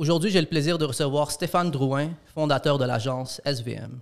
[0.00, 4.00] Aujourd'hui, j'ai le plaisir de recevoir Stéphane Drouin, fondateur de l'agence SVM.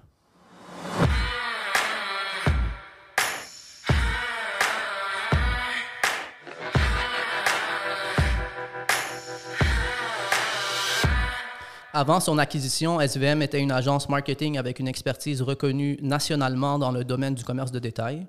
[11.93, 17.03] Avant son acquisition, SVM était une agence marketing avec une expertise reconnue nationalement dans le
[17.03, 18.25] domaine du commerce de détail.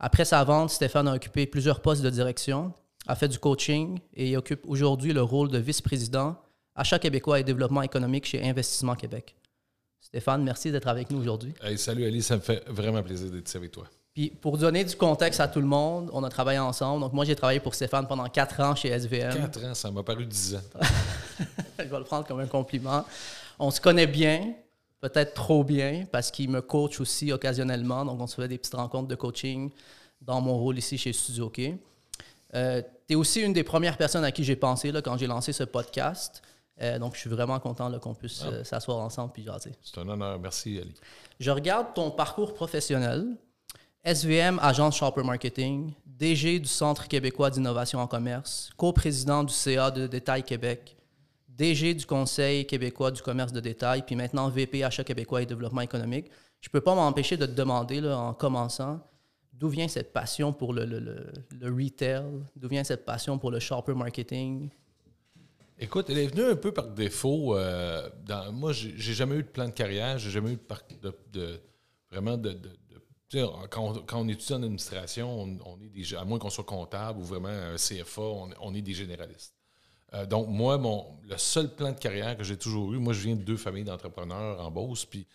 [0.00, 2.72] Après sa vente, Stéphane a occupé plusieurs postes de direction,
[3.06, 6.34] a fait du coaching et occupe aujourd'hui le rôle de vice-président
[6.76, 9.34] achat québécois et développement économique chez Investissement Québec.
[10.00, 11.54] Stéphane, merci d'être avec nous aujourd'hui.
[11.76, 13.84] salut Ali, ça me fait vraiment plaisir d'être ici avec toi.
[14.14, 17.00] Puis pour donner du contexte à tout le monde, on a travaillé ensemble.
[17.00, 19.34] Donc moi, j'ai travaillé pour Stéphane pendant quatre ans chez SVM.
[19.34, 20.62] Quatre ans, ça m'a paru dix ans.
[21.78, 23.04] Je vais le prendre comme un compliment.
[23.58, 24.54] On se connaît bien,
[25.00, 28.04] peut-être trop bien, parce qu'il me coach aussi occasionnellement.
[28.04, 29.70] Donc on se fait des petites rencontres de coaching
[30.22, 31.72] dans mon rôle ici chez Studio K.
[32.54, 35.26] Euh, tu es aussi une des premières personnes à qui j'ai pensé là, quand j'ai
[35.26, 36.42] lancé ce podcast.
[36.82, 38.48] Euh, donc, je suis vraiment content qu'on puisse ah.
[38.48, 39.72] euh, s'asseoir ensemble puis jaser.
[39.82, 40.38] C'est un honneur.
[40.38, 40.94] Merci, Ali.
[41.40, 43.26] Je regarde ton parcours professionnel.
[44.04, 50.06] SVM, agence Shopper Marketing, DG du Centre québécois d'innovation en commerce, coprésident du CA de
[50.06, 50.96] Détail Québec,
[51.48, 55.80] DG du Conseil québécois du commerce de détail, puis maintenant VP Achat québécois et développement
[55.80, 56.30] économique.
[56.60, 59.00] Je ne peux pas m'empêcher de te demander, là, en commençant,
[59.52, 62.24] d'où vient cette passion pour le, le, le retail?
[62.54, 64.70] D'où vient cette passion pour le shopper marketing?
[65.78, 67.54] Écoute, elle est venue un peu par défaut.
[67.54, 70.58] Euh, dans, moi, j'ai jamais eu de plan de carrière, j'ai jamais eu
[71.02, 71.60] de, de,
[72.10, 72.58] vraiment de.
[73.70, 77.48] quand, on, étudie en administration, on, est des, à moins qu'on soit comptable ou vraiment
[77.48, 79.54] un CFA, on, est des généralistes.
[80.14, 83.20] Euh, donc, moi, mon, le seul plan de carrière que j'ai toujours eu, moi, je
[83.20, 85.26] viens de deux familles d'entrepreneurs en Beauce, puis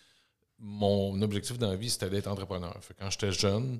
[0.58, 2.76] mon objectif dans la vie, c'était d'être entrepreneur.
[2.98, 3.78] quand j'étais jeune,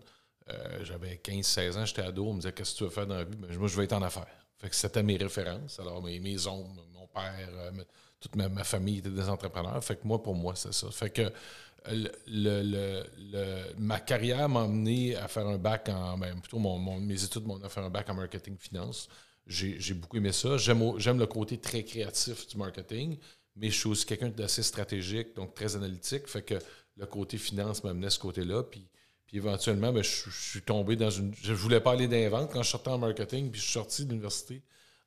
[0.49, 3.17] euh, j'avais 15-16 ans, j'étais ado, on me disait Qu'est-ce que tu veux faire dans
[3.17, 3.37] la vie?
[3.37, 4.42] Ben, Moi, je veux être en affaires.
[4.63, 5.81] Fait que c'était mes références.
[5.81, 7.73] Alors, mes, mes mon père, euh,
[8.21, 9.83] toute ma, famille était des entrepreneurs.
[9.83, 10.89] Fait que moi, pour moi, c'est ça.
[10.93, 11.33] Fait que
[12.29, 13.03] le,
[13.77, 16.17] ma carrière m'a amené à faire un bac en.
[16.17, 19.09] Ben, plutôt, mon, mes études m'ont faire un bac en marketing finance.
[19.49, 20.57] J'ai beaucoup aimé ça.
[20.57, 23.19] J'aime le côté très créatif du marketing,
[23.57, 26.29] mais je suis aussi quelqu'un d'assez stratégique, donc très analytique.
[26.29, 26.55] Fait que
[26.97, 28.63] le côté finance m'amenait à ce côté-là.
[29.33, 31.33] Puis éventuellement, ben, je, suis tombé dans une.
[31.43, 34.11] Je voulais pas aller dans quand je sortais en marketing, puis je suis sorti de
[34.11, 34.61] l'université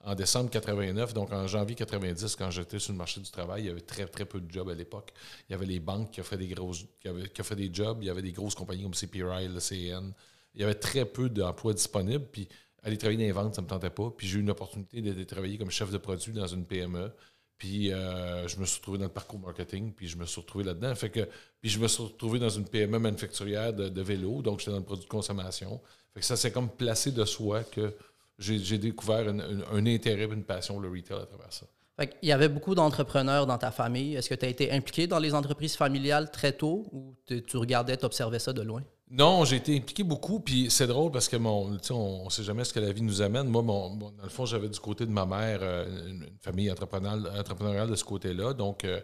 [0.04, 1.14] en décembre 89.
[1.14, 4.08] Donc en janvier 90, quand j'étais sur le marché du travail, il y avait très,
[4.08, 5.14] très peu de jobs à l'époque.
[5.48, 8.24] Il y avait les banques qui offraient des grosses, qui, des jobs, il y avait
[8.24, 10.12] des grosses compagnies comme CPRI, le CN.
[10.56, 12.26] Il y avait très peu d'emplois disponibles.
[12.32, 12.48] Puis
[12.82, 14.10] aller travailler dans les ventes, ça ne me tentait pas.
[14.10, 17.12] Puis j'ai eu une opportunité de, travailler comme chef de produit dans une PME.
[17.58, 20.66] Puis euh, je me suis retrouvé dans le parcours marketing, puis je me suis retrouvé
[20.66, 20.94] là-dedans.
[20.96, 21.28] Fait que,
[21.62, 24.78] puis je me suis retrouvé dans une PME manufacturière de, de vélo, donc j'étais dans
[24.78, 25.80] le produit de consommation.
[26.14, 27.94] Fait que ça s'est comme placé de soi que
[28.38, 31.66] j'ai découvert un, intérêt, une passion, le retail à travers ça.
[31.98, 34.16] Fait Il y avait beaucoup d'entrepreneurs dans ta famille.
[34.16, 37.96] Est-ce que tu as été impliqué dans les entreprises familiales très tôt ou tu regardais,
[37.96, 38.84] tu observais ça de loin?
[39.12, 42.64] Non, j'ai été impliqué beaucoup, puis c'est drôle parce que mon, on ne sait jamais
[42.64, 43.48] ce que la vie nous amène.
[43.48, 47.88] Moi, mon, dans le fond, j'avais du côté de ma mère euh, une, famille entrepreneuriale,
[47.88, 48.54] de ce côté-là.
[48.54, 49.00] Donc, euh,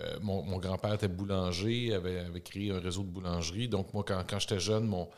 [0.00, 3.66] euh, mon, grand-père était boulanger, avait, créé un réseau de boulangerie.
[3.66, 5.08] Donc, moi, quand, j'étais jeune, mon,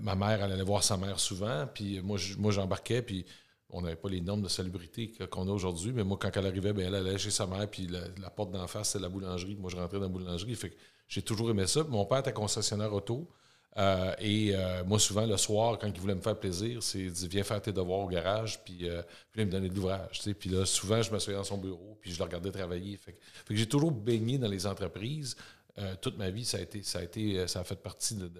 [0.00, 2.18] ma mère, allait voir sa mère souvent, puis moi,
[2.50, 3.24] j'embarquais, puis
[3.70, 6.72] on n'avait pas les normes de salubrité qu'on a aujourd'hui, mais moi, quand elle arrivait,
[6.72, 9.54] bien, elle allait chez sa mère, puis la, porte d'en face, c'est la boulangerie.
[9.54, 10.58] Moi, je rentrais dans la boulangerie.
[11.06, 11.84] J'ai toujours aimé ça.
[11.84, 13.30] Mon père était concessionnaire auto.
[13.76, 17.28] Euh, et euh, moi, souvent, le soir, quand il voulait me faire plaisir, c'est dit
[17.28, 19.02] Viens faire tes devoirs au garage, puis, euh,
[19.32, 20.22] puis il me donnait de l'ouvrage.
[20.38, 22.96] Puis là, souvent, je m'assoyais dans son bureau, puis je le regardais travailler.
[22.96, 25.36] Fait, que j'ai toujours baigné dans les entreprises.
[26.00, 28.30] toute ma vie, ça a, été, ça, a été, ça a fait partie de,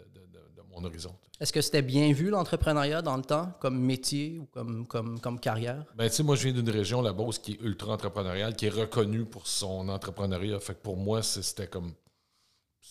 [0.71, 1.15] mon horizon.
[1.41, 5.39] Est-ce que c'était bien vu, l'entrepreneuriat, dans le temps, comme métier ou comme, comme, comme
[5.39, 5.85] carrière?
[5.97, 8.71] Ben, tu sais, moi, je viens d'une région, la Beauce, qui est ultra-entrepreneuriale, qui est
[8.71, 10.61] reconnue pour son entrepreneuriat.
[10.61, 11.93] Fait que pour moi, c'était comme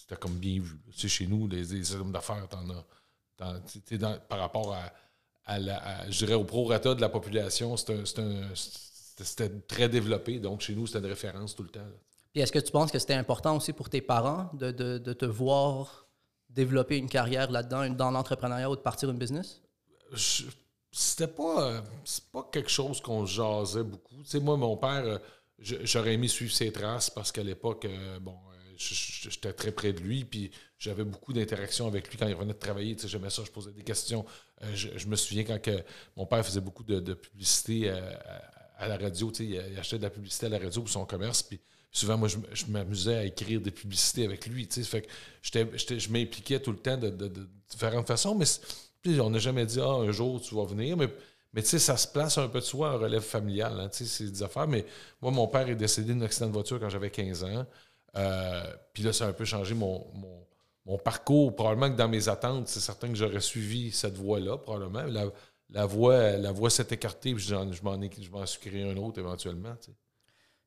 [0.04, 0.78] c'était comme bien vu.
[0.94, 4.20] Sais, chez nous, les, les hommes d'affaires, t'en as.
[4.28, 4.76] par rapport
[5.46, 10.40] à, la, je dirais, au prorata de la population, c'était très développé.
[10.40, 11.88] Donc, chez nous, c'était une référence tout le temps.
[12.34, 15.26] Puis est-ce que tu penses que c'était important aussi pour tes parents de, de, te
[15.26, 16.08] voir
[16.50, 19.62] développer une carrière là-dedans, dans l'entrepreneuriat ou de partir une business?
[20.92, 21.82] C'était pas,
[22.32, 24.22] pas quelque chose qu'on jasait beaucoup.
[24.24, 25.20] Tu sais, moi, mon père,
[25.60, 28.36] j'aurais aimé suivre ses traces parce qu'à l'époque, euh, bon,
[28.78, 32.60] j'étais très près de lui, puis j'avais beaucoup d'interactions avec lui quand il revenait de
[32.60, 32.96] travailler.
[33.06, 34.26] J'aimais ça, je posais des questions.
[34.64, 35.84] Euh, je, me souviens quand que
[36.18, 38.00] mon père faisait beaucoup de, publicité euh,
[38.78, 41.60] à, la radio, il, achetait de la publicité à la radio pour son commerce, puis
[41.94, 44.68] souvent, moi, je, m'amusais à écrire des publicités avec lui.
[44.68, 45.10] Fait que
[45.52, 47.32] je m'impliquais tout le temps de,
[47.70, 50.98] différentes façons, mais on n'a jamais dit ah, un jour tu vas venir.
[50.98, 51.08] Mais,
[51.54, 53.80] Mais ça se place un peu de soi en relève familiale.
[53.80, 54.68] Hein, c'est des affaires.
[54.68, 54.86] Mais
[55.22, 57.66] moi, mon père est décédé d'un accident de voiture quand j'avais 15 ans.
[58.16, 58.64] Euh,
[58.94, 60.06] puis là, ça a un peu changé mon,
[60.86, 61.56] mon, parcours.
[61.56, 65.04] Probablement que dans mes attentes, c'est certain que j'aurais suivi cette voie-là, probablement.
[65.04, 65.26] La,
[65.70, 69.76] la voie, la voie s'est écartée, puis je m'en suis créé un autre éventuellement.
[69.82, 69.98] Tu sais.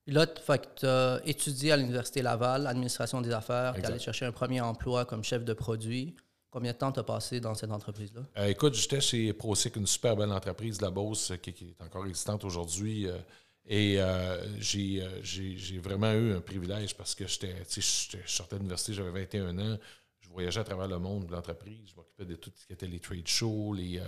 [0.09, 4.33] Là, tu as étudié à l'Université Laval, administration des affaires, tu es allé chercher un
[4.33, 6.15] premier emploi comme chef de produit.
[6.51, 8.23] Combien de temps tu as passé dans cette entreprise-là?
[8.39, 12.07] Euh, écoute, j'étais chez ProSic, une super belle entreprise de la Beauce qui, est encore
[12.07, 13.09] existante aujourd'hui.
[13.09, 13.19] Euh,
[13.67, 19.11] et euh, j'ai vraiment eu un privilège parce que j'étais, je sortais de l'université, j'avais
[19.11, 19.79] 21 ans.
[20.21, 21.89] Je voyageais à travers le monde de l'entreprise.
[21.91, 24.01] Je m'occupais de tout ce qui était les trade shows, les,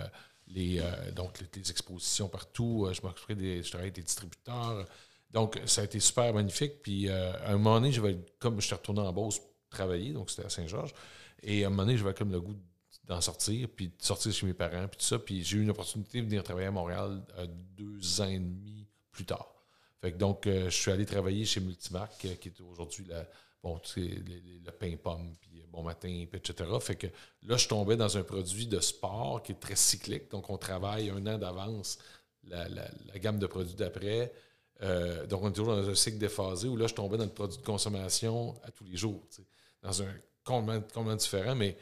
[0.47, 0.81] les,
[1.13, 2.87] donc les, expositions partout.
[2.93, 3.63] Je m'occupais des.
[3.63, 4.85] Je travaillais avec des distributeurs.
[5.31, 6.81] Donc, ça a été super magnifique.
[6.81, 7.93] Puis, à un moment donné,
[8.39, 10.93] comme je suis retourné en Beauce travailler, donc c'était à Saint-Georges,
[11.43, 12.55] et à un moment donné, j'avais comme le goût
[13.05, 15.19] d'en sortir, puis de sortir chez mes parents, puis tout ça.
[15.19, 18.78] Puis j'ai eu une opportunité de venir travailler à Montréal euh, deux ans et demi
[19.25, 19.53] tard.
[20.01, 23.05] Fait que donc, euh, je suis allé travailler chez Multimark, euh, qui est aujourd'hui
[23.61, 26.69] bon, le pain pomme, puis bon matin, etc.
[26.79, 27.07] Fait que
[27.43, 30.31] là, je tombais dans un produit de sport qui est très cyclique.
[30.31, 31.99] Donc, on travaille un an d'avance
[32.45, 32.67] la,
[33.17, 34.31] gamme de produits d'après.
[35.27, 37.59] donc, on est toujours dans un cycle déphasé où là, je tombais dans le produit
[37.59, 39.21] de consommation à tous les jours.
[39.83, 40.13] Dans un
[40.45, 41.77] complètement, différent, mais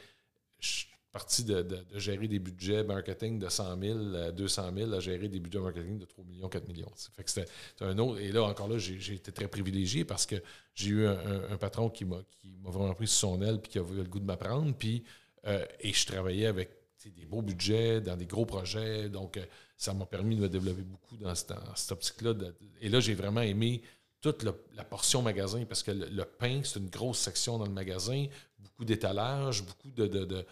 [0.58, 5.28] je parti de, gérer des budgets marketing de 100 000 à 200 000 à gérer
[5.28, 6.92] des budgets marketing de 3 millions, 4 millions.
[7.16, 7.48] Fait
[7.80, 8.20] un autre.
[8.20, 10.36] Et là, encore là, j'ai été très privilégié parce que
[10.74, 12.22] j'ai eu un, patron qui m'a
[12.64, 14.74] vraiment pris sous son aile puis qui a eu le goût de m'apprendre.
[14.74, 15.02] Puis,
[15.46, 16.70] euh, et je travaillais avec
[17.16, 19.08] des beaux budgets, dans des gros projets.
[19.08, 19.44] Donc, euh,
[19.76, 21.52] ça m'a permis de me développer beaucoup dans cette,
[21.90, 22.34] optique-là.
[22.80, 23.82] Et là, j'ai vraiment aimé
[24.20, 28.26] toute la portion magasin, parce que le, pain, c'est une grosse section dans le magasin,
[28.58, 30.44] beaucoup d'étalage, beaucoup de,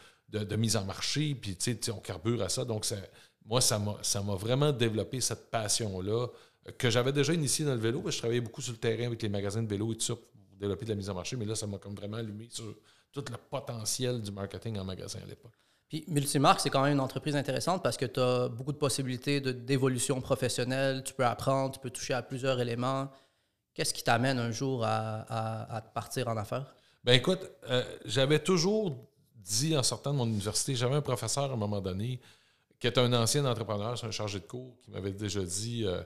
[0.57, 2.65] mise en marché, puis tu sais, on carbure à ça.
[2.65, 2.97] Donc, ça,
[3.45, 6.29] moi, ça m'a vraiment développé cette passion-là
[6.79, 9.07] que j'avais déjà initiée dans le vélo, parce que je travaillais beaucoup sur le terrain
[9.07, 10.27] avec les magasins de vélo et tout ça pour
[10.59, 12.75] développer de la mise en marché, mais là, ça m'a comme vraiment allumé sur
[13.13, 15.53] tout le potentiel du marketing en magasin à l'époque.
[15.89, 19.41] Puis Multimarque, c'est quand même une entreprise intéressante parce que tu as beaucoup de possibilités
[19.41, 23.09] d'évolution professionnelle, tu peux apprendre, tu peux toucher à plusieurs éléments.
[23.73, 26.75] Qu'est-ce qui t'amène un jour à, partir en affaires?
[27.05, 27.39] Ben écoute,
[27.71, 28.97] euh, j'avais toujours
[29.47, 32.21] dit en sortant de mon université, j'avais un professeur à un moment donné
[32.79, 36.03] qui est un ancien entrepreneur, c'est un chargé de cours, qui m'avait déjà dit, euh,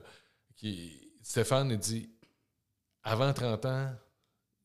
[0.55, 2.09] qui, Stéphane, il dit,
[3.03, 3.93] avant 30 ans,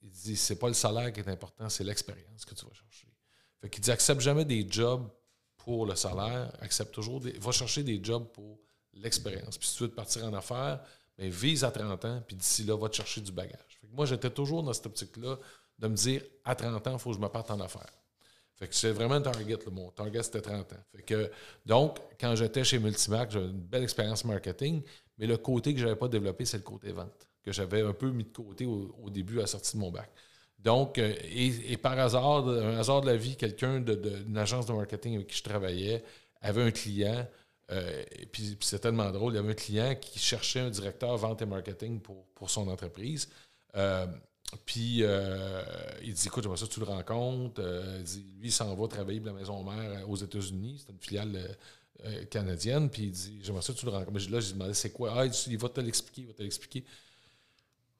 [0.02, 3.08] il dit, c'est pas le salaire qui est important, c'est l'expérience que tu vas chercher.
[3.60, 5.08] Fait qu'il dit, accepte jamais des jobs
[5.56, 8.60] pour le salaire, accepte toujours des, va chercher des jobs pour
[8.92, 9.58] l'expérience.
[9.58, 10.80] Puis si tu veux te partir en affaires,
[11.18, 13.80] mais vise à 30 ans, puis d'ici là, va te chercher du bagage.
[13.90, 15.38] moi, j'étais toujours dans cette optique-là
[15.78, 17.92] de me dire, à 30 ans, il faut que je me parte en affaires.
[18.56, 19.58] Fait que c'est vraiment un target.
[19.70, 21.14] mon target, c'était 30 ans.
[21.64, 24.82] Donc, quand j'étais chez Multimac, j'avais une belle expérience marketing,
[25.18, 27.92] mais le côté que je n'avais pas développé, c'est le côté vente, que j'avais un
[27.92, 30.10] peu mis de côté au, début à la sortie de mon bac.
[30.58, 35.16] Donc, euh, et, par hasard, un hasard de la vie, quelqu'un d'une agence de marketing
[35.16, 36.02] avec qui je travaillais
[36.40, 37.26] avait un client
[37.72, 39.32] euh, et puis, c'est tellement drôle.
[39.32, 42.68] Il y avait un client qui cherchait un directeur vente et marketing pour, pour son
[42.68, 43.28] entreprise.
[43.76, 44.06] Euh,
[44.64, 45.62] puis euh,
[46.02, 47.60] il dit Écoute, j'aimerais ça, tu le rencontres.
[47.98, 50.82] il dit, lui, il s'en va travailler pour la maison mère aux États-Unis.
[50.84, 51.56] C'est une filiale
[52.30, 52.88] canadienne.
[52.90, 54.12] Puis il dit J'aimerais ça, tu le rencontres.
[54.12, 55.12] Mais là, j'ai demandé C'est quoi?
[55.16, 56.22] Ah, il, va te l'expliquer.
[56.22, 56.84] Il va te l'expliquer.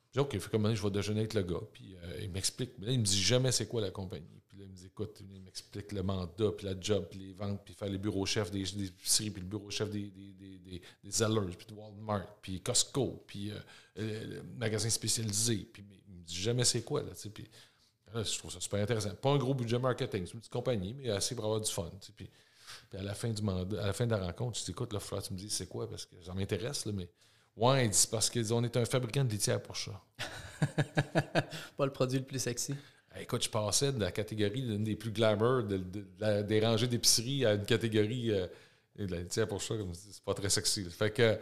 [0.07, 1.63] J'ai dit OK, fait comme je vais déjeuner avec le gars.
[1.73, 2.73] Puis il m'explique.
[2.79, 5.43] Mais là, il me dit jamais c'est quoi la compagnie il me dit écoute, il
[5.43, 8.63] m'explique le mandat, puis la job, puis les ventes, puis faire les bureaux chefs des,
[8.63, 10.59] des épiceries, puis le bureau chef des, des, des,
[11.05, 13.59] des Zellers, puis de Walmart, puis Costco, puis euh,
[13.99, 15.69] euh, le magasin spécialisé.
[15.73, 17.31] Puis il dit jamais c'est quoi, là, tu.
[17.31, 17.49] Puis
[18.15, 19.15] je trouve ça super intéressant.
[19.15, 21.91] Pas un gros budget marketing, c'est une petite compagnie, mais assez pour avoir du fun,
[22.01, 22.13] tu.
[22.13, 22.31] Puis,
[22.89, 24.93] puis à la fin du mandat, à la fin de la rencontre, je dis écoute,
[24.93, 27.09] là, il tu me dis c'est quoi, parce que ça m'intéresse, mais.
[27.57, 29.93] Ouais, dit parce qu'on est un fabricant de litière pour ça.
[31.77, 32.75] Pas le produit le plus sexy.
[33.19, 37.55] Écoute, je passais de la catégorie d'une des plus glamour de, des rangées d'épicerie à
[37.55, 38.47] une catégorie euh,
[39.29, 40.85] tiens pour ça, c'est pas très sexy.
[40.91, 41.39] Fait que,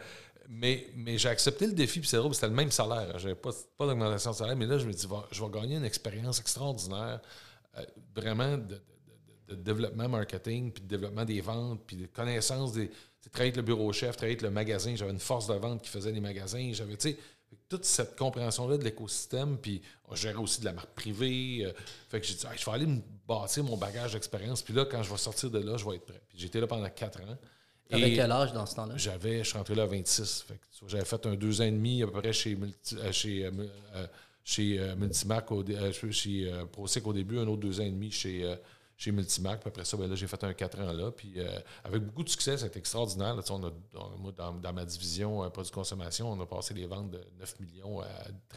[0.49, 3.11] mais, mais j'ai accepté le défi, puis c'est drôle, c'était le même salaire.
[3.13, 3.17] Hein.
[3.17, 5.85] J'avais pas, pas d'augmentation de salaire, mais là, je me dis, je vais gagner une
[5.85, 7.21] expérience extraordinaire,
[7.77, 7.85] euh,
[8.15, 8.81] vraiment de,
[9.55, 12.89] développement marketing, puis de développement des ventes, puis de connaissance des.
[13.31, 14.95] Travailler avec le bureau chef, travailler avec le magasin.
[14.95, 16.69] J'avais une force de vente qui faisait les magasins.
[16.73, 17.17] J'avais, tu sais,
[17.67, 21.65] toute cette compréhension-là de l'écosystème, puis on gérait aussi de la marque privée.
[21.65, 21.73] Euh,
[22.07, 25.01] fait que j'ai dit, je vais aller me bâtir mon bagage d'expérience, puis là, quand
[25.01, 26.21] je vais sortir de là, je vais être prêt.
[26.29, 27.37] Puis j'étais là pendant quatre ans.
[27.91, 28.95] Avec quel âge dans ce temps-là?
[28.97, 30.45] J'avais, je suis rentré là à 26.
[30.87, 34.07] j'avais fait un deux ans et demi à peu près chez, Multi, euh, chez, euh,
[34.43, 35.63] chez Multimac, au,
[36.11, 38.57] chez ProSic au début, un autre deux ans et demi chez,
[38.97, 39.59] chez Multimac.
[39.59, 41.11] Puis après ça, ben là, j'ai fait un 4 ans là.
[41.11, 43.35] Puis euh, avec beaucoup de succès, c'est extraordinaire.
[43.35, 43.71] Là, on a,
[44.17, 48.01] moi, dans, ma division euh, produits consommation, on a passé les ventes de 9 millions
[48.01, 48.07] à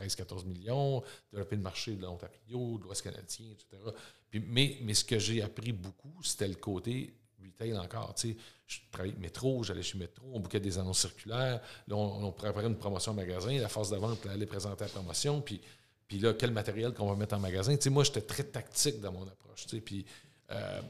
[0.00, 3.82] 13-14 millions, développé le marché de l'Ontario, de l'Ouest canadien, etc.
[4.30, 7.14] Puis, mais, mais ce que j'ai appris beaucoup, c'était le côté
[7.44, 8.14] retail encore.
[8.14, 11.60] Tu sais, je travaillais Métro, j'allais chez Métro, on bouquait des annonces circulaires.
[11.86, 13.58] Là, on, préparait une promotion en magasin.
[13.58, 15.40] La force de vente allait présenter la promotion.
[15.40, 15.60] Puis,
[16.06, 17.76] puis là, quel matériel qu'on va mettre en magasin?
[17.76, 19.66] Tu sais, moi, j'étais très tactique dans mon approche.
[19.66, 20.04] Tu sais, puis
[20.50, 20.80] euh,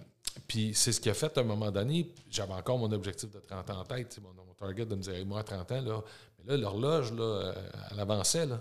[0.47, 3.41] puis c'est ce qui a fait à un moment donné, j'avais encore mon objectif de
[3.41, 6.01] 30 ans en tête, mon, target de me dire, moi, à 30 ans, là,
[6.39, 7.53] mais là, l'horloge, là, euh,
[7.93, 8.47] elle avançait.
[8.47, 8.61] Là.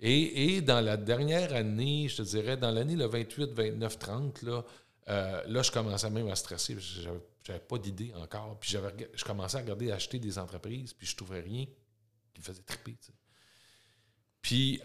[0.00, 4.64] Et, dans la dernière année, je te dirais, dans l'année le 28, 29, 30, là,
[5.08, 6.76] euh, là, je commençais même à stresser.
[6.78, 8.58] J'avais, j'avais pas d'idée encore.
[8.60, 11.64] Puis j'avais, je commençais à regarder, à acheter des entreprises, puis je trouvais rien
[12.34, 12.96] qui me faisait triper.
[14.42, 14.80] Puis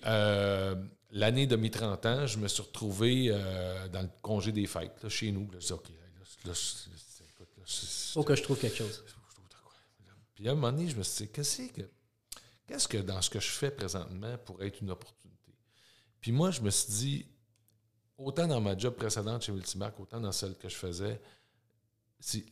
[1.13, 5.01] l'année de mes 30 ans, je me suis retrouvé euh, dans le congé des fêtes,
[5.01, 5.49] là, chez nous.
[5.51, 5.89] Là, je OK,
[6.45, 6.53] là,
[8.13, 9.03] faut que je trouve quelque chose.
[10.35, 11.81] Puis à un moment donné, je me suis dit, qu'est-ce que,
[12.67, 15.53] qu'est-ce que dans ce que je fais présentement pourrait être une opportunité?
[16.19, 17.25] Puis moi, je me suis dit,
[18.23, 21.19] autant dans ma job précédente chez Multimac, autant dans celle que je faisais,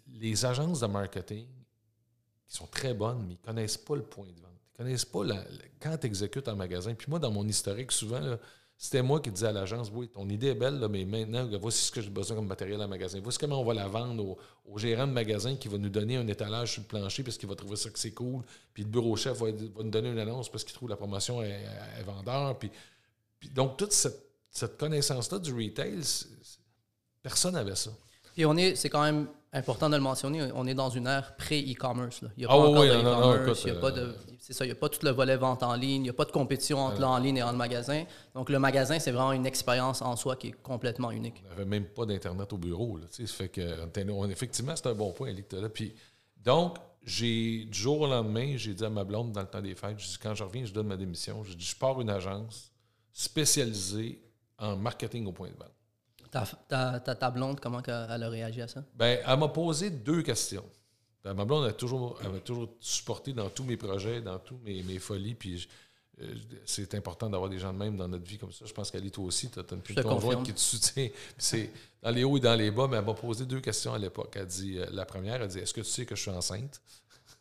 [0.07, 1.47] les agences de marketing,
[2.47, 4.51] qui sont très bonnes, mais ils ne connaissent pas le point de vente
[4.81, 5.21] connaissent pas
[5.79, 6.93] quand tu exécutes un magasin.
[6.93, 8.37] Puis moi, dans mon historique, souvent,
[8.77, 11.91] c'était moi qui disais à l'agence Oui, ton idée est belle, mais maintenant, voici ce
[11.91, 13.19] que j'ai besoin comme matériel en magasin.
[13.21, 16.27] Voici comment on va la vendre au, gérant de magasin qui va nous donner un
[16.27, 18.43] étalage sur le plancher parce qu'il va trouver ça que c'est cool.
[18.73, 21.63] Puis le bureau chef va, nous donner une annonce parce qu'il trouve la promotion est,
[22.05, 22.57] vendeur.
[22.57, 22.71] Puis,
[23.53, 25.99] donc, toute cette, cette connaissance-là du retail,
[27.23, 27.91] personne n'avait ça.
[28.37, 31.35] Et on est, c'est quand même important de le mentionner, on est dans une ère
[31.35, 32.21] pré-e-commerce.
[32.37, 34.71] Il n'y a pas encore de e-commerce, il n'y a pas de, c'est ça, il
[34.71, 37.01] a pas tout le volet vente en ligne, il n'y a pas de compétition entre
[37.01, 38.05] l'en ligne et en magasin.
[38.33, 41.43] Donc le magasin, c'est vraiment une expérience en soi qui est complètement unique.
[41.45, 45.33] On n'avait même pas d'internet au bureau, là, fait que effectivement c'est un bon point,
[45.33, 45.69] là.
[45.69, 45.93] Puis
[46.37, 49.75] donc j'ai du jour au lendemain, j'ai dit à ma blonde dans le temps des
[49.75, 52.09] fêtes, je dis, quand je reviens, je donne ma démission, je dis je pars une
[52.09, 52.71] agence
[53.11, 54.21] spécialisée
[54.61, 56.47] en marketing au point de vente.
[56.69, 58.83] Ta, ta, blonde, comment elle a réagi à ça?
[58.95, 60.63] Ben, elle m'a posé deux questions.
[61.23, 64.81] Ben, ma blonde a toujours, m'a toujours supporté dans tous mes projets, dans toutes mes,
[64.83, 65.35] mes folies.
[65.35, 65.67] Puis
[66.21, 66.33] euh,
[66.65, 68.65] c'est important d'avoir des gens de même dans notre vie comme ça.
[68.65, 71.09] Je pense qu'Ali, toi aussi, tu as une conjointe qui te soutient.
[71.37, 71.69] C'est
[72.01, 74.33] dans les hauts et dans les bas, mais elle m'a posé deux questions à l'époque.
[74.35, 76.81] Elle dit, euh, la première, elle dit Est-ce que tu sais que je suis enceinte?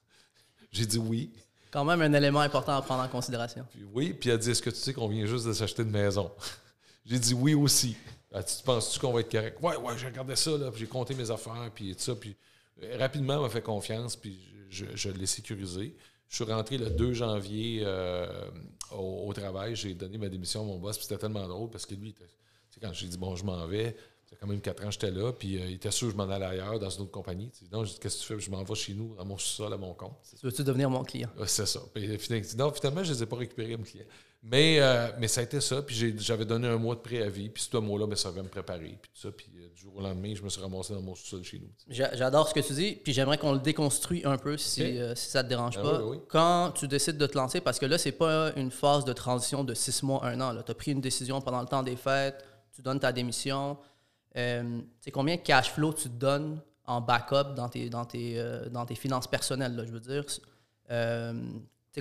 [0.72, 1.30] J'ai dit oui.
[1.70, 3.64] Quand même un élément important à prendre en considération.
[3.94, 6.30] oui, puis elle dit Est-ce que tu sais qu'on vient juste de s'acheter une maison?
[7.10, 7.96] J'ai dit oui aussi.
[8.32, 9.58] Ah, tu penses-tu qu'on va être correct?
[9.60, 12.14] Ouais, ouais, j'ai regardé ça, là, puis j'ai compté mes affaires, puis tout ça.
[12.14, 12.36] Puis
[12.84, 14.38] euh, rapidement, elle m'a fait confiance, puis
[14.70, 15.96] je, l'ai sécurisé.
[16.28, 18.48] Je suis rentré le 2 janvier euh,
[18.92, 19.74] au, travail.
[19.74, 22.14] J'ai donné ma démission à mon boss, puis c'était tellement drôle parce que lui,
[22.80, 25.32] quand j'ai dit bon, je m'en vais, c'est quand même quatre ans que j'étais là,
[25.32, 27.50] puis euh, il était sûr que je m'en allais ailleurs dans une autre compagnie.
[27.72, 28.40] Donc, je dit Qu'est-ce que tu fais?
[28.40, 30.16] Je m'en vais chez nous, dans mon sous-sol, à mon compte.
[30.44, 31.28] Veux-tu devenir mon client?
[31.46, 31.80] C'est ça.
[31.92, 32.06] Puis,
[32.56, 34.06] non, finalement, je ne les ai pas récupérés, mes clients.
[34.42, 35.82] Mais, euh, mais ça a été ça.
[35.82, 37.50] Puis j'avais donné un mois de préavis.
[37.50, 38.98] Puis ce mois-là, ben, ça va me préparer.
[39.00, 39.30] Puis tout ça.
[39.30, 41.68] Puis euh, du jour au lendemain, je me suis ramassé dans mon sous-sol chez nous.
[41.88, 42.92] J'adore ce que tu dis.
[42.94, 45.82] Puis j'aimerais qu'on le déconstruit un peu si, euh, si ça ne te dérange ah
[45.82, 46.00] pas.
[46.28, 49.62] Quand tu décides de te lancer, parce que là, c'est pas une phase de transition
[49.62, 50.62] de six mois, un an.
[50.62, 52.42] Tu as pris une décision pendant le temps des fêtes.
[52.72, 53.76] Tu donnes ta démission.
[54.34, 58.86] c'est combien de cash flow tu te donnes en backup dans tes, dans tes, dans
[58.86, 60.24] tes finances personnelles, là, je veux dire?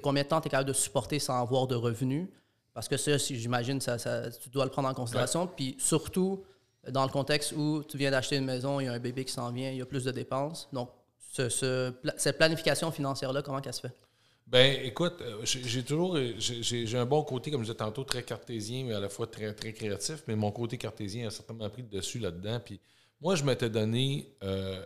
[0.01, 2.27] Combien de temps tu es capable de supporter sans avoir de revenus?
[2.73, 3.97] Parce que ça, j'imagine, ça,
[4.31, 5.47] tu dois le prendre en considération.
[5.47, 6.43] Puis surtout,
[6.87, 9.33] dans le contexte où tu viens d'acheter une maison, il y a un bébé qui
[9.33, 10.69] s'en vient, il y a plus de dépenses.
[10.71, 13.95] Donc, cette planification financière-là, comment elle se fait?
[14.49, 18.83] Ben, écoute, euh, j'ai toujours, j'ai un bon côté, comme je disais tantôt, très cartésien,
[18.83, 20.23] mais à la fois très, très créatif.
[20.27, 22.59] Mais mon côté cartésien a certainement pris le dessus là-dedans.
[22.59, 22.79] Puis
[23.21, 24.83] moi, je m'étais donné euh,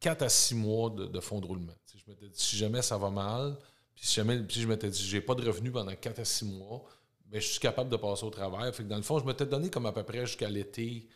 [0.00, 1.72] 4 à 6 mois de, fonds de roulement.
[2.06, 3.56] Je m'étais dit, si jamais ça va mal,
[3.94, 6.44] puis si jamais si je m'étais dit, j'ai pas de revenus pendant 4 à 6
[6.44, 6.84] mois,
[7.26, 8.72] bien, je suis capable de passer au travail.
[8.72, 11.08] Fait que dans le fond, je m'étais donné comme à peu près jusqu'à l'été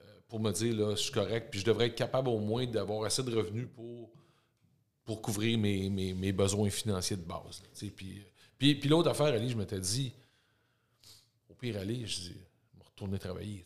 [0.00, 2.66] euh, pour me dire, là, je suis correct, puis je devrais être capable au moins
[2.66, 4.10] d'avoir assez de revenus pour,
[5.04, 7.62] pour couvrir mes, mes, besoins financiers de base.
[7.96, 8.22] puis,
[8.58, 10.12] puis, puis l'autre affaire, Ali, je m'étais dit,
[11.48, 12.36] au pire, aller, je dis,
[12.72, 13.64] je vais retourner travailler.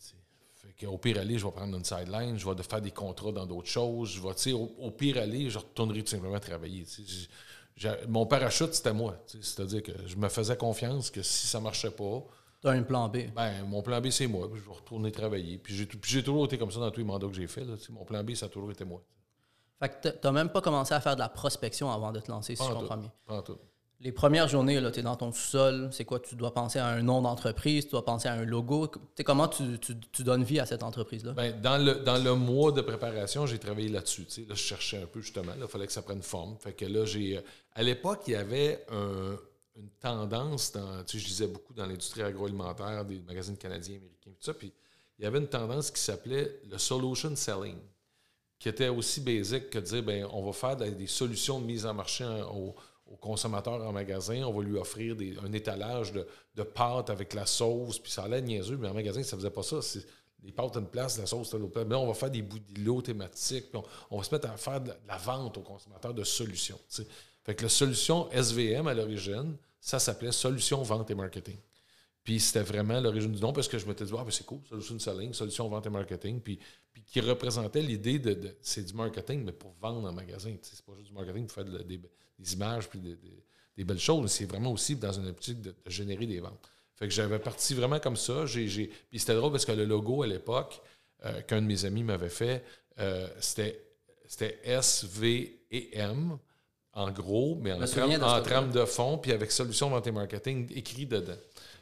[0.86, 3.68] Au pire aller, je vais prendre une sideline, je vais faire des contrats dans d'autres
[3.68, 4.10] choses.
[4.10, 6.84] Je vais, au, au, pire aller, je retournerai tout simplement travailler.
[8.08, 9.16] mon parachute, c'était moi.
[9.26, 12.24] C'est-à-dire que je me faisais confiance que si ça ne marchait pas.
[12.60, 13.18] Tu as un plan B.
[13.34, 14.48] Ben, mon plan B, c'est moi.
[14.54, 15.58] je vais retourner travailler.
[15.58, 17.66] Puis j'ai toujours été comme ça dans tous les mandats que j'ai faits.
[17.90, 19.02] Mon plan B, ça a toujours été moi.
[19.78, 22.30] Fait que tu n'as même pas commencé à faire de la prospection avant de te
[22.30, 23.10] lancer, si je comprends bien.
[24.02, 26.20] Les premières journées, tu es dans ton sous-sol, c'est quoi?
[26.20, 28.90] Tu dois penser à un nom d'entreprise, tu dois penser à un logo.
[29.26, 31.32] comment tu, tu, donnes vie à cette entreprise-là?
[31.32, 34.26] Ben, dans, le, dans le mois de préparation, j'ai travaillé là-dessus.
[34.48, 35.52] Là, je cherchais un peu justement.
[35.60, 36.56] Il fallait que ça prenne forme.
[36.60, 37.36] Fait que là, j'ai.
[37.36, 37.42] Euh,
[37.74, 41.04] à l'époque, il y avait une tendance dans.
[41.06, 44.54] Je lisais beaucoup dans l'industrie agroalimentaire, des magazines canadiens, américains, tout ça.
[44.54, 44.72] Puis
[45.18, 47.76] il y avait une tendance qui s'appelait le solution selling,
[48.58, 51.84] qui était aussi basique que de dire ben on va faire des, solutions de mise
[51.84, 52.74] en marché au
[53.10, 57.98] au consommateur en magasin, on va lui offrir un étalage de, pâtes avec la sauce,
[57.98, 59.80] puis ça allait niaiseux, mais en magasin, ça faisait pas ça.
[60.42, 61.86] Les pâtes à une place, la sauce à l'autre place.
[61.86, 64.92] Mais on va faire des bouts thématiques, puis on, va se mettre à faire de
[65.06, 66.78] la, vente au consommateur de solutions.
[67.44, 71.56] Fait que la solution SVM à l'origine, ça s'appelait Solution Vente et Marketing.
[72.22, 74.60] Puis c'était vraiment l'origine du nom parce que je m'étais dit, ah, ben c'est cool,
[74.68, 76.40] Solution Selling, Solution Vente et Marketing.
[76.40, 76.58] Puis,
[76.92, 80.54] puis qui représentait l'idée de, c'est du marketing, mais pour vendre en magasin.
[80.62, 82.00] C'est pas juste du marketing pour faire des,
[82.52, 86.70] images puis des belles choses, c'est vraiment aussi dans une optique de, générer des ventes.
[86.94, 88.44] Fait que j'avais parti vraiment comme ça.
[88.44, 90.82] Puis c'était drôle parce que le logo à l'époque,
[91.24, 92.62] euh, qu'un de mes amis m'avait fait,
[92.98, 96.38] euh, c'était, S, V et M
[96.92, 101.38] en gros, mais en, trame, de fond, puis avec solution vente et marketing écrit dedans.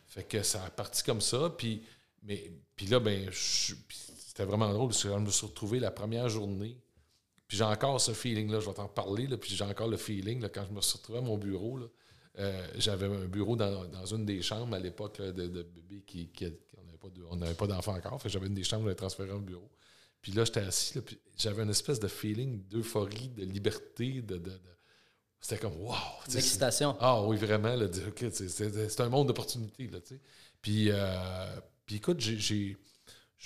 [0.09, 1.55] Fait que ça a parti comme ça.
[1.57, 1.83] Puis,
[2.23, 6.29] mais, puis là, ben, c'était vraiment drôle parce que je me suis retrouvé la première
[6.29, 6.77] journée.
[7.47, 10.43] Puis j'ai encore ce feeling-là, je vais t'en parler, là, puis j'ai encore le feeling
[10.43, 11.79] là, quand je me suis retrouvé à mon bureau.
[11.79, 11.87] Là,
[12.39, 16.47] euh, j'avais un bureau dans, dans, une des chambres à l'époque de, bébé qui, qui
[17.31, 18.21] on n'avait pas d'enfant encore.
[18.21, 19.71] Fait j'avais une des chambres, j'avais transféré au bureau.
[20.21, 20.99] Puis là, j'étais assis,
[21.37, 24.43] j'avais une espèce de feeling d'euphorie, de liberté, de
[25.41, 25.95] c'était comme wow!
[26.33, 26.97] L'excitation.
[27.01, 27.75] Ah oui, vraiment.
[28.17, 29.91] c'est un monde d'opportunités.
[30.61, 32.77] Puis, euh, puis écoute, j'ai.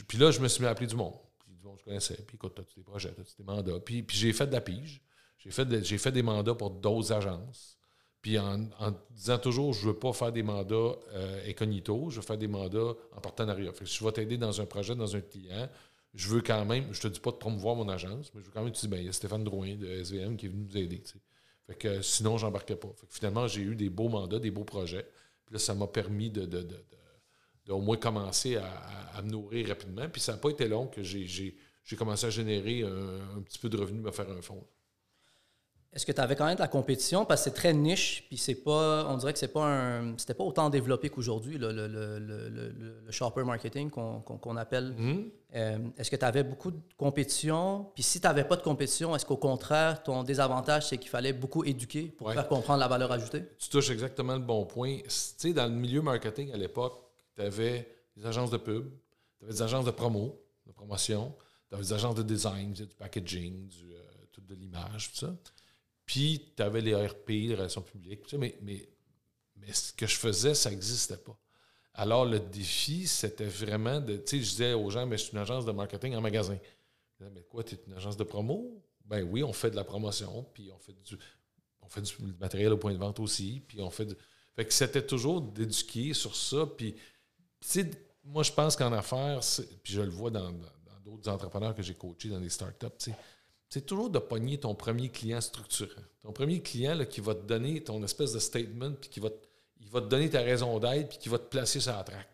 [0.08, 1.14] Puis là, je me suis mis à appeler du monde.
[1.38, 2.16] Puis du monde, je connaissais.
[2.26, 3.78] Puis écoute, as-tu des projets, as-tu des mandats?
[3.80, 5.02] Puis, puis j'ai fait de la pige.
[5.38, 7.76] J'ai fait, fait des mandats pour d'autres agences.
[8.22, 8.68] Puis en,
[9.10, 12.46] disant toujours, je ne veux pas faire des mandats euh, incognito, je veux faire des
[12.46, 13.72] mandats en partenariat.
[13.72, 15.68] Fait que si je vais t'aider dans un projet, dans un client,
[16.14, 18.52] je veux quand même, je te dis pas de promouvoir mon agence, mais je veux
[18.52, 20.66] quand même te dire, ben, il y a Stéphane Drouin de SVM qui est venu
[20.68, 21.02] nous aider.
[21.72, 22.88] Fait que sinon, j'embarquais pas.
[22.96, 25.06] Fait que finalement, j'ai eu des beaux mandats, des beaux projets.
[25.46, 26.66] Puis là, ça m'a permis de, de,
[27.70, 30.06] au moins commencer à, me nourrir rapidement.
[30.08, 31.56] Puis ça n'a pas été long que j'ai
[31.96, 34.62] commencé à générer un, un, petit peu de revenus, me faire un fonds.
[35.94, 37.24] Est-ce que tu avais quand même de la compétition?
[37.24, 40.34] Parce que c'est très niche, puis c'est pas, on dirait que c'est pas un, c'était
[40.34, 44.94] pas autant développé qu'aujourd'hui, le, le, le, le, shopper marketing qu'on appelle.
[44.98, 45.30] Mm-hmm.
[45.54, 47.90] Euh, est-ce que tu avais beaucoup de compétition?
[47.94, 51.34] Puis si tu n'avais pas de compétition, est-ce qu'au contraire, ton désavantage, c'est qu'il fallait
[51.34, 53.44] beaucoup éduquer pour faire comprendre la valeur ajoutée?
[53.58, 54.98] Tu touches exactement le bon point.
[54.98, 56.98] Tu sais, dans le milieu marketing à l'époque,
[57.36, 57.86] tu avais
[58.16, 58.90] des agences de pub,
[59.38, 61.34] tu avais des agences de promo, de promotion,
[61.68, 65.34] tu avais des agences de design, du packaging, du, euh, tout de l'image, tout ça.
[66.06, 68.88] Puis, tu avais les RP, les relations publiques, mais, mais,
[69.56, 71.36] mais ce que je faisais, ça n'existait pas.
[71.94, 74.16] Alors, le défi, c'était vraiment de.
[74.16, 76.58] Tu sais, je disais aux gens, mais je suis une agence de marketing en magasin.
[77.20, 78.82] mais quoi, tu es une agence de promo?
[79.04, 81.18] Ben oui, on fait de la promotion, puis on fait du,
[81.82, 84.14] on fait du matériel au point de vente aussi, puis on fait du.
[84.54, 86.66] Fait que c'était toujours d'éduquer sur ça.
[86.66, 87.00] Puis, tu
[87.60, 87.90] sais,
[88.24, 89.40] moi, je pense qu'en affaires,
[89.82, 90.52] puis je le vois dans
[91.04, 93.12] d'autres entrepreneurs que j'ai coachés dans des startups,
[93.68, 96.02] c'est toujours de pogner ton premier client structurant.
[96.22, 99.46] Ton premier client qui va te donner ton espèce de statement, puis qui va, te,
[99.82, 102.28] il va te donner ta raison d'être, puis qui va te placer sur la traque.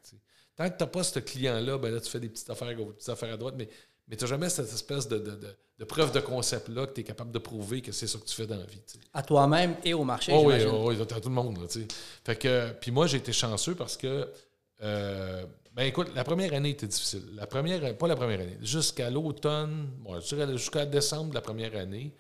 [0.57, 2.75] Tant que tu n'as pas ce client-là, ben là, tu fais des petites affaires à
[2.75, 3.69] gauche, des petites affaires à droite, mais,
[4.09, 5.39] mais tu n'as jamais cette espèce de, de,
[5.79, 8.35] de, preuve de concept-là que tu es capable de prouver que c'est ça que tu
[8.35, 8.83] fais dans la vie.
[9.15, 11.59] À toi-même et au marché, oh, Oui, oh, oui, à tout le monde.
[12.25, 14.29] fait que, puis moi, j'ai été chanceux parce que
[14.83, 17.23] euh, ben écoute, la première année était difficile.
[17.35, 19.91] La première, pas la première année, jusqu'à l'automne,
[20.57, 22.15] jusqu'à décembre de la première année,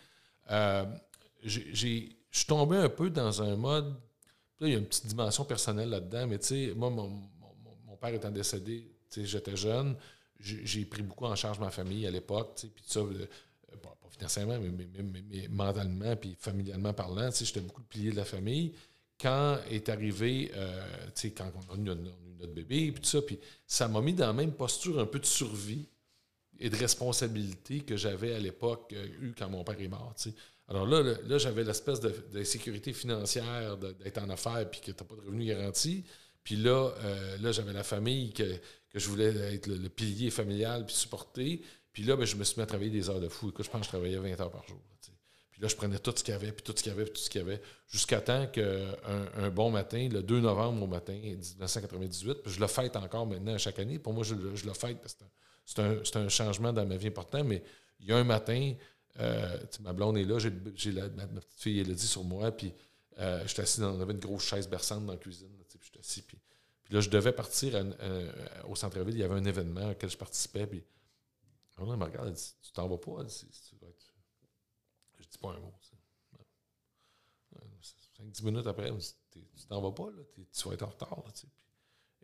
[0.52, 0.84] euh,
[1.42, 3.94] je suis tombé un peu dans un mode.
[4.60, 7.28] Il y a une petite dimension personnelle là-dedans, mais tu sais, moi, mon,
[8.00, 9.96] père étant décédé, j'étais jeune,
[10.38, 13.26] j'ai pris beaucoup en charge ma famille à l'époque, puis ça, euh,
[13.82, 18.72] pas financièrement, mais, mentalement, puis familialement parlant, j'étais beaucoup le pilier de la famille
[19.20, 21.96] quand est arrivé, euh, quand on a, eu
[22.38, 25.18] notre bébé, puis tout ça, puis ça m'a mis dans la même posture un peu
[25.18, 25.86] de survie
[26.60, 30.14] et de responsabilité que j'avais à l'époque euh, eu quand mon père est mort.
[30.68, 35.08] Alors là, là, j'avais l'espèce de, sécurité financière d'être en affaires puis que tu n'as
[35.08, 36.04] pas de revenus garantis.
[36.44, 38.56] Puis là, euh, là j'avais la famille que,
[38.90, 41.62] que, je voulais être le, pilier familial puis supporter.
[41.92, 43.48] Puis là, ben, je me suis mis à travailler des heures de fou.
[43.48, 44.78] Écoute, je pense que je travaillais 20 heures par jour.
[45.58, 47.04] Puis là, je prenais tout ce qu'il y avait, puis tout ce qu'il y avait,
[47.04, 48.94] puis tout ce qu'il y avait, jusqu'à temps qu'un
[49.36, 53.58] un bon matin, le 2 novembre au matin 1998, puis je le fête encore maintenant
[53.58, 53.98] chaque année.
[53.98, 55.24] Pour moi, je, je le fête parce que
[55.64, 57.60] c'est un, un, changement dans ma vie important, mais
[57.98, 58.74] il y a un matin,
[59.18, 62.72] euh, ma blonde est là, j'ai ma, petite fille Elodie sur moi, puis
[63.18, 65.50] Euh, j'étais assis dans, on avait une grosse chaise berçante dans la cuisine.
[65.68, 66.22] Puis j'étais assis.
[66.22, 66.38] Puis,
[66.84, 69.14] puis là, je devais partir à, au centre-ville.
[69.14, 70.66] Il y avait un événement auquel je participais.
[70.66, 70.84] Puis
[71.78, 73.16] on me regarde, elle dit Tu t'en vas pas?
[73.20, 74.14] Elle dit, tu vas être...
[75.18, 75.74] Je dis pas un mot.
[78.20, 80.90] 5-10 minutes après, elle me dit Tu t'en vas pas, là, tu vas être en
[80.90, 81.24] retard.
[81.24, 81.32] Là,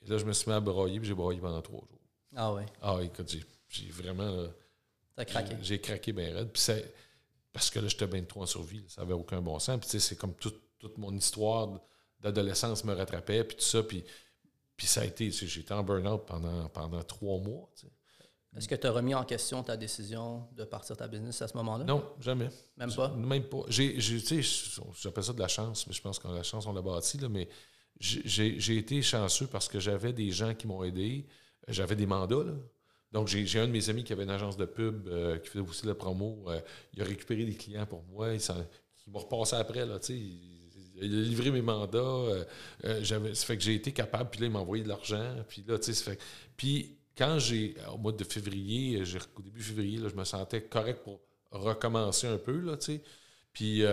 [0.02, 2.00] et là, je me suis mis à broyer, puis j'ai broyé pendant trois jours.
[2.36, 2.62] Ah oui.
[2.82, 3.32] Ah, écoute,
[3.68, 4.48] j'ai vraiment.
[5.16, 5.56] T'as craqué.
[5.62, 6.50] J'ai craqué bien raide.
[6.50, 6.62] Puis
[7.52, 8.84] parce que là, j'étais bien trop en survie.
[8.88, 9.78] ça n'avait aucun bon sens.
[9.78, 10.60] Puis, tu sais, c'est comme toute,
[10.98, 11.80] mon histoire
[12.20, 13.82] d'adolescence me rattrapait, puis tout ça.
[13.82, 14.04] Puis,
[14.76, 15.30] puis ça a été.
[15.30, 17.70] J'étais en burn-out pendant, pendant trois mois.
[18.56, 21.56] Est-ce que tu as remis en question ta décision de partir ta business à ce
[21.56, 21.84] moment-là?
[21.84, 22.48] Non, jamais.
[22.76, 23.08] Même pas?
[23.10, 23.62] Même pas.
[23.68, 27.28] J'appelle ça de la chance, mais je pense que la chance, on l'a bâti, là,
[27.28, 27.48] mais
[27.98, 31.26] j'ai été chanceux parce que j'avais des gens qui m'ont aidé.
[31.68, 32.52] J'avais des mandats, là.
[33.14, 35.64] Donc, j'ai un de mes amis qui avait une agence de pub euh, qui faisait
[35.64, 36.46] aussi la promo.
[36.48, 36.60] Euh,
[36.94, 38.34] il a récupéré des clients pour moi.
[38.34, 39.86] Il, m'a repassé après.
[39.86, 42.44] Là, il, a livré mes mandats.
[42.84, 44.30] Euh, ça fait que j'ai été capable.
[44.30, 45.32] Puis là, il m'a envoyé de l'argent.
[45.48, 46.20] Puis là, tu sais, fait,
[46.56, 49.00] Puis quand j'ai, au mois de février,
[49.36, 51.20] au début février, là, je me sentais correct pour
[51.52, 52.58] recommencer un peu.
[52.58, 52.76] Là.
[53.52, 53.84] Puis,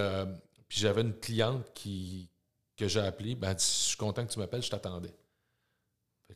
[0.67, 2.27] puis j'avais une cliente qui,
[2.75, 3.35] que j'ai appelée.
[3.35, 5.13] Ben, je suis content que tu m'appelles, je t'attendais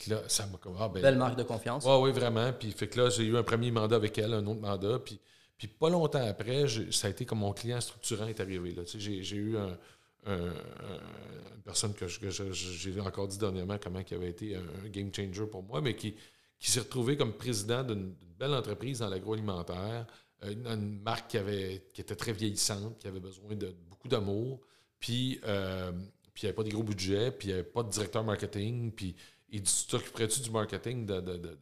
[0.08, 0.76] là, ça m'a comme.
[0.80, 1.86] Ah, ben, Belle marque de confiance.
[1.86, 2.52] Oui, oui, vraiment.
[2.54, 5.00] Puis fait que là, j'ai eu un premier mandat avec elle, un autre mandat.
[5.00, 5.20] Puis,
[5.58, 8.72] puis pas longtemps après, ça a été comme mon client structurant est arrivé.
[8.74, 8.84] Là.
[8.84, 9.78] Tu sais, j'ai, eu un,
[10.26, 15.64] une personne que, j'ai encore dit dernièrement comment qui avait été un, game changer pour
[15.64, 16.16] moi, mais qui,
[16.60, 20.06] qui s'est retrouvé comme président d'une, belle entreprise dans l'agroalimentaire,
[20.44, 24.60] une, marque qui, avait, qui était très vieillissante, qui avait besoin de beaucoup d'amour,
[25.00, 25.92] puis, euh,
[26.34, 28.26] puis il n'y avait pas des gros budgets, puis il n'y avait pas de directeur
[28.26, 29.16] marketing, puis
[29.56, 31.58] il dit Tu t'occuperais-tu du marketing de, de, de,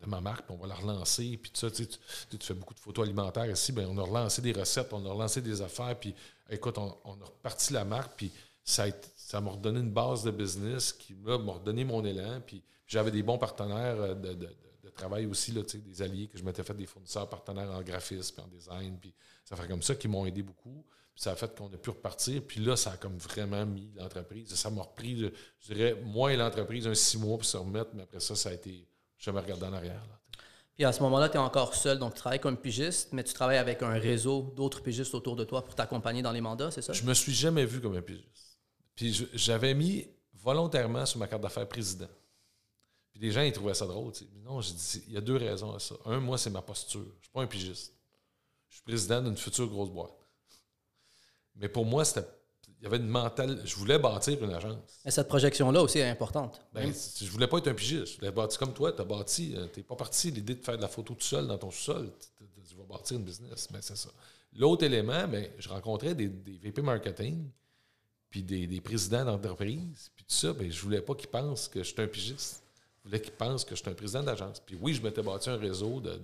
[0.00, 1.50] de, ma marque, puis on va la relancer, puis.
[1.50, 5.04] Tu, tu, fais beaucoup de photos alimentaires ici, bien, on a relancé des recettes, on
[5.04, 6.14] a relancé des affaires, puis
[6.50, 8.30] écoute, on, a reparti la marque, puis
[8.62, 13.10] ça, ça m'a redonné une base de business qui m'a redonné mon élan, puis j'avais
[13.10, 14.48] des bons partenaires euh, de,
[14.90, 18.48] travail aussi, là, des alliés que je m'étais fait des fournisseurs partenaires en graphisme, en
[18.48, 20.84] design, puis ça fait comme ça qui m'ont aidé beaucoup
[21.16, 22.42] ça a fait qu'on a pu repartir.
[22.46, 24.54] Puis là, ça a comme vraiment mis l'entreprise.
[24.54, 25.18] Ça m'a repris,
[25.60, 27.90] je dirais, moi et l'entreprise, un six mois pour se remettre.
[27.94, 28.86] Mais après ça, ça a été.
[29.16, 30.02] Je me regardé en arrière.
[30.74, 33.32] Puis à ce moment-là, tu es encore seul, donc tu travailles comme pigiste, mais tu
[33.32, 36.82] travailles avec un réseau d'autres pigistes autour de toi pour t'accompagner dans les mandats, c'est
[36.82, 36.92] ça?
[36.92, 38.58] Je me suis jamais vu comme un pigiste.
[38.94, 42.08] Puis j'avais mis volontairement sur ma carte d'affaires président.
[43.16, 44.12] Puis les gens, ils trouvaient ça drôle.
[44.44, 45.94] Non, j'ai dit, il y a deux raisons à ça.
[46.04, 47.00] Un, moi, c'est ma posture.
[47.00, 47.94] Je ne suis pas un pigiste.
[48.68, 50.12] Je suis président d'une future grosse boîte.
[51.54, 52.26] Mais pour moi, c'était
[52.78, 53.62] il y avait une mentale.
[53.64, 55.00] Je voulais bâtir une agence.
[55.02, 56.60] Et cette projection-là aussi est importante.
[56.74, 58.06] Ben, je voulais pas être un pigiste.
[58.06, 58.92] Je voulais bâtir comme toi.
[58.92, 59.54] Tu as bâti.
[59.56, 61.70] Euh, Tu n'es pas parti l'idée de faire de la photo tout seul dans ton
[61.70, 62.12] sous-sol.
[62.68, 63.66] Tu vas bâtir une business.
[63.72, 64.10] Ben, c'est ça.
[64.52, 67.48] L'autre élément, ben, je rencontrais des, VP marketing,
[68.28, 70.52] puis des, présidents d'entreprise, puis tout ça.
[70.52, 72.62] Ben, je voulais pas qu'ils pensent que je suis un pigiste.
[73.06, 74.60] Voulais qu'ils pensent que je suis un président d'agence.
[74.60, 76.20] Puis oui, je m'étais bâti un réseau de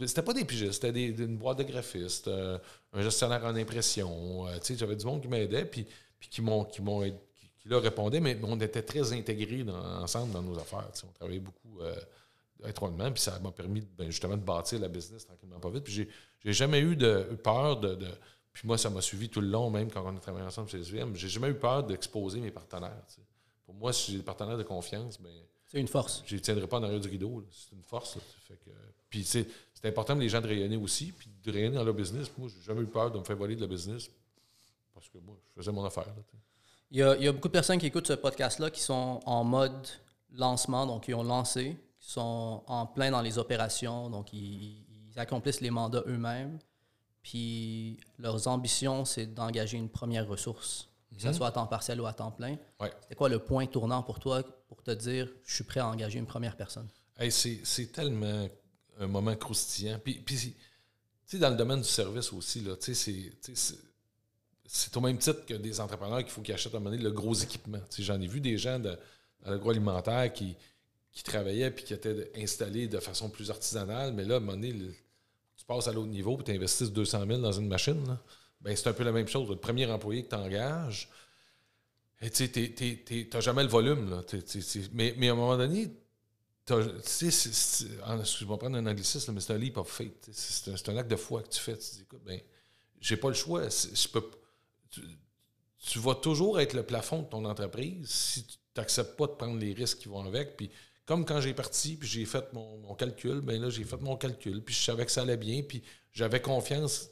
[0.00, 2.58] c'était pas des pigistes, c'était une boîte de graphistes, euh,
[2.92, 4.46] un gestionnaire en impression.
[4.48, 5.86] Euh, j'avais du monde qui m'aidait, puis,
[6.18, 10.58] puis qui m'ont qui qui, leur répondait, mais on était très intégrés ensemble dans nos
[10.58, 10.90] affaires.
[11.04, 11.94] On travaillait beaucoup euh,
[12.66, 15.84] étroitement, puis ça m'a permis ben, justement de bâtir la business tranquillement pas vite.
[15.84, 16.08] Puis j'ai,
[16.44, 17.96] j'ai jamais eu de peur de,
[18.52, 20.80] Puis moi, ça m'a suivi tout le long, même quand on a travaillé ensemble chez
[20.80, 21.14] SVM.
[21.14, 23.02] J'ai jamais eu peur d'exposer mes partenaires.
[23.64, 25.32] Pour moi, si j'ai des partenaires de confiance, ben,
[25.74, 26.22] c'est une force.
[26.24, 27.44] Je ne tiendrai pas en arrière du rideau.
[27.50, 28.16] C'est une force.
[28.46, 28.70] Fait que,
[29.10, 29.46] puis c'est
[29.84, 32.30] c'est important pour les gens de rayonner aussi, puis de rayonner dans leur business.
[32.38, 34.08] Moi, j'ai jamais eu peur de me faire voler de la business
[34.94, 36.06] parce que moi, je faisais mon affaire.
[36.90, 39.86] il, y a, beaucoup de personnes qui écoutent ce podcast-là qui sont en mode
[40.32, 45.60] lancement, donc ils ont lancé, qui sont en plein dans les opérations, donc ils, accomplissent
[45.60, 46.58] les mandats eux-mêmes.
[47.22, 51.34] Puis leurs ambitions, c'est d'engager une première ressource, que ce mhm.
[51.34, 52.56] soit à temps partiel ou à temps plein.
[53.08, 56.18] C'est quoi le point tournant pour toi pour te dire je suis prêt à engager
[56.18, 56.88] une première personne?
[57.30, 58.48] c'est tellement
[58.98, 59.98] un moment croustillant.
[60.02, 60.56] Puis,
[61.34, 62.64] dans le domaine du service aussi,
[64.66, 67.02] c'est au même titre que des entrepreneurs qu'il faut qu'ils achètent à un moment donné
[67.02, 67.80] le gros équipement.
[67.98, 68.96] J'en ai vu des gens de,
[69.44, 70.56] dans l'agroalimentaire qui,
[71.12, 74.52] qui travaillaient puis qui étaient installés de façon plus artisanale, mais là, à un moment
[74.52, 74.72] donné,
[75.56, 78.18] tu passes à l'autre niveau et tu investis 200 000 dans une machine.
[78.64, 79.50] Ben, c'est un peu la même chose.
[79.50, 81.08] Le premier employé que tu engages,
[82.32, 84.10] tu n'as jamais le volume.
[84.10, 84.22] Là.
[84.92, 85.90] mais, mais à un moment donné,
[86.66, 90.30] je vais prendre un anglicisme, mais c'est un leap of faith.
[90.32, 91.76] C'est un, acte de foi que tu fais.
[91.76, 92.40] Tu dis, écoute, ben,
[93.00, 93.68] j'ai pas le choix.
[93.68, 94.24] Je peux,
[95.78, 99.58] tu, vas toujours être le plafond de ton entreprise si tu n'acceptes pas de prendre
[99.58, 100.56] les risques qui vont avec.
[100.56, 100.70] Puis,
[101.04, 104.64] comme quand j'ai parti, puis j'ai fait mon, calcul, ben là, j'ai fait mon calcul,
[104.64, 107.10] puis je savais que ça allait bien, puis j'avais confiance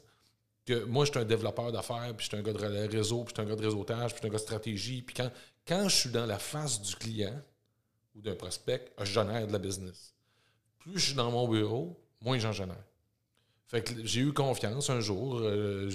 [0.65, 3.33] que moi, je suis un développeur d'affaires, puis je suis un gars de réseau, puis
[3.35, 5.01] je suis un gars de réseautage, puis je suis un gars de stratégie.
[5.01, 5.31] Puis quand,
[5.67, 7.41] quand je suis dans la face du client
[8.15, 10.13] ou d'un prospect, je génère de la business.
[10.79, 12.83] Plus je suis dans mon bureau, moins j'en génère.
[13.67, 15.39] Fait que j'ai eu confiance un jour.
[15.39, 15.89] Euh,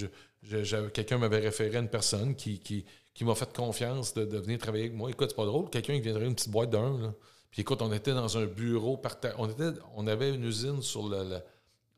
[0.93, 2.85] quelqu'un m'avait référé à une personne qui, qui,
[3.25, 5.11] m'a fait confiance de, venir travailler avec moi.
[5.11, 7.15] Écoute, c'est pas drôle, quelqu'un qui viendrait une petite boîte d'un.
[7.51, 9.01] Puis écoute, on était dans un bureau,
[9.39, 11.09] on, était, on avait une usine sur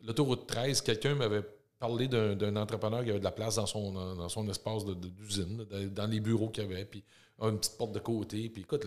[0.02, 0.80] l'autoroute 13.
[0.82, 1.44] Quelqu'un m'avait
[1.80, 6.06] parlé d'un entrepreneur qui avait de la place dans son, dans son espace d'usine, dans
[6.06, 7.02] les bureaux qu'il avait, puis
[7.40, 8.50] une petite porte de côté.
[8.50, 8.86] Puis écoute,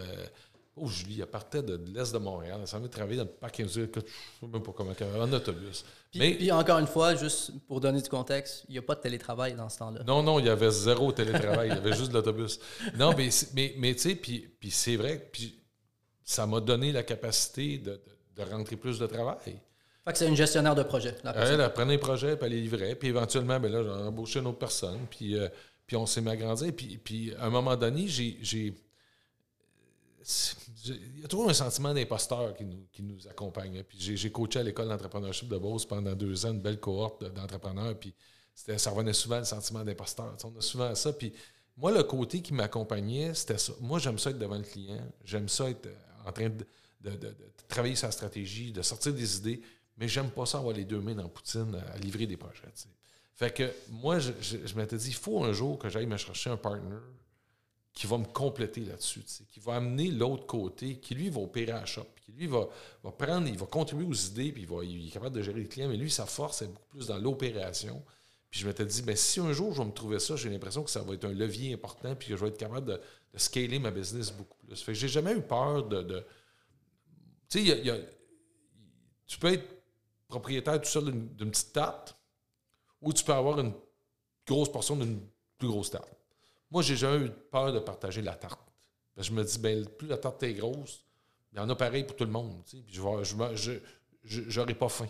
[0.76, 3.60] oh Julie, elle partait de l'Est de Montréal, elle s'en venait travailler dans le parc
[3.60, 5.84] industriel, je ne sais même pas comment, en autobus.
[6.12, 8.94] Puis, mais, puis encore une fois, juste pour donner du contexte, il n'y a pas
[8.96, 10.04] de télétravail dans ce temps-là.
[10.06, 12.60] Non, non, il y avait zéro télétravail, il y avait juste de l'autobus.
[12.96, 15.60] Non, mais, mais, mais tu sais, puis, puis c'est vrai, puis
[16.24, 18.00] ça m'a donné la capacité de,
[18.38, 19.60] rentrer plus de travail.
[20.06, 21.16] Fait que c'est une gestionnaire de projet.
[21.24, 22.96] La elle, prenait les projets, puis elle les livrait.
[22.96, 25.00] Puis éventuellement, ben là, j'ai embauché une autre personne.
[25.10, 25.48] Puis, euh,
[25.88, 26.74] puis on s'est mis à grandir.
[26.76, 28.74] Puis, puis à un moment donné, j'ai.
[30.86, 33.84] Il y a toujours un sentiment d'imposteur qui nous, qui nous accompagne.
[33.84, 37.98] Puis j'ai coaché à l'école d'entrepreneurship de Beauce pendant deux ans, une belle cohorte d'entrepreneurs.
[37.98, 38.14] Puis
[38.56, 40.36] ça revenait souvent le sentiment d'imposteur.
[40.44, 41.14] On a souvent ça.
[41.14, 41.34] Puis
[41.78, 43.74] moi, le côté qui m'accompagnait, c'était ça.
[43.82, 45.02] Moi, j'aime ça être devant le client.
[45.26, 45.90] J'aime ça être
[46.26, 47.16] en train de,
[47.68, 49.62] travailler sa stratégie, de sortir des idées,
[49.98, 52.64] mais j'aime pas ça avoir les deux mains dans Poutine à livrer des projets.
[53.36, 56.50] Fait que moi, je, je, m'étais dit, il faut un jour que j'aille me chercher
[56.50, 56.98] un partner
[57.94, 61.86] qui va me compléter là-dessus, qui va amener l'autre côté, qui lui va opérer à
[61.86, 62.68] shop, qui lui va,
[63.04, 65.60] va, prendre, il va contribuer aux idées, puis il, va, il est capable de gérer
[65.60, 68.04] les clients, mais lui, sa force est beaucoup plus dans l'opération.
[68.50, 70.84] Puis je m'étais dit, ben, si un jour je vais me trouver ça, j'ai l'impression
[70.84, 73.02] que ça va être un levier important, puis que je vais être capable de,
[73.36, 74.82] scaler ma business beaucoup plus.
[74.82, 76.24] Fait que j'ai jamais eu peur de.
[77.50, 78.06] tu sais,
[79.26, 79.66] tu peux être
[80.34, 82.16] propriétaire tout seul d'une petite tarte,
[83.02, 83.74] ou tu peux avoir une
[84.48, 85.20] grosse portion d'une
[85.58, 86.10] plus grosse tarte.
[86.72, 88.60] Moi, j'ai jamais eu peur de partager la tarte.
[89.18, 91.04] je me dis, ben, plus la tarte est grosse,
[91.52, 92.64] il y en a pareil pour tout le monde.
[92.66, 92.84] Puis
[94.24, 95.08] je n'aurai pas faim.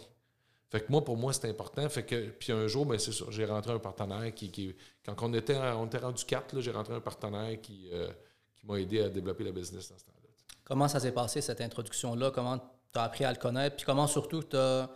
[0.70, 1.88] Fait que moi, pour moi, c'était important.
[1.88, 5.34] Fait que, puis un jour, ben, c'est ça, j'ai rentré un partenaire qui, quand on
[5.34, 6.24] était, on était rendu
[6.58, 8.12] j'ai rentré un partenaire qui, euh,
[8.56, 10.30] qui m'a aidé à développer la business dans ce temps-là.
[10.66, 12.32] Comment ça s'est passé, cette introduction-là?
[12.32, 13.78] Comment tu as appris à le connaître?
[13.78, 14.90] Puis comment surtout tu as.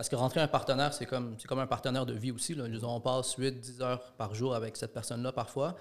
[0.00, 2.54] Parce que rentrer un partenaire, c'est comme, comme un partenaire de vie aussi.
[2.54, 2.64] Là.
[2.84, 5.76] On passe 8-10 heures par jour avec cette personne-là parfois.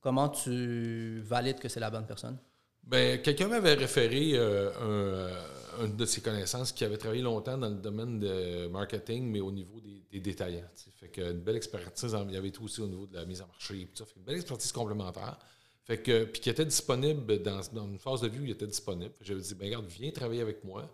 [0.00, 2.38] Comment tu valides que c'est la bonne personne?
[2.84, 5.32] Ben, quelqu'un m'avait référé euh,
[5.80, 9.40] un, une de ses connaissances qui avait travaillé longtemps dans le domaine de marketing, mais
[9.40, 10.70] au niveau des, détaillants.
[10.94, 13.42] Fait que une belle expertise, il y avait tout aussi au niveau de la mise
[13.42, 14.10] en marché, tout ça.
[14.16, 15.36] une belle expertise complémentaire.
[15.82, 19.14] Fait que, puis qui était disponible dans, une phase de vie où il était disponible.
[19.20, 20.88] J'avais dit, ben regarde, viens travailler avec moi.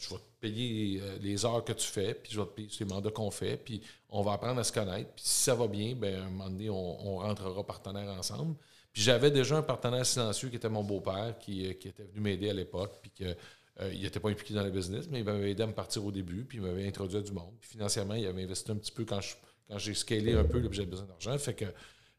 [0.00, 2.68] Je vais te payer euh, les heures que tu fais, puis je vais te payer
[2.80, 5.10] les mandats qu'on fait, puis on va apprendre à se connaître.
[5.14, 8.56] Puis si ça va bien, ben à un moment donné, on, on rentrera partenaires ensemble.
[8.92, 12.50] Puis j'avais déjà un partenaire silencieux qui était mon beau-père, qui, euh, était venu m'aider
[12.50, 13.36] à l'époque, puis qu'il
[13.80, 16.10] euh, n'était pas impliqué dans le business, mais il m'avait aidé à me partir au
[16.10, 17.52] début, puis il m'avait introduit à du monde.
[17.60, 19.20] Puis financièrement, il avait investi un petit peu quand,
[19.68, 21.36] quand j'ai scalé un peu, j'avais besoin d'argent.
[21.38, 21.66] Fait que,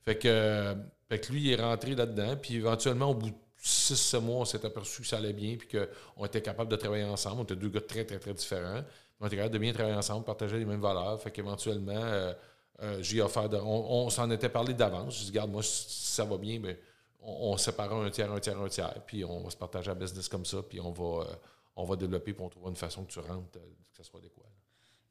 [0.04, 0.76] fait, que,
[1.10, 4.46] fait que lui, il est rentré là-dedans, puis éventuellement, au bout de 6 mois, on
[4.46, 7.42] s'est aperçu que ça allait bien, puis qu'on était capable de travailler ensemble.
[7.42, 8.82] On était deux gars très, très, très différents.
[9.20, 11.22] On était capable de bien travailler ensemble, partager les mêmes valeurs.
[11.22, 12.34] Fait qu'éventuellement, euh,
[12.82, 15.20] euh, j'ai offert de, on, s'en était parlé d'avance.
[15.20, 16.80] Je dis, regarde, moi, si ça va bien, mais
[17.22, 20.28] on, sépare un tiers, un tiers, un tiers, puis on va se partager la business
[20.28, 21.36] comme ça, puis on va, euh,
[21.76, 23.60] on va développer, puis on trouvera une façon que tu rentres, que
[23.96, 24.51] ça soit adéquat.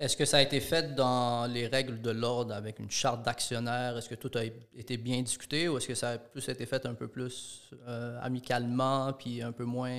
[0.01, 3.99] Est-ce que ça a été fait dans les règles de l'ordre avec une charte d'actionnaire?
[3.99, 6.87] Est-ce que tout a été bien discuté ou est-ce que ça a plus été fait
[6.87, 7.71] un peu plus
[8.23, 9.93] amicalement puis un peu moins,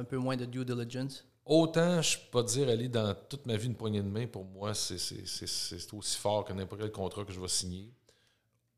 [0.00, 1.24] un peu moins de due diligence?
[1.44, 4.44] Autant je peux pas dire aller dans toute ma vie une poignée de main, pour
[4.44, 4.96] moi, c'est
[5.92, 7.92] aussi fort que n'importe quel contrat que je vais signer.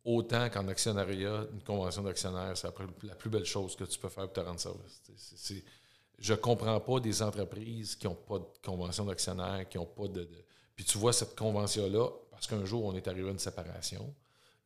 [0.04, 2.68] Autant qu'en actionnariat, une convention d'actionnaire, c'est
[3.04, 5.00] la plus belle chose que tu peux faire pour te rendre service.
[6.18, 10.08] Je ne comprends pas des entreprises qui n'ont pas de convention d'actionnaire, qui n'ont pas
[10.08, 10.28] de,
[10.76, 14.14] Puis tu vois cette convention-là, parce qu'un jour, on est arrivé à une séparation.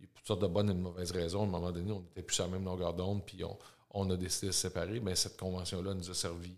[0.01, 1.41] Il y a toutes sortes de bonnes et de mauvaises raisons.
[1.41, 3.43] À un moment donné, on n'était plus sur la même longueur d'onde, puis
[3.91, 5.01] on, a décidé de se séparer.
[5.01, 6.57] Mais cette convention-là nous a servi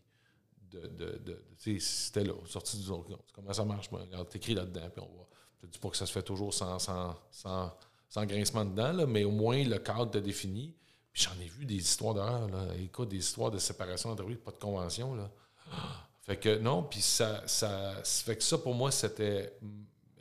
[0.70, 1.42] de, de, de,
[1.78, 2.88] c'était là, sorti du
[3.32, 3.88] Comment ça marche?
[3.90, 5.28] Regarde, t'écris là-dedans, puis on voit.
[5.60, 9.06] Je ne dis pas que ça se fait toujours sans, sans, sans, grincement dedans, là,
[9.06, 10.74] mais au moins le cadre te défini.
[11.12, 12.66] J'en ai vu des histoires d'horreur, là.
[12.78, 15.30] Écoute, des histoires de séparation d'entreprise, pas de convention, là.
[16.22, 17.94] Fait que non, puis ça, ça.
[18.04, 19.58] Fait que ça, pour moi, c'était.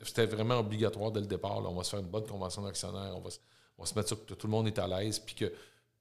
[0.02, 1.62] C'était vraiment obligatoire dès le départ.
[1.62, 1.70] Là.
[1.70, 3.12] On va se faire une bonne convention d'actionnaire.
[3.18, 3.30] On va,
[3.78, 5.20] on va se mettre sûr que tout le monde est à l'aise.
[5.20, 5.54] Puis que.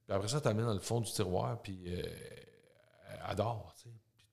[0.08, 2.02] Après ça, tu amènes dans le fond du tiroir, puis euh,
[3.24, 3.67] adore.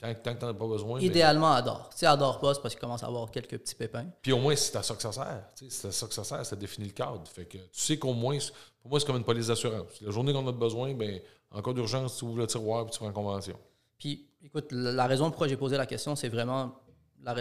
[0.05, 0.99] Sais tant, que tu n'en as pas besoin.
[0.99, 1.89] Idéalement, adore.
[1.95, 4.05] Si adore pas, c'est parce qu'il commence à avoir quelques petits pépins.
[4.21, 5.43] Puis au moins, c'est à ça que ça sert.
[5.53, 7.21] C'est à ça que ça sert, ça définit le cadre.
[7.27, 8.37] Fait que tu sais qu'au moins,
[8.81, 10.01] pour moi, c'est comme une police d'assurance.
[10.01, 11.19] La journée qu'on a besoin, ben,
[11.51, 13.57] en cas d'urgence, tu ouvres le tiroir et tu prends en convention.
[13.97, 16.75] Puis, écoute, la raison pourquoi j'ai posé la question, c'est vraiment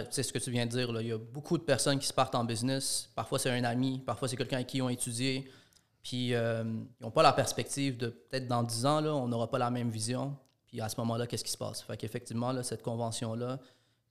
[0.09, 0.91] c'est ce que tu viens de dire.
[0.91, 1.01] Là.
[1.01, 3.09] Il y a beaucoup de personnes qui se partent en business.
[3.15, 5.49] Parfois, c'est un ami, parfois, c'est quelqu'un avec qui ils ont étudié.
[6.01, 9.49] Puis, euh, ils n'ont pas la perspective de peut-être dans 10 ans, là, on n'aura
[9.49, 10.35] pas la même vision.
[10.75, 11.81] Puis, à ce moment-là, qu'est-ce qui se passe?
[11.83, 13.59] Fait qu'effectivement, cette convention-là,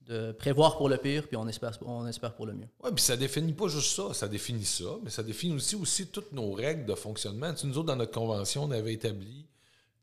[0.01, 2.69] de prévoir pour le pire, puis on espère, pour le mieux.
[2.83, 6.07] Oui, puis ça définit pas juste ça, ça définit ça, mais ça définit aussi, aussi
[6.07, 7.53] toutes nos règles de fonctionnement.
[7.53, 9.45] Tu nous autres, dans notre convention, on avait établi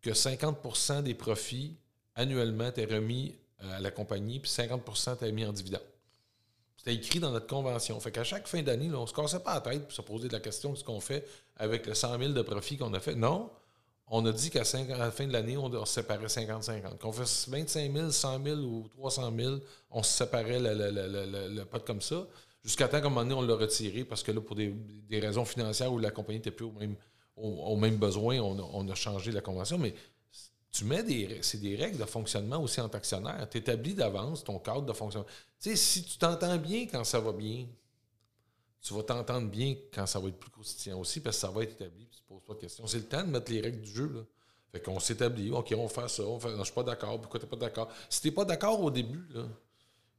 [0.04, 1.78] que 50% des profits
[2.13, 5.82] annuellement étaient remis à la compagnie, puis 50% était mis en dividende.
[6.78, 8.00] C'était écrit dans notre convention.
[8.00, 10.30] Fait qu'à chaque fin d'année, on ne se cassait pas la tête pour se poser
[10.30, 13.15] la question de ce qu'on fait avec le 100 000 de profit qu'on a fait.
[13.15, 13.50] Non,
[14.13, 14.63] on a dit qu'à
[14.97, 16.97] la fin de l'année, on, se séparait 50-50.
[16.97, 19.56] Qu'on fasse 25 000, 100 000 ou 300 000,
[19.89, 22.28] on se séparait le, pot comme ça.
[22.62, 24.76] Jusqu'à temps qu'à un moment donné, on l'a retiré parce que là, pour des,
[25.12, 26.97] raisons financières où la compagnie n'était plus au même,
[27.38, 29.78] au, même besoin, on a, on a, changé la convention.
[29.78, 29.95] Mais
[30.74, 33.47] tu mets des, c'est des règles de fonctionnement aussi en actionnaire.
[33.50, 35.30] Tu établis d'avance ton cadre de fonctionnement.
[35.62, 37.65] Tu sais, si tu t'entends bien quand ça va bien,
[38.82, 41.63] tu vas t'entendre bien quand ça va être plus croustillant aussi parce que ça va
[41.63, 42.11] être établi.
[42.52, 42.88] Pas de questions.
[42.88, 44.12] C'est le temps de mettre les règles du jeu.
[44.14, 44.22] Là.
[44.72, 45.52] Fait qu'on s'établit.
[45.52, 46.24] OK, on fait ça.
[46.24, 47.20] On fait, non, je suis pas d'accord.
[47.20, 47.90] Pourquoi tu n'es pas d'accord?
[48.10, 49.44] Si tu n'es pas d'accord au début, là,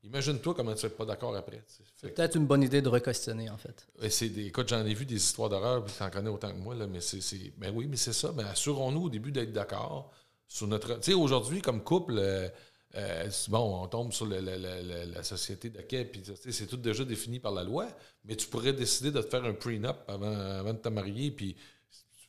[0.04, 1.62] imagine-toi comment tu vas pas d'accord après.
[1.96, 3.86] C'est peut-être une bonne idée de recostionner, en fait.
[4.10, 6.74] C'est des, écoute, j'en ai vu des histoires d'horreur, tu en connais autant que moi,
[6.74, 7.20] là, mais c'est.
[7.56, 8.32] Ben oui, mais c'est ça.
[8.32, 10.12] Ben, assurons-nous au début d'être d'accord
[10.46, 10.96] sur notre.
[10.96, 12.48] Tu sais, aujourd'hui, comme couple, euh,
[12.96, 17.52] euh, bon, on tombe sur la société de quai, puis c'est tout déjà défini par
[17.52, 17.88] la loi,
[18.26, 21.56] mais tu pourrais décider de te faire un prenup avant, avant de te marier, puis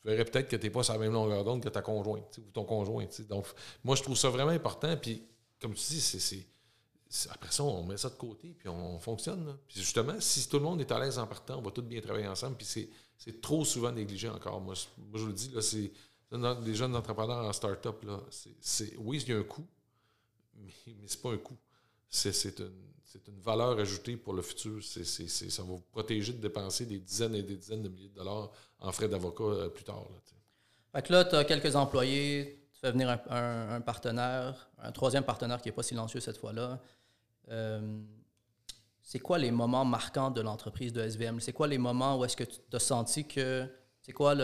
[0.03, 2.51] verrais peut-être que tu n'es pas sur la même longueur d'onde que ta conjointe ou
[2.51, 3.07] ton conjoint.
[3.29, 3.47] Donc,
[3.83, 5.23] moi, je trouve ça vraiment important, puis
[5.61, 6.45] comme tu dis, c'est.
[7.29, 9.55] Après ça, on met ça de côté, puis on, fonctionne.
[9.67, 12.01] Puis justement, si tout le monde est à l'aise en partant, on va tous bien
[12.01, 12.65] travailler ensemble, puis
[13.17, 14.59] c'est trop souvent négligé encore.
[14.59, 15.91] Moi, moi je le dis, là, c'est
[16.65, 18.19] les jeunes entrepreneurs en start-up, là,
[18.59, 19.65] c'est, oui, il y a un coût,
[20.55, 21.57] mais, mais ce n'est pas un coût.
[22.09, 24.83] C'est, une, valeur ajoutée pour le futur.
[24.83, 28.51] ça va vous protéger de dépenser des dizaines et des dizaines de milliers de dollars
[28.83, 30.03] en frais d'avocat euh, plus tard.
[31.09, 35.75] Là, tu as quelques employés, tu fais venir un, partenaire, un troisième partenaire qui n'est
[35.75, 36.79] pas silencieux cette fois-là.
[37.49, 37.99] Euh,
[39.01, 41.39] c'est quoi les moments marquants de l'entreprise de SVM?
[41.39, 43.67] C'est quoi les moments où est-ce que tu as senti que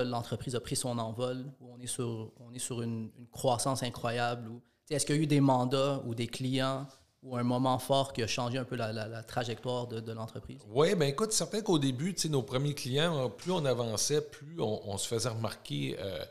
[0.05, 4.49] l'entreprise a pris son envol, où on est sur, on est sur une, croissance incroyable.
[4.89, 6.87] est-ce qu'il y a eu des mandats ou des clients
[7.21, 10.61] ou un moment fort qui a changé un peu la, trajectoire de, l'entreprise?
[10.69, 15.07] Oui, bien écoute, certain qu'au début, nos premiers clients, plus on avançait, plus on, se
[15.07, 16.23] faisait remarquer euh,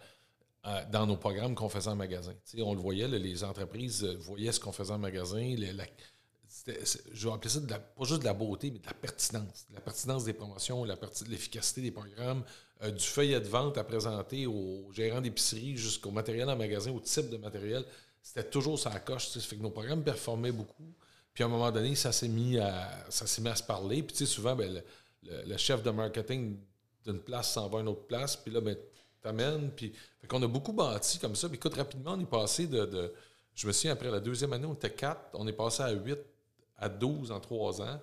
[0.91, 2.33] dans nos programmes qu'on faisait en magasin.
[2.59, 5.55] on le voyait, les entreprises voyaient ce qu'on faisait en magasin,
[7.13, 9.67] je vais appeler ça pas juste de la beauté, mais de la pertinence.
[9.69, 10.95] De la pertinence des promotions, de
[11.29, 12.43] l'efficacité des programmes,
[12.83, 17.01] euh, du feuillet de vente à présenter aux gérants d'épicerie jusqu'au matériel en magasin, au
[17.01, 17.85] type de matériel.
[18.29, 19.29] C'était toujours ça coche.
[19.29, 20.93] Ça fait que nos programmes performaient beaucoup.
[21.33, 24.03] Puis à un moment donné, ça s'est mis à ça s'est mis à se parler.
[24.03, 24.83] Puis tu sais, souvent, ben,
[25.23, 26.59] le, chef de marketing
[27.07, 28.37] d'une place s'en va à une autre place.
[28.37, 28.77] Puis là, ben,
[29.23, 29.71] t'amènes.
[29.71, 31.49] Puis fait qu'on a beaucoup bâti comme ça.
[31.49, 33.15] Puis écoute, rapidement, on est passé de, de
[33.55, 35.31] je me souviens, après la deuxième année, on était quatre.
[35.33, 36.19] On est passé à huit
[36.77, 37.99] à 12 en trois ans.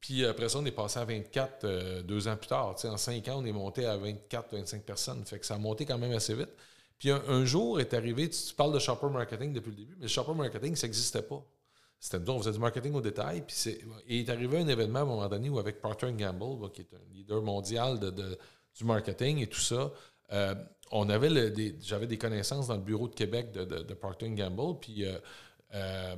[0.00, 2.76] Puis après ça, on est passé à 24 euh, deux ans plus tard.
[2.84, 5.24] en cinq ans, on est monté à 24, 25 personnes.
[5.26, 6.50] Fait que ça a monté quand même assez vite.
[7.00, 10.08] Puis un, jour est arrivé, tu, parles de shopper marketing depuis le début, mais le
[10.08, 11.42] shopper marketing, ça n'existait pas.
[11.98, 13.40] C'était nous, on faisait du marketing au détail.
[13.40, 16.70] Puis c'est, il est arrivé un événement à un moment donné où avec Procter Gamble,
[16.72, 18.38] qui est un leader mondial de,
[18.76, 19.90] du marketing et tout ça,
[20.32, 20.54] euh,
[20.90, 24.78] on avait des, j'avais des connaissances dans le bureau de Québec de, de, Procter Gamble.
[24.78, 26.16] Puis euh,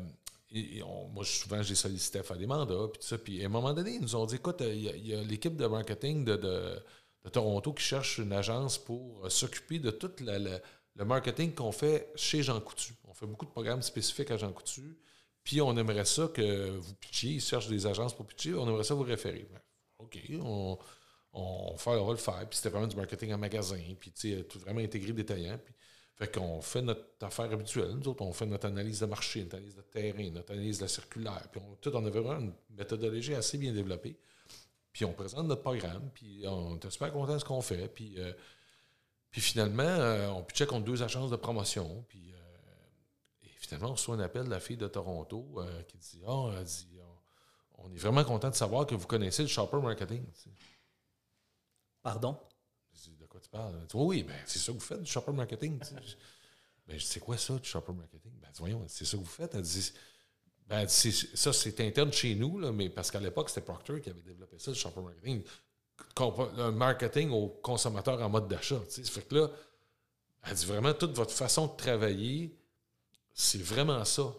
[1.14, 3.18] moi, souvent, j'ai sollicité à faire des mandats, puis tout ça.
[3.18, 5.66] Puis à un moment donné, ils nous ont dit écoute, il y a, l'équipe de
[5.66, 6.82] marketing de,
[7.30, 12.42] Toronto qui cherche une agence pour euh, s'occuper de tout le marketing qu'on fait chez
[12.42, 12.94] Jean Coutu.
[13.08, 14.98] On fait beaucoup de programmes spécifiques à Jean Coutu.
[15.44, 18.84] Puis on aimerait ça que vous pitchiez, ils cherchent des agences pour pitcher, on aimerait
[18.84, 19.48] ça vous référer.
[19.50, 19.60] Ben,
[19.98, 20.78] OK, on,
[21.32, 22.48] on, fait, on va le faire.
[22.48, 24.12] Puis c'était vraiment du marketing en magasin, puis
[24.48, 25.58] tout vraiment intégré, détaillant.
[25.58, 25.74] Puis
[26.14, 27.96] fait qu'on fait notre affaire habituelle.
[27.96, 30.82] Nous autres, on fait notre analyse de marché, notre analyse de terrain, notre analyse de
[30.82, 31.48] la circulaire.
[31.50, 34.16] Puis on, tout, on avait vraiment une méthodologie assez bien développée.
[34.92, 37.88] Puis on présente notre programme, puis on est super content de ce qu'on fait.
[37.88, 38.32] Puis, euh,
[39.30, 42.04] puis finalement, euh, on pitchait contre deux agences de promotion.
[42.08, 42.36] Puis euh,
[43.42, 46.98] et finalement, on reçoit un appel de la fille de Toronto qui dit oh, dit,
[47.78, 50.24] on, est vraiment content de savoir que vous connaissez le shopper marketing.
[52.02, 52.38] Pardon?
[53.42, 53.86] tu parles?
[53.94, 55.78] oui, oui, ben, c'est ça que vous faites, du shopper marketing.
[56.86, 58.32] ben, c'est quoi ça, du shopper marketing?
[58.40, 59.54] Ben, voyons, c'est ça que vous faites?
[59.54, 59.92] Elle dit,
[60.68, 64.22] Ben, ça, c'est interne chez nous, là, mais parce qu'à l'époque, c'était Procter qui avait
[64.22, 65.42] développé ça, le shopper marketing.
[66.58, 68.80] Un marketing au consommateur en mode d'achat.
[68.88, 69.50] Ça fait que là,
[70.44, 72.56] elle dit vraiment, toute votre façon de travailler,
[73.32, 74.34] c'est vraiment ça.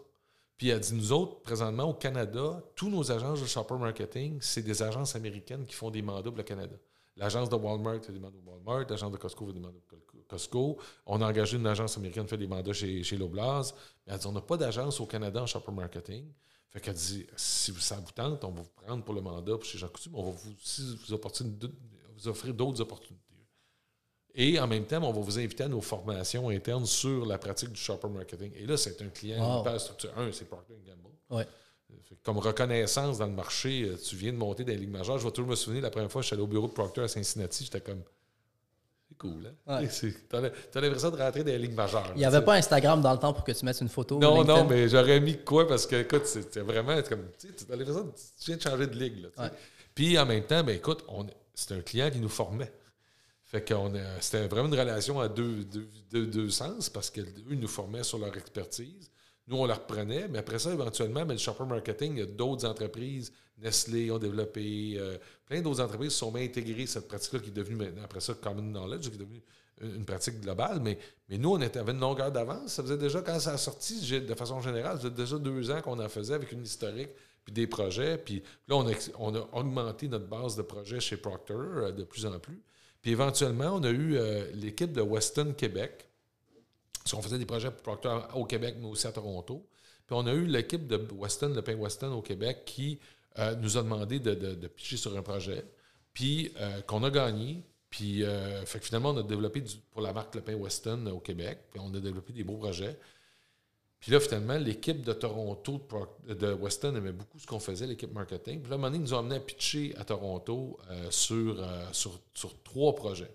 [0.57, 4.61] Puis elle dit, nous autres, présentement au Canada, tous nos agences de shopper marketing, c'est
[4.61, 6.75] des agences américaines qui font des mandats pour le Canada.
[7.15, 9.99] L'agence de Walmart fait des mandats pour Walmart, l'agence de Costco fait des mandats pour
[10.27, 10.77] Costco.
[11.05, 13.73] On a engagé une agence américaine qui fait des mandats chez, chez Loblaws.
[14.05, 16.31] Mais elle dit, on n'a pas d'agence au Canada en shopper marketing.
[16.69, 19.77] Fait qu'elle dit, si ça vous tente, on va vous prendre pour le mandat chez
[19.77, 21.67] Jean Coutu, mais on va vous, vous,
[22.15, 23.23] vous offrir d'autres opportunités.
[24.35, 27.71] Et en même temps, on va vous inviter à nos formations internes sur la pratique
[27.71, 28.51] du shopper marketing.
[28.55, 30.13] Et là, c'est un client hyper structuré.
[30.17, 31.15] Un, c'est Procter Gamble.
[32.23, 35.19] Comme reconnaissance dans le marché, euh, tu viens de monter dans les ligues majeures.
[35.19, 36.73] Je vais toujours me souvenir, la première fois que je suis allé au bureau de
[36.73, 38.01] Procter à Cincinnati, j'étais comme.
[39.13, 39.79] C'est cool, hein?
[39.79, 39.87] Ouais.
[39.87, 42.11] Tu as l'impression de rentrer dans les ligues majeures.
[42.15, 44.17] Il n'y avait pas Instagram dans le temps pour que tu mettes une photo.
[44.17, 47.27] Non, non, mais j'aurais mis quoi parce que, écoute, c'était vraiment comme.
[47.39, 49.23] Tu as l'impression que tu viens de changer de ligue.
[49.23, 49.49] Là,
[49.93, 51.03] Puis en même temps, ben, écoute,
[51.53, 52.71] c'est un client qui nous formait.
[53.45, 53.73] Fait que
[54.19, 55.63] c'était vraiment une relation à deux,
[56.11, 59.11] deux, sens parce qu'eux nous formaient sur leur expertise.
[59.47, 62.25] Nous, on la reprenait, mais après ça, éventuellement, mais le shopper marketing, il y a
[62.25, 67.53] d'autres entreprises, Nestlé ont développé, euh, plein d'autres entreprises sont intégrées cette pratique-là qui est
[67.53, 69.43] devenue maintenant, après ça, common knowledge, qui est devenue
[69.81, 70.79] une pratique globale.
[70.81, 70.97] Mais,
[71.29, 72.73] mais nous, on était, avait une longueur d'avance.
[72.73, 75.81] Ça faisait déjà, quand ça a sorti, de façon générale, ça faisait déjà deux ans
[75.81, 77.09] qu'on en faisait avec une historique
[77.43, 78.17] puis des projets.
[78.17, 82.03] Puis là, on a, on a augmenté notre base de projets chez Procter euh, de
[82.03, 82.61] plus en plus.
[83.01, 86.09] Puis éventuellement, on a eu euh, l'équipe de Weston Québec,
[87.03, 89.67] parce qu'on faisait des projets pour Procter au Québec, mais aussi à Toronto.
[90.05, 92.99] Puis on a eu l'équipe de Weston, le pain Weston au Québec, qui
[93.39, 95.65] euh, nous a demandé de, pitcher sur un projet,
[96.13, 97.63] puis euh, qu'on a gagné.
[97.89, 98.23] Puis
[98.65, 101.79] fait que finalement, on a développé pour la marque Le Pain Weston au Québec, puis
[101.79, 102.97] on a développé des beaux projets.
[104.03, 105.79] Puis là, finalement, l'équipe de Toronto,
[106.27, 108.59] de Weston aimait beaucoup ce qu'on faisait, l'équipe marketing.
[108.59, 111.05] Puis là, à un moment donné, ils nous ont amené à pitcher à Toronto euh,
[111.05, 113.31] euh, sur, sur, trois projets.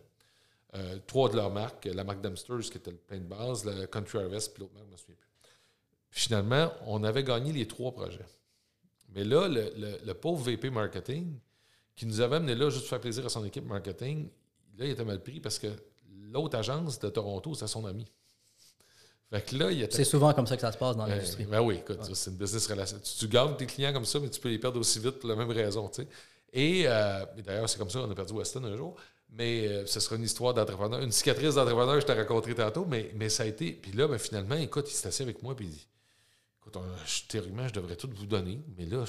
[0.74, 3.86] Euh, trois de leurs marques, la marque Dempsters, qui était le pain de base, la
[3.86, 5.28] Country Harvest, puis l'autre marque, je ne me souviens plus.
[6.10, 8.26] Puis finalement, on avait gagné les trois projets.
[9.14, 11.38] Mais là, le, pauvre VP marketing,
[11.96, 14.28] qui nous avait amené là juste pour faire plaisir à son équipe marketing,
[14.76, 15.68] là, il était mal pris parce que
[16.30, 18.04] l'autre agence de Toronto, c'était son ami.
[19.94, 21.44] C'est souvent comme ça que ça se passe dans l'industrie.
[21.44, 22.98] Ben oui, écoute, c'est une business relation.
[22.98, 25.36] Tu, gardes tes clients comme ça, mais tu peux les perdre aussi vite pour la
[25.36, 25.88] même raison.
[25.88, 26.08] Tu sais.
[26.52, 28.96] Et, euh, d'ailleurs, c'est comme ça qu'on a perdu Weston un jour.
[29.30, 33.10] Mais euh, ce sera une histoire d'entrepreneur, une cicatrice d'entrepreneur, je t'ai raconté tantôt, mais,
[33.14, 33.72] mais ça a été.
[33.72, 35.86] Puis là, ben, finalement, écoute, il s'est assis avec moi, puis il dit
[36.60, 36.82] Écoute,
[37.28, 39.04] théoriquement, je devrais tout vous donner, mais là,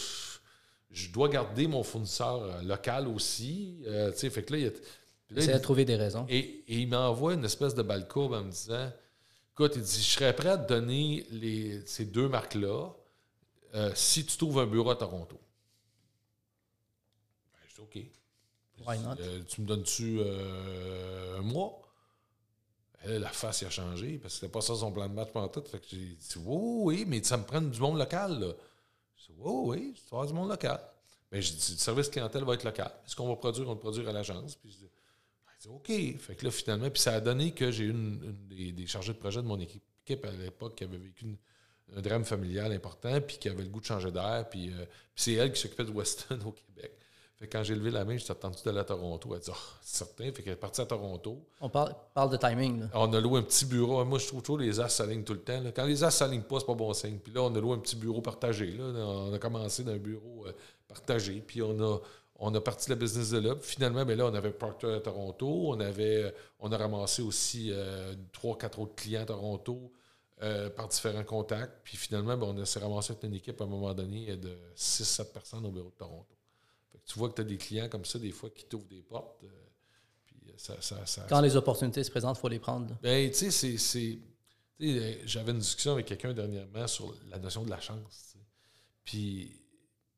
[0.92, 3.78] je, dois garder mon fournisseur euh, local aussi.
[3.84, 6.26] tu sais, fait que là, il, a, de trouver des raisons.
[6.30, 8.92] Et, et il m'envoie une espèce de balcourbe en me disant
[9.54, 12.92] Écoute, il dit Je serais prêt à te donner les, ces deux marques-là
[13.76, 15.38] euh, si tu trouves un bureau à Toronto.
[17.52, 18.19] Ben, je dis OK.
[18.86, 19.16] Why not?
[19.20, 21.82] Euh, tu me donnes-tu euh, un mois?
[23.06, 25.64] la face a changé parce que c'était pas ça son plan de match pendant tout.
[25.64, 28.40] Fait que j'ai dit Oui, oui, mais ça me prend du monde local.
[28.40, 28.54] Là.
[29.16, 30.82] Je dis Oui, oui, tu vas du monde local.
[31.32, 32.92] Mais je dis Le service clientèle va être local.
[33.06, 33.70] Est-ce qu'on va produire?
[33.70, 34.56] On va produire à l'agence.
[34.56, 34.90] Puis je dis
[35.68, 36.20] OK.
[36.20, 39.18] Fait que là, finalement, puis ça a donné que j'ai eu une, des, chargés de
[39.18, 39.84] projet de mon équipe,
[40.26, 41.38] à l'époque qui avait vécu
[41.96, 44.48] un drame familial important, puis qui avait le goût de changer d'air.
[44.50, 46.99] Puis, euh, c'est elle qui s'occupait de Weston au Québec.
[47.40, 49.30] Fait que quand j'ai levé la main, j'étais attendu d'aller à Toronto.
[49.34, 50.26] Elle dit oh, c'est certain.
[50.26, 51.42] Fait qu'elle est partie à Toronto.
[51.62, 52.82] On parle, parle de timing.
[52.82, 52.88] Là.
[52.94, 54.04] On a loué un petit bureau.
[54.04, 55.62] Moi, je trouve toujours les as s'alignent tout le temps.
[55.74, 57.18] Quand les as s'alignent pas, c'est pas bon signe.
[57.18, 58.72] Puis là, on a loué un petit bureau partagé.
[58.72, 58.84] Là.
[58.84, 60.52] On a commencé d'un bureau euh,
[60.86, 61.42] partagé.
[61.48, 62.00] Puis on a,
[62.36, 63.56] on a parti la business de là.
[63.62, 65.48] finalement, mais ben là, on avait Procter à Toronto.
[65.68, 69.94] On, avait, on a ramassé aussi euh, trois, quatre autres clients à Toronto
[70.44, 71.80] euh, par différents contacts.
[71.86, 75.32] Puis finalement, ben, on s'est ramassé avec une équipe à un moment donné de 6-7
[75.32, 76.36] personnes au bureau de Toronto.
[77.10, 79.44] Tu vois que tu as des clients comme ça, des fois, qui t'ouvrent des portes.
[79.44, 79.48] Euh,
[81.28, 82.96] Quand les opportunités se présentent, il faut les prendre.
[83.02, 84.20] Ben, tu sais, c'est.
[85.26, 88.36] J'avais une discussion avec quelqu'un dernièrement sur la notion de la chance.
[89.04, 89.60] Puis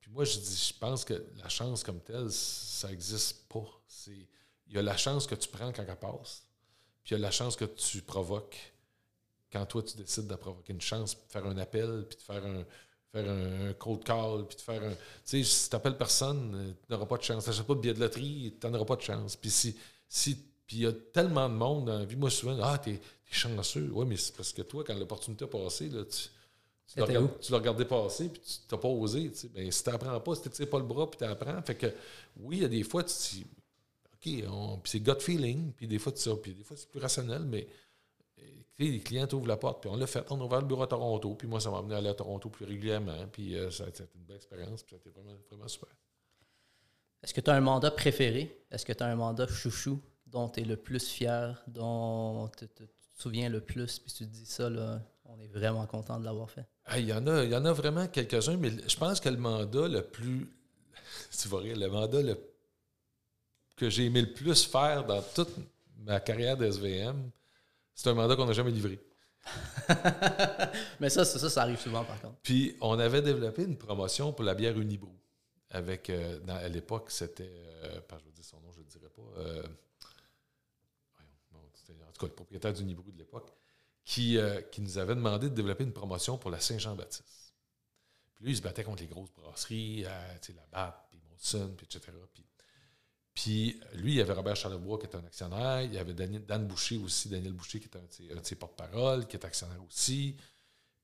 [0.10, 3.66] moi, je dis, je pense que la chance comme telle, ça n'existe pas.
[4.68, 6.46] Il y a la chance que tu prends quand elle passe,
[7.04, 8.58] puis il y a la chance que tu provoques
[9.52, 12.46] quand toi, tu décides de provoquer une chance, de faire un appel, puis de faire
[12.46, 12.66] un,
[13.12, 14.92] faire un, cold call, puis de faire un.
[14.92, 17.44] Tu sais, si tu n'appelles personne, euh, tu n'auras pas de chance.
[17.44, 19.36] Tu n'achètes pas de billet de loterie, tu n'en auras pas de chance.
[19.36, 19.76] Puis si.
[20.08, 22.16] si puis il y a tellement de monde dans la vie.
[22.16, 23.00] Moi, souvent, ah, t'es es
[23.30, 23.90] chanceux.
[23.94, 26.30] Oui, mais c'est parce que toi, quand l'opportunité a passé, là, tu
[26.94, 27.00] tu
[27.52, 29.32] l'as, regardé, passer, puis tu n'as pas osé.
[29.54, 31.62] Ben, si tu n'apprends pas, si tu pas le bras, puis tu apprends.
[31.62, 31.88] Fait que
[32.38, 33.46] oui, il y a des fois, tu dis,
[34.14, 34.20] OK,
[34.84, 37.68] puis c'est gut feeling, puis des fois, tu puis des fois, c'est plus rationnel, mais
[38.90, 40.26] les clients ouvrent la porte, puis on l'a fait.
[40.32, 42.14] On a ouvert le bureau à Toronto, puis moi, ça m'a amené à aller à
[42.14, 45.10] Toronto plus régulièrement, puis euh, ça a été une belle expérience, puis ça a été
[45.10, 45.90] vraiment, vraiment super.
[47.24, 48.64] Est-ce que tu as un mandat préféré?
[48.72, 52.68] Est-ce que tu as un mandat chouchou dont tu es le plus fier, dont tu
[52.68, 56.26] te, souviens le plus, puis tu te dis ça, là, on est vraiment content de
[56.26, 56.66] l'avoir fait?
[56.98, 59.88] Il y, en a, y en a vraiment quelques-uns, mais je pense que le mandat
[59.88, 60.50] le plus.
[61.40, 62.38] Tu vois, le mandat le,
[63.76, 65.50] que j'ai aimé le plus faire dans toute
[65.98, 67.30] ma carrière d'SVM,
[67.94, 69.00] c'est un mandat qu'on n'a jamais livré.
[71.00, 72.38] mais ça, ça, ça arrive souvent par contre.
[72.44, 75.18] Puis on avait développé une promotion pour la bière Unibrou.
[75.72, 77.50] Avec, euh, à l'époque, c'était.
[77.84, 79.22] Euh, je vais dire son nom, je ne le dirai pas.
[79.38, 79.64] Euh,
[81.54, 83.52] en tout cas, le propriétaire d'Unibrou de l'époque,
[84.04, 84.38] qui,
[84.72, 87.56] qui nous avait demandé de développer une promotion pour la Saint-Jean-Baptiste.
[88.36, 92.12] Puis lui, il se battait contre les grosses brasseries, la BAP, puis Molson, puis etc.
[92.34, 92.46] Puis
[93.34, 95.82] puis lui, il y avait Robert Charlebois qui était un actionnaire.
[95.84, 99.38] Il y avait Dan Boucher aussi, Daniel Boucher qui était un de ses, porte-parole, qui
[99.38, 100.36] est actionnaire aussi.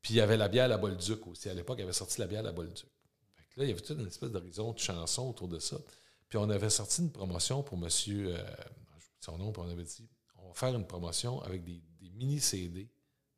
[0.01, 1.49] Puis il y avait la bière à la Bolduc aussi.
[1.49, 2.85] À l'époque, il avait sorti la bière à la Bolduc.
[3.55, 5.77] là, il y avait toute une espèce d'horizon de chansons autour de ça.
[6.27, 8.43] Puis on avait sorti une promotion pour monsieur, euh,
[9.21, 11.81] son nom, puis on avait dit on va faire une promotion avec des,
[12.13, 12.89] mini-CD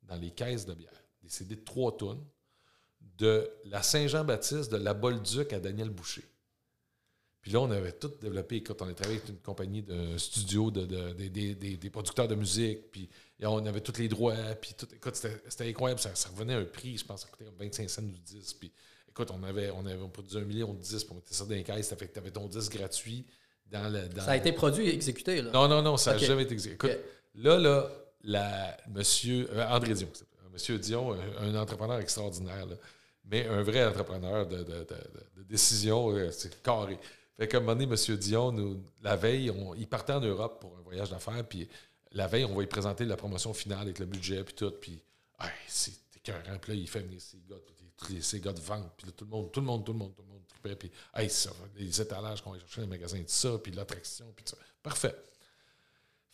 [0.04, 1.04] dans les caisses de bière.
[1.22, 2.24] Des CD de trois tonnes
[3.18, 6.24] de la Saint-Jean-Baptiste, de la Bolduc à Daniel Boucher.
[7.42, 8.62] Puis là, on avait tout développé.
[8.62, 13.08] Quand on a travaillé avec une compagnie de studio, de, des, producteurs de musique, puis
[13.42, 14.34] on avait tous les droits.
[14.60, 16.00] Puis tout, écoute, c'était incroyable.
[16.00, 18.54] Ça, revenait à un prix, je pense, ça coûtait 25 cents ou 10.
[18.54, 18.70] Puis
[19.08, 21.50] écoute, on avait, on avait produit un million de 10, puis on mettait ça dans
[21.50, 21.88] les caisses.
[21.88, 23.24] Ça fait que tu avais ton disque gratuit
[23.70, 24.02] dans le.
[24.20, 25.50] ça a été produit et exécuté, là?
[25.50, 26.88] Non, non, non, ça n'a jamais été exécuté.
[26.88, 27.04] Écoute,
[27.36, 27.90] là, là,
[28.22, 30.08] la, monsieur, euh, André Dion,
[30.52, 32.66] monsieur Dion, un, entrepreneur extraordinaire,
[33.24, 34.86] mais un vrai entrepreneur de, de,
[35.36, 36.98] de décision, euh, c'est carré.
[37.40, 37.94] Fait qu'à un M.
[38.18, 41.66] Dion, la veille, il partait en Europe pour un voyage d'affaires, puis
[42.12, 45.02] la veille, on va lui présenter la promotion finale avec le budget, puis tout, puis
[45.40, 46.58] hey, c'est écœurant.
[46.60, 47.56] Puis là, il fait venir ses gars,
[47.96, 49.98] tous ses gars de vente, puis là, tout le monde, tout le monde, tout le
[49.98, 53.20] monde, tout le monde puis hey, ça, les étalages qu'on va chercher dans les magasins,
[53.20, 54.58] tout ça, puis l'attraction, puis tout ça.
[54.82, 55.16] Parfait.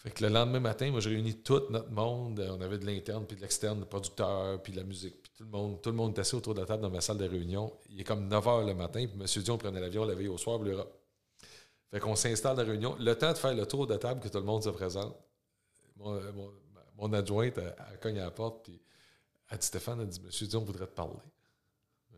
[0.06, 2.38] Fait que le lendemain matin, moi, j'ai réuni tout notre monde.
[2.38, 5.42] On avait de l'interne, puis de l'externe, le producteur, puis de la musique, puis tout
[5.42, 5.82] le monde.
[5.82, 7.76] Tout le monde était assis autour de la table dans ma salle de réunion.
[7.90, 9.42] Il est comme 9 h le matin, puis M.
[9.42, 10.96] Dion prenait l'avion la veille au soir pour l'Europe.
[11.90, 12.94] Fait qu'on s'installe dans la réunion.
[13.00, 15.12] Le temps de faire le tour de table, que tout le monde se présente,
[15.96, 18.80] mon, adjointe, a cogné à la porte, puis
[19.50, 21.18] elle dit Stéphane, elle dit Monsieur Dion voudrait te parler.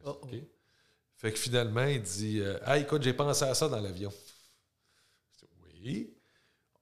[0.05, 0.26] Oh, oh.
[1.16, 4.12] Fait que finalement, il dit Ah, écoute, j'ai pensé à ça dans l'avion.
[5.82, 6.14] Oui,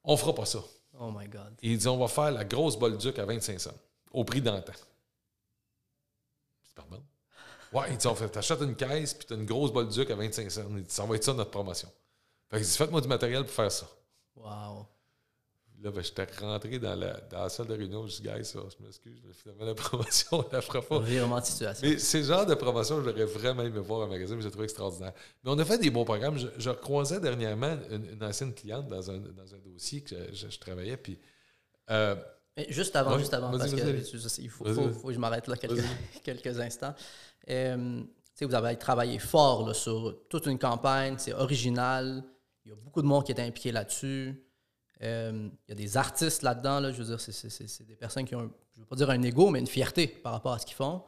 [0.03, 0.65] on fera pas ça.
[0.99, 1.55] Oh my God.
[1.63, 3.75] Et il dit on va faire la grosse Bolduc à 25 cents,
[4.13, 4.73] au prix d'antan.
[6.75, 7.03] Pardon?
[7.73, 10.51] Ouais, il dit on fait, t'achètes une caisse, puis t'as une grosse Bolduc à 25
[10.51, 10.63] cents.
[10.71, 11.91] Il dit ça va être ça notre promotion.
[12.51, 13.87] Fait qu'il dit faites-moi du matériel pour faire ça.
[14.37, 14.87] Wow.
[15.83, 18.07] Là, ben, j'étais rentré dans la, dans la, salle de réunion.
[18.07, 20.97] Je dis, gars, ça, je m'excuse, finalement, la promotion, on la fera pas.
[20.97, 21.87] Revirement de situation.
[21.87, 24.65] Mais ces genres de promotion, je l'aurais vraiment aimé voir en magasin, mais j'ai trouvé
[24.65, 25.13] extraordinaire.
[25.45, 26.39] Mais on a fait des bons programmes.
[26.39, 30.97] Je, je croisais dernièrement une, ancienne cliente dans un, dans un dossier que je, travaillais,
[30.97, 31.19] puis.
[31.91, 32.17] Euh,
[32.57, 35.85] mais juste avant, juste avant, parce que il faut, faut, que je m'arrête là quelques,
[36.25, 36.95] quelques instants.
[37.51, 38.03] Euh,
[38.41, 42.23] vous avez travaillé fort là, sur toute une campagne, c'est original.
[42.65, 44.46] Il y a beaucoup de monde qui est impliqué là-dessus.
[45.03, 48.35] Euh, il y a des artistes là-dedans, là, je veux dire, c'est des personnes qui
[48.35, 50.67] ont, je ne veux pas dire un ego, mais une fierté par rapport à ce
[50.67, 51.03] qu'ils font.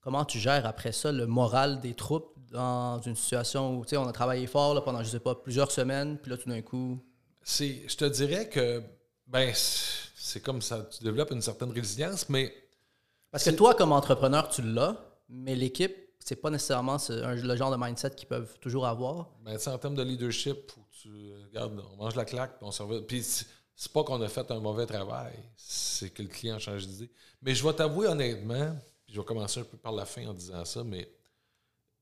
[0.00, 3.96] Comment tu gères après ça le moral des troupes dans une situation où, tu sais,
[3.96, 6.62] on a travaillé fort là, pendant, je sais pas, plusieurs semaines, puis là, tout d'un
[6.62, 6.98] coup...
[7.44, 8.82] Je te dirais que,
[9.26, 12.54] ben, c'est comme ça, tu développes une certaine résilience, mais...
[13.30, 14.96] Parce que toi, comme entrepreneur, tu l'as,
[15.28, 15.94] mais l'équipe,
[16.24, 19.30] c'est pas nécessairement le genre de mindset qu'ils peuvent toujours avoir.
[19.44, 21.08] Ben, en termes de leadership, tu
[21.46, 24.60] regardes, on mange la claque, puis on s'en Puis c'est pas qu'on a fait un
[24.60, 27.10] mauvais travail, c'est que le client change d'idée.
[27.42, 28.76] Mais je vais t'avouer honnêtement,
[29.08, 31.10] je vais commencer un peu par la fin en disant ça, mais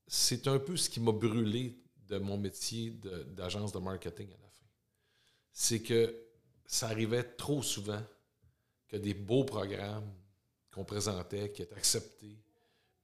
[0.07, 2.91] c'est un peu ce qui m'a brûlé de mon métier
[3.27, 4.65] d'agence de, marketing à la fin.
[5.51, 6.15] C'est que
[6.65, 8.01] ça arrivait trop souvent
[8.87, 10.11] que des beaux programmes
[10.71, 12.37] qu'on présentait, qui étaient acceptés,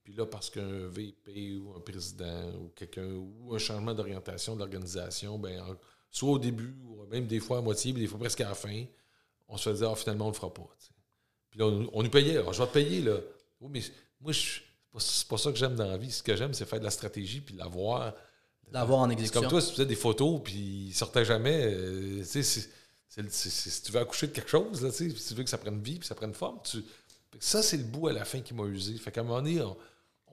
[0.03, 4.59] puis là, parce qu'un VP ou un président ou quelqu'un ou un changement d'orientation de
[4.59, 5.77] l'organisation, ben,
[6.11, 8.83] soit au début, ou même des fois à moitié, des fois presque à la fin,
[9.47, 10.67] on se fait dire ah, finalement, on ne le fera pas.
[11.49, 12.37] Puis là, on, nous payait.
[12.37, 13.01] Alors, je vais te payer.
[13.01, 13.17] Là.
[13.61, 13.81] Oui, mais
[14.19, 16.11] moi, c'est pas ça que j'aime dans la vie.
[16.11, 18.13] Ce que j'aime, c'est faire de la stratégie puis l'avoir.
[18.71, 19.41] L'avoir en exécution.
[19.41, 21.65] Comme toi, si tu faisais des photos puis ils sortaient jamais.
[21.65, 25.81] Euh, si tu veux accoucher de quelque chose, là, si tu veux que ça prenne
[25.81, 26.83] vie puis ça prenne forme, tu...
[27.39, 28.97] ça, c'est le bout à la fin qui m'a usé.
[28.97, 29.77] Fait qu'à un moment donné, on,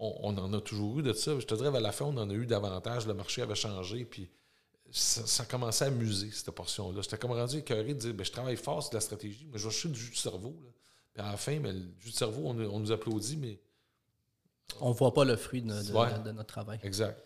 [0.01, 1.39] en a toujours eu de ça.
[1.39, 3.07] Je te dirais, à la fin, on en a eu davantage.
[3.07, 4.31] Le marché avait changé, puis
[4.91, 7.01] ça, ça commençait à amuser, cette portion-là.
[7.03, 9.69] J'étais comme rendu écœuré de dire ben, je travaille fort sur la stratégie, mais je
[9.69, 10.55] vais du jus de cerveau.
[11.13, 13.61] Puis à la fin, mais, le jus de cerveau, on, on nous applaudit, mais.
[14.81, 16.19] On ne voit pas le fruit de, de- Ouais.
[16.25, 16.79] de notre travail.
[16.83, 17.21] Exact.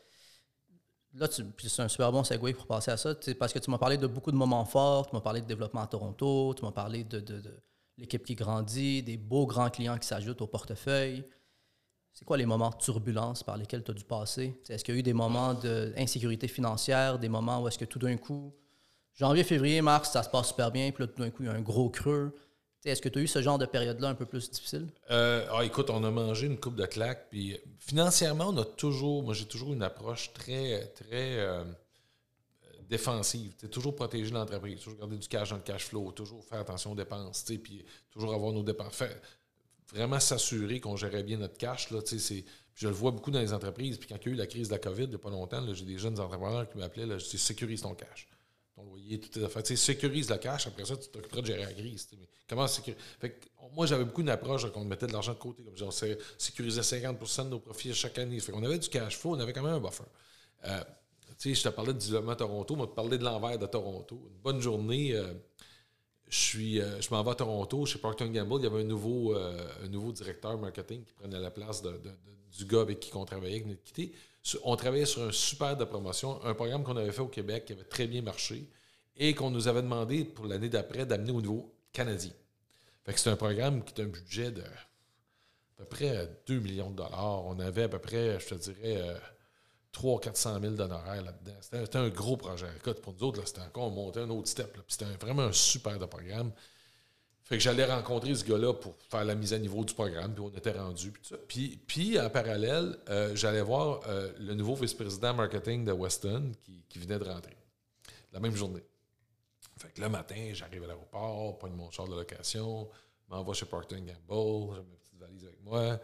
[1.16, 3.96] Là, c'est un super bon segue pour passer à ça, parce que tu m'as parlé
[3.98, 7.04] de beaucoup de moments forts, tu m'as parlé de développement à Toronto, tu m'as parlé
[7.04, 7.54] de, de- de
[7.98, 11.22] l'équipe qui grandit, des beaux grands clients qui s'ajoutent au portefeuille.
[12.14, 14.54] C'est quoi les moments de turbulence par lesquels tu as dû passer?
[14.68, 17.98] Est-ce qu'il y a eu des moments d'insécurité financière, des moments où est-ce que tout
[17.98, 18.54] d'un coup,
[19.16, 21.48] janvier, février, mars, ça se passe super bien, puis là, tout d'un coup, il y
[21.48, 22.32] a un gros creux.
[22.84, 24.86] Est-ce que tu as eu ce genre de période-là un peu plus difficile?
[25.10, 27.28] Euh, ah, écoute, on a mangé une coupe de claques.
[27.30, 31.64] Puis euh, financièrement, on a toujours, moi j'ai toujours une approche très, très euh,
[32.88, 33.54] défensive.
[33.58, 36.92] C'est toujours protéger l'entreprise, toujours garder du cash dans le cash flow, toujours faire attention
[36.92, 38.94] aux dépenses, puis toujours avoir nos dépenses.
[38.94, 39.18] Faire-
[39.94, 41.90] vraiment s'assurer qu'on gérait bien notre cash.
[41.90, 42.00] Là,
[42.74, 43.96] je le vois beaucoup dans les entreprises.
[43.98, 45.30] Puis quand il y a eu la crise de la COVID, il n'y a pas
[45.30, 48.28] longtemps, j'ai des jeunes entrepreneurs qui m'appelaient, sécurise ton cash.
[48.74, 49.64] Ton loyer, toutes tes affaires.
[49.64, 52.08] Sécurise le cash, après ça, tu t'occuperas de gérer la crise.
[52.48, 53.00] comment sécuriser?
[53.58, 55.62] On- moi, j'avais beaucoup une approche qu'on mettait de l'argent de côté.
[55.62, 58.40] Comme c'est- sécurisait 50% de nos profits chaque année.
[58.40, 60.02] Fait qu'on avait du cash flow, on avait quand même un buffer.
[60.66, 60.82] Euh,
[61.42, 64.28] je te parlais du développement Toronto, moi, te parlais de l'envers de Toronto.
[64.30, 65.32] Une bonne journée, euh,
[66.34, 68.84] je suis, euh, je m'en vais à Toronto, chez Procter Gamble, il y avait un
[68.84, 73.24] nouveau, euh, un nouveau directeur marketing qui prenait la place du gars avec qui on
[73.24, 74.12] travaillait, qui quitter.
[74.42, 77.66] Sur- On travaillait sur un super de promotion, un programme qu'on avait fait au Québec
[77.66, 78.64] qui avait très bien marché
[79.16, 82.32] et qu'on nous avait demandé pour l'année d'après d'amener au niveau canadien.
[83.04, 86.90] Fait que c'est un programme qui a un budget de à peu près 2 millions
[86.90, 87.44] de dollars.
[87.46, 89.00] On avait à peu près, je te dirais,
[89.96, 91.56] euh, 300 400 000 d'honoraires là-dedans.
[91.60, 92.68] C'était un gros projet.
[92.76, 94.76] Écoute, pour nous autres, c'était encore monter un autre step.
[94.88, 96.52] C'était vraiment un super programme.
[97.44, 100.42] Fait que j'allais rencontrer ce gars-là pour faire la mise à niveau du programme, puis
[100.42, 101.12] on était rendu.
[101.46, 106.82] Puis, puis, en parallèle, euh, j'allais voir euh, le nouveau vice-président marketing de Weston qui,
[106.88, 107.56] qui venait de rentrer,
[108.32, 108.82] la même journée.
[109.76, 112.88] Fait que le matin, j'arrive à l'aéroport, pogne mon char de location,
[113.28, 116.00] m'envoie chez Procter Gamble, j'ai ma petite valise avec moi.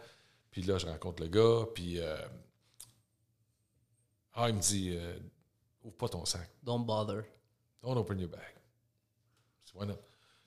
[0.51, 2.17] Puis là, je rencontre le gars, puis euh,
[4.41, 5.17] ah, il me dit euh,
[5.83, 6.49] ouvre pas ton sac.
[6.63, 7.23] Don't bother.
[7.81, 8.41] Don't open your bag.
[9.65, 9.99] Je dis, Why not?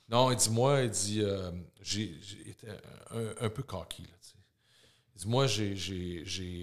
[0.09, 2.13] Non, il dit, moi, il dit, euh, j'ai
[2.47, 2.69] été
[3.11, 4.03] un, un peu cocky.
[4.03, 4.35] Là, tu sais.
[5.15, 5.75] il dit, moi, j'ai-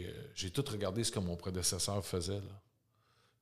[0.08, 2.40] euh, j'ai tout regardé ce que mon prédécesseur faisait.
[2.40, 2.62] Là.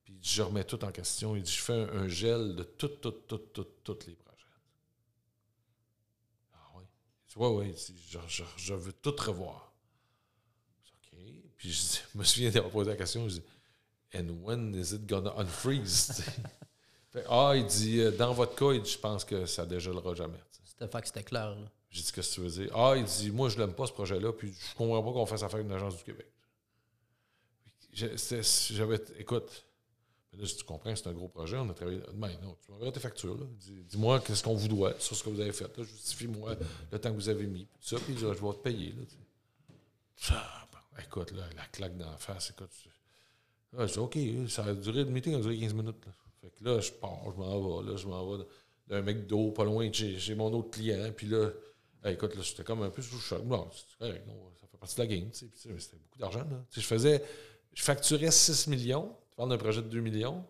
[0.02, 1.36] Puis il dit, je remets tout en question.
[1.36, 4.36] Il dit, je fais un, un gel de tout, tout, tout, tout, tous les projets.
[6.54, 6.84] Ah oui.
[7.28, 7.68] Il dit, ouais, ouais.
[7.68, 9.72] il dit, je, je, je veux tout revoir.
[10.82, 11.52] Je dis, OK.
[11.58, 13.28] Puis je, dis- je me souviens d'avoir posé la question.
[13.28, 13.42] Je dis,
[14.14, 16.22] And when is it gonna unfreeze?
[17.12, 20.14] Fait, ah, il dit, euh, dans votre cas, il dit, je pense que ça dégèlera
[20.14, 20.38] jamais.
[20.78, 21.50] fait que c'était clair.
[21.50, 21.70] là.
[21.90, 22.70] J'ai dit, qu'est-ce que tu veux dire?
[22.76, 25.42] Ah, il dit, moi, je l'aime pas, ce projet-là, puis je comprends pas qu'on fasse
[25.42, 26.26] affaire avec une agence du Québec.
[27.92, 29.64] J'avais, écoute,
[30.32, 32.00] là, si tu comprends que c'est un gros projet, on a travaillé.
[32.14, 33.46] Ben, non, tu m'enverras tes factures, là.
[33.58, 35.82] Dis- Dis-moi qu'est-ce qu'on vous doit sur ce que vous avez fait, là.
[35.82, 36.54] Justifie-moi
[36.92, 39.02] le temps que vous avez mis, puis ça, puis je, je vais te payer, là.
[40.30, 42.70] Ah, bon, écoute, là, la claque d'en face, écoute.
[43.76, 44.18] Ah, je dis, OK,
[44.48, 46.12] ça a duré, le meeting a duré 15 minutes, là.
[46.40, 48.44] Fait que là, je pars, je m'en vais, là, je m'en vais
[48.88, 51.50] d'un mec d'eau, pas loin de chez, chez mon autre client, puis là,
[52.06, 53.44] écoute, là, j'étais comme un peu sous choc.
[53.44, 55.70] Non, ça fait partie de la game, tu sais.
[55.78, 56.64] C'était beaucoup d'argent, là.
[56.70, 57.22] Je faisais,
[57.74, 59.16] je facturais 6 millions.
[59.30, 60.44] Tu parles d'un projet de 2 millions.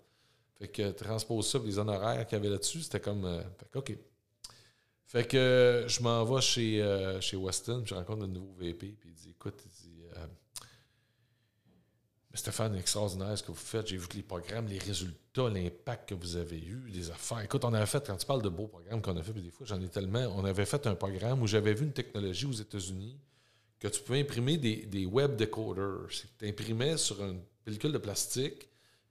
[0.58, 3.24] Fait que transpose ça, les honoraires qu'il y avait là-dessus, c'était comme.
[3.24, 3.98] euh, fait que, OK.
[5.06, 9.08] Fait que je m'en vais chez, euh, chez Weston, je rencontre le nouveau VP, puis
[9.08, 9.79] il dit Écoute, il dit.
[12.32, 13.88] Stéphane, extraordinaire ce que vous faites.
[13.88, 17.40] J'ai vu que les programmes, les résultats, l'impact que vous avez eu, les affaires.
[17.40, 19.66] Écoute, on avait fait, quand tu parles de beaux programmes qu'on a fait, des fois,
[19.66, 20.32] j'en ai tellement.
[20.36, 23.18] On avait fait un programme où j'avais vu une technologie aux États-Unis
[23.80, 26.06] que tu pouvais imprimer des, des web decoders.
[26.38, 28.68] Tu imprimais sur une pellicule de plastique,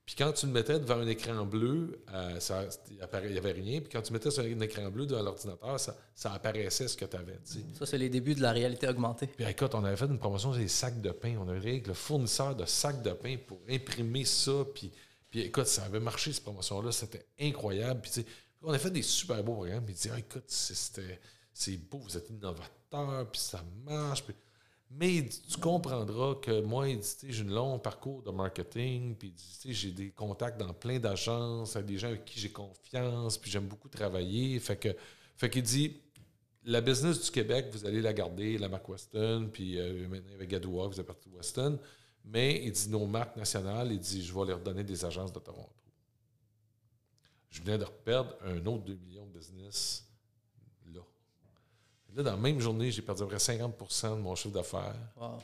[0.09, 2.95] puis quand tu le mettais devant un écran bleu, euh, ça, il
[3.31, 3.79] n'y avait rien.
[3.79, 7.05] Puis quand tu mettais sur un écran bleu devant l'ordinateur, ça, ça apparaissait ce que
[7.05, 7.37] tu avais.
[7.45, 7.59] tu sais.
[7.77, 9.27] Ça, c'est les débuts de la réalité augmentée.
[9.27, 11.35] Puis écoute, on avait fait une promotion sur les sacs de pain.
[11.39, 14.65] On avait avec le fournisseur de sacs de pain pour imprimer ça.
[14.73, 14.91] Puis,
[15.29, 16.91] puis écoute, ça avait marché, cette promotion-là.
[16.91, 18.01] C'était incroyable.
[18.01, 18.27] Puis tu sais,
[18.63, 19.85] on a fait des super beaux programmes.
[19.85, 24.23] Puis il dit, Ah, écoute, c'est beau, vous êtes innovateur, puis ça marche.
[24.23, 24.33] Puis-
[24.91, 26.87] mais tu comprendras que moi,
[27.23, 29.33] j'ai un long parcours de marketing, puis
[29.65, 33.67] j'ai des contacts dans plein d'agences, avec des gens avec qui j'ai confiance, puis j'aime
[33.67, 34.59] beaucoup travailler.
[34.59, 34.89] Fait que,
[35.37, 35.95] fait qu'il dit,
[36.65, 40.49] la business du Québec, vous allez la garder, la marque Weston, puis euh, maintenant avec
[40.49, 41.79] Gadoua, vous êtes parti Weston.
[42.25, 45.39] Mais il dit nos marques nationales, il dit je vais leur donner des agences de
[45.39, 45.69] Toronto.
[47.49, 50.08] Je venais de perdre un autre 2 millions de business.
[52.19, 54.93] Là, dans la même journée, j'ai perdu à peu près 50% de mon chiffre d'affaires.
[55.15, 55.37] Wow.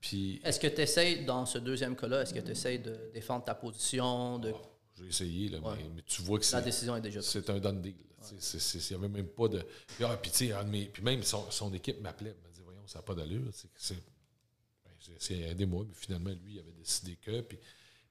[0.00, 3.44] Puis Est-ce que tu essaies, dans ce deuxième cas-là, est-ce que tu essaies de défendre
[3.44, 4.38] ta position?
[4.38, 4.54] De...
[4.96, 7.30] j'ai essayé, là, mais, mais tu vois que La c'est décision est déjà prise.
[7.30, 7.94] c'est un done deal.
[8.32, 9.62] Il n'y avait même pas de.
[9.96, 13.02] Puis, ah, puis, mes- puis même son, son équipe m'appelait, me disait Voyons, ça n'a
[13.02, 13.42] pas d'allure.
[13.52, 15.84] C'est- c'est- ben, aidez-moi.
[15.86, 17.42] Mais finalement, lui, il avait décidé que.
[17.42, 17.58] Puis,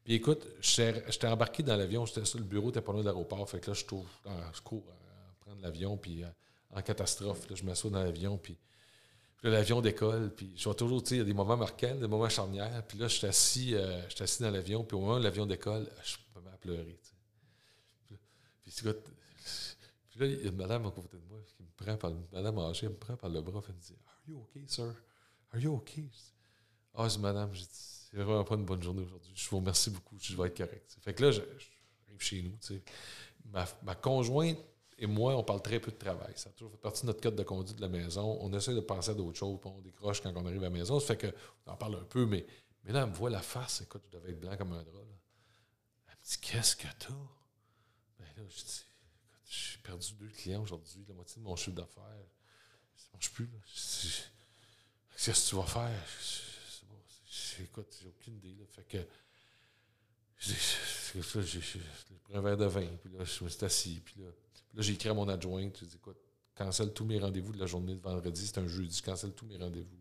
[0.03, 2.05] puis écoute, j'étais embarqué dans l'avion.
[2.05, 3.49] j'étais sur Le bureau était pas loin de l'aéroport.
[3.49, 4.05] Fait que là, je, trouve,
[4.53, 5.97] je cours à prendre l'avion.
[5.97, 6.27] Puis euh,
[6.71, 8.37] en catastrophe, là, je m'assois dans l'avion.
[8.37, 8.57] Puis.
[9.43, 12.07] l'avion décolle, puis je vois toujours, tu sais, il y a des moments marquants, des
[12.07, 12.85] moments charnières.
[12.87, 15.89] Puis là, je suis assis, euh, assis dans l'avion, puis au moment où l'avion décolle,
[16.03, 16.99] je me mets à pleurer.
[18.63, 18.71] Puis,
[20.09, 22.09] puis là, il y a une madame à côté de moi qui me prend par
[22.09, 24.93] le, madame âgée, me prend par le bras, elle me dit Are you okay, sir?
[25.51, 26.09] Are you okay?
[26.93, 29.31] Ah, c'est madame, j'ai dit, c'est vraiment pas une bonne journée aujourd'hui.
[29.35, 30.97] Je vous remercie beaucoup, je vais être correct.
[31.01, 31.67] Fait que là, je, je
[32.07, 32.83] arrive chez nous, tu sais.
[33.45, 34.57] Ma, ma conjointe
[34.99, 36.33] et moi, on parle très peu de travail.
[36.35, 38.37] Ça a toujours fait partie de notre code de conduite de la maison.
[38.41, 40.99] On essaie de penser à d'autres choses, on décroche quand on arrive à la maison.
[40.99, 41.35] Ça fait que
[41.65, 42.45] on en parle un peu, mais,
[42.83, 43.81] mais là, elle me voit la face.
[43.81, 44.93] Écoute, je devais être blanc comme un drap.
[44.93, 45.15] Là.
[46.07, 47.13] Elle me dit Qu'est-ce que t'as?
[48.19, 48.83] Ben là, je dis
[49.49, 52.03] j'ai perdu deux clients aujourd'hui, la moitié de mon chiffre d'affaires.
[52.97, 53.45] Ça marche plus.
[53.45, 53.59] Là.
[55.15, 56.05] Qu'est-ce que tu vas faire?
[56.19, 57.63] Je- je.
[57.63, 58.55] Je- j'ai aucune idée.
[58.59, 58.65] Là.
[58.67, 58.97] Fait que.
[60.39, 64.15] C'est ça, j'ai pris un verre de vin, puis là, je me suis assis, puis
[64.19, 64.27] là,
[64.73, 66.17] là, j'ai écrit à mon adjointe, j'ai dit, écoute,
[66.55, 69.57] cancelle tous mes rendez-vous de la journée de vendredi, c'est un jeudi, cancelle tous mes
[69.57, 69.97] rendez-vous.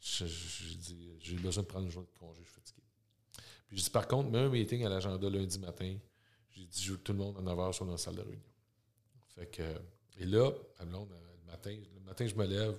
[0.00, 2.82] J'ai dit, j'ai besoin de prendre une journée de congé, je suis fatigué.
[3.68, 5.96] Puis j'ai dit, par contre, mets un meeting à l'agenda lundi matin,
[6.50, 8.22] j'ai dit, je veux que tout le monde à 9h soit dans la salle de
[8.22, 8.42] réunion.
[9.34, 9.62] Fait que,
[10.18, 10.50] et là,
[10.84, 12.78] blonde, euh, le matin, le matin, je me lève.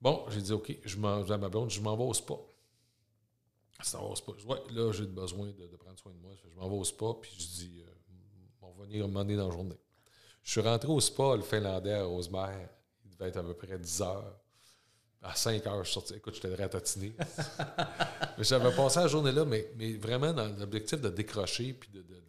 [0.00, 2.14] Bon, j'ai dit, OK, je m'en je dis à ma blonde, je m'en vais au
[2.14, 2.34] spa.
[3.82, 4.32] Ça va au spa.
[4.38, 6.32] Dis, Ouais, là, j'ai besoin de, de prendre soin de moi.
[6.42, 7.90] Je m'en vais au spa, puis je dis, euh,
[8.62, 9.78] on va venir me demander dans la journée.
[10.42, 12.68] Je suis rentré au spa, le Finlandais à Rosemère.
[13.04, 14.36] Il devait être à peu près 10 heures.
[15.22, 16.14] À 5 heures, je suis sorti.
[16.14, 17.14] Écoute, j'étais ratatiner.
[18.38, 22.02] mais j'avais passé la journée là, mais, mais vraiment dans l'objectif de décrocher, puis de,
[22.02, 22.20] de- de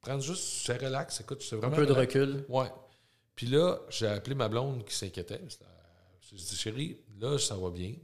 [0.00, 1.20] prendre juste, c'est relax.
[1.20, 2.14] Écoute, c'est Un vraiment peu de relax.
[2.14, 2.44] recul.
[2.48, 2.70] Ouais.
[3.34, 5.40] Puis là, j'ai appelé ma blonde qui s'inquiétait.
[6.20, 7.94] Je dit, chérie, là, ça va bien.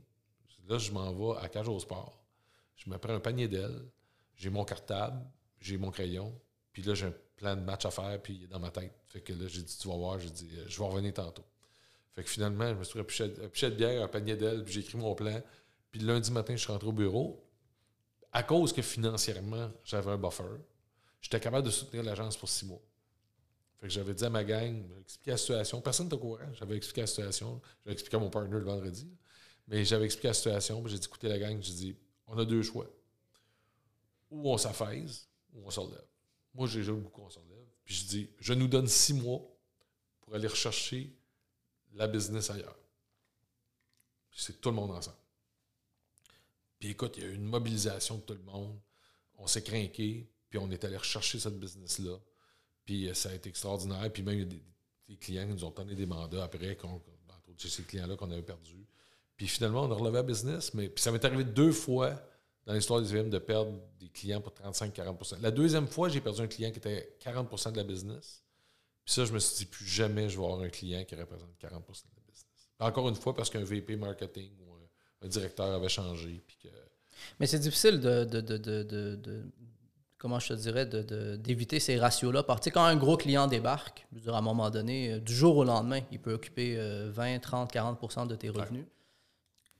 [0.68, 2.20] Là, je m'en vais à Cage au Sport.
[2.87, 3.82] Je me prends un panier d'ailes.
[4.37, 5.20] J'ai mon cartable,
[5.61, 6.39] j'ai mon crayon.
[6.72, 8.93] Puis là, j'ai un plan de match à faire, puis il est dans ma tête.
[9.07, 11.45] Fait que là, j'ai dit, tu vas voir, j'ai dit, euh, je vais revenir tantôt.
[12.14, 14.74] Fait que finalement, je me suis pris un pichet, de bière, un panier d'ailes, puis
[14.74, 15.43] j'ai écrit mon plan.
[15.91, 17.43] Puis lundi matin, je suis rentré au bureau.
[18.32, 20.45] À cause que financièrement, j'avais un buffer,
[21.20, 22.82] j'étais capable de soutenir l'agence pour six mois.
[23.80, 25.80] Fait que j'avais dit à ma gang, expliqué la situation.
[25.80, 26.53] Personne n'était au courant.
[26.55, 27.61] J'avais expliqué la situation.
[27.84, 29.11] J'avais expliqué à mon partner le vendredi.
[29.68, 30.87] Mais j'avais expliqué la situation.
[30.87, 31.97] J'ai dit, écoutez la gang, j'ai dit,
[32.27, 32.87] on a deux choix.
[34.31, 36.07] Ou on s'affaise, ou on se relève.
[36.55, 37.66] Moi, j'ai jamais beaucoup qu'on se relève.
[37.85, 39.41] Puis je dis, je nous donne six mois
[40.20, 41.14] pour aller rechercher
[41.95, 42.77] la business ailleurs.
[44.33, 45.16] C'est tout le monde ensemble.
[46.79, 48.79] Puis écoute, il y a eu une mobilisation de tout le monde.
[49.39, 52.18] On s'est craqué, puis on est allé rechercher cette business-là.
[52.85, 54.12] Puis euh, ça a été extraordinaire.
[54.12, 54.59] Puis même, il y a
[55.09, 58.31] des, clients qui nous ont donné des mandats après, qu'on, entre autres, ces clients-là qu'on
[58.31, 58.87] avait perdus.
[59.37, 60.72] Puis finalement, on a relevé la business.
[60.74, 62.14] Mais puis ça m'est arrivé deux fois
[62.64, 66.41] dans l'histoire des IVM de perdre des clients pour 35-40% La deuxième fois, j'ai perdu
[66.43, 68.43] un client qui était 40% de la business.
[69.05, 71.51] Puis ça, je me suis dit, plus jamais je vais avoir un client qui représente
[71.61, 72.70] 40% de la business.
[72.80, 76.43] Encore une fois, parce qu'un VP marketing ou un, un directeur avait changé.
[76.45, 76.68] Puis que,
[77.39, 79.45] Mais c'est difficile de, de, de, de,
[80.18, 82.43] comment je te dirais, d'éviter ces ratios-là.
[82.43, 85.20] Parce que quand un gros client débarque, je veux dire, à un moment donné, euh,
[85.20, 88.87] du jour au lendemain, il peut occuper euh, 20, 30, 40% de tes revenus.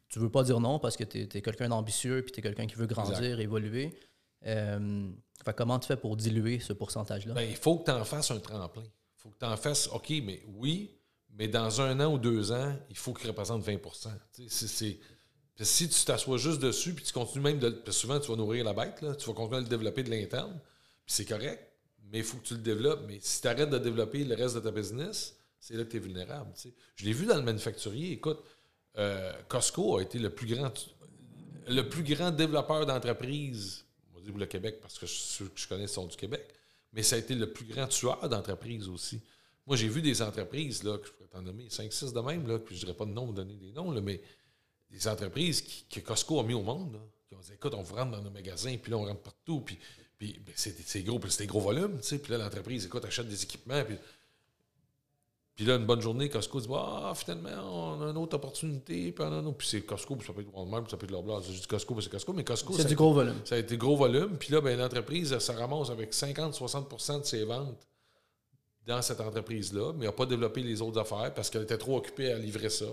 [0.09, 2.67] Tu veux pas dire non parce que tu es, quelqu'un d'ambitieux puis tu es quelqu'un
[2.67, 3.99] qui veut grandir, évoluer.
[4.47, 5.11] Euh,
[5.45, 7.35] fait comment tu fais pour diluer ce pourcentage-là?
[7.35, 8.83] Ben, il faut que tu en fasses un tremplin.
[8.85, 10.97] Il faut que tu en fasses, OK, mais oui,
[11.35, 13.77] mais dans un an ou deux ans, il faut qu'il représente 20
[14.33, 14.99] Tu sais, c'est-
[15.65, 17.83] si tu t'assois juste dessus, puis tu continues même de.
[17.91, 20.53] Souvent, tu vas nourrir la bête, là, tu vas continuer à le développer de l'interne,
[21.05, 21.61] puis c'est correct,
[22.11, 23.05] mais il faut que tu le développes.
[23.09, 25.97] Mais si tu arrêtes de développer le reste de ta business, c'est là que tu
[25.97, 26.53] es vulnérable.
[26.95, 28.13] Je l'ai vu dans le manufacturier.
[28.13, 28.39] Écoute,
[28.99, 30.73] euh, Costco a été le plus grand,
[31.69, 35.69] le plus grand développeur d'entreprise, on va dire le Québec, parce que ceux que je
[35.69, 36.49] connais sont du Québec,
[36.93, 39.21] mais ça a été le plus grand tueur d'entreprise aussi.
[39.67, 42.59] Moi, j'ai vu des entreprises, là, que je pourrais t'en nommer 5-6 de même, là,
[42.59, 44.21] puis je ne dirais pas de nom, donner des noms, là, mais
[44.91, 47.83] des entreprises qui, que Costco a mis au monde, là, qui ont dit écoute, on
[47.83, 49.79] vous rentre dans nos magasins, puis là, on rentre partout, puis,
[50.17, 53.05] puis ben, c'est gros, puis c'est des gros volumes, tu sais, puis là, l'entreprise, écoute,
[53.05, 53.97] achète des équipements, puis,
[55.57, 57.49] puis là, une bonne journée, Costco dit ah, finalement,
[57.99, 59.57] on a une autre opportunité, puis, on a une autre.
[59.57, 61.41] Puis c'est Costco, puis ça peut être Walmart, puis ça peut être Loblaw.
[61.43, 63.35] Je dis Costco, c'est Costco, mais Costco, c'est ça- du gros volume.
[63.45, 64.37] ça a été gros volume.
[64.39, 67.87] Puis là, ben, l'entreprise, elle se ramasse avec 50-60% de ses ventes
[68.87, 72.31] dans cette entreprise-là, mais n'a pas développé les autres affaires parce qu'elle était trop occupée
[72.33, 72.87] à livrer ça.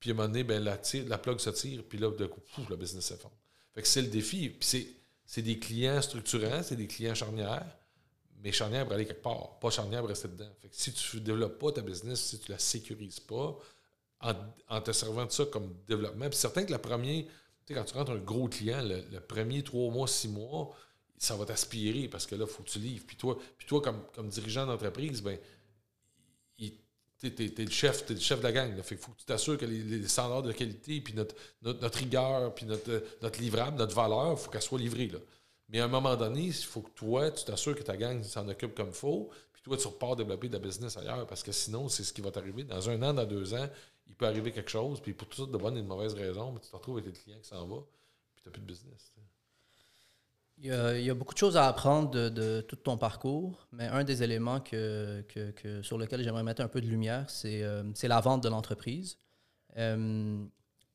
[0.00, 2.26] Puis à un moment donné, ben, la, tire- la plug se tire, puis là, de
[2.26, 3.34] coup, pouf, le business s'effondre.
[3.74, 4.48] Fait que c'est le défi.
[4.48, 4.86] Puis
[5.24, 7.64] c'est des clients structurants, c'est des clients charnières,
[8.42, 10.50] mais charnières pour aller quelque part, pas charnières pour rester dedans.
[10.60, 13.56] Que si tu ne développes pas ta business, si tu la sécurises pas,
[14.20, 17.30] en, te servant de ça comme développement, puis certain que la première, tu
[17.66, 20.74] sais, quand tu rentres un gros client, le, premier trois mois, six mois,
[21.18, 23.04] ça va t'aspirer parce que là, il faut que tu livres.
[23.06, 25.38] Puis toi, puis toi comme, comme dirigeant d'entreprise, ben,
[26.58, 28.82] tu es, le chef, es le chef de la gang.
[28.82, 32.52] Fait il faut que tu t'assures que les, standards de qualité, puis notre, notre, rigueur,
[32.54, 35.06] puis notre, notre livrable, notre valeur, il faut qu'elle soit livrée.
[35.06, 35.18] Là.
[35.72, 38.46] Mais à un moment donné, il faut que toi, tu t'assures que ta gang s'en
[38.46, 41.88] occupe comme il faut, puis toi, tu repars développer de business ailleurs, parce que sinon,
[41.88, 42.62] c'est ce qui va t'arriver.
[42.64, 43.66] Dans un an, dans deux ans,
[44.06, 46.54] il peut arriver quelque chose, puis pour toutes sortes de bonnes et de mauvaises raisons,
[46.62, 47.86] tu te retrouves avec des clients qui s'en vont,
[48.34, 49.14] puis tu n'as plus de business.
[50.58, 54.22] Il y, a, beaucoup de choses à apprendre de, tout ton parcours, mais un des
[54.22, 55.24] éléments que,
[55.82, 59.18] sur lequel j'aimerais mettre un peu de lumière, c'est euh, la vente de l'entreprise.
[59.78, 60.44] Euh,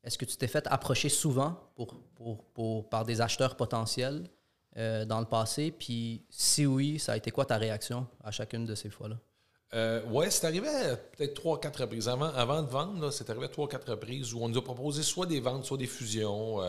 [0.04, 4.30] est-ce que tu t'es fait approcher souvent pour, par des acheteurs potentiels?
[4.78, 5.72] Euh, dans le passé?
[5.72, 9.18] Puis si oui, ça a été quoi ta réaction à chacune de ces fois-là?
[10.08, 10.70] oui, c'est arrivé
[11.18, 12.08] peut-être trois, quatre reprises.
[12.08, 15.26] Avant, avant de vendre, c'est arrivé trois, quatre reprises où on nous a proposé soit
[15.26, 16.60] des ventes, soit des fusions.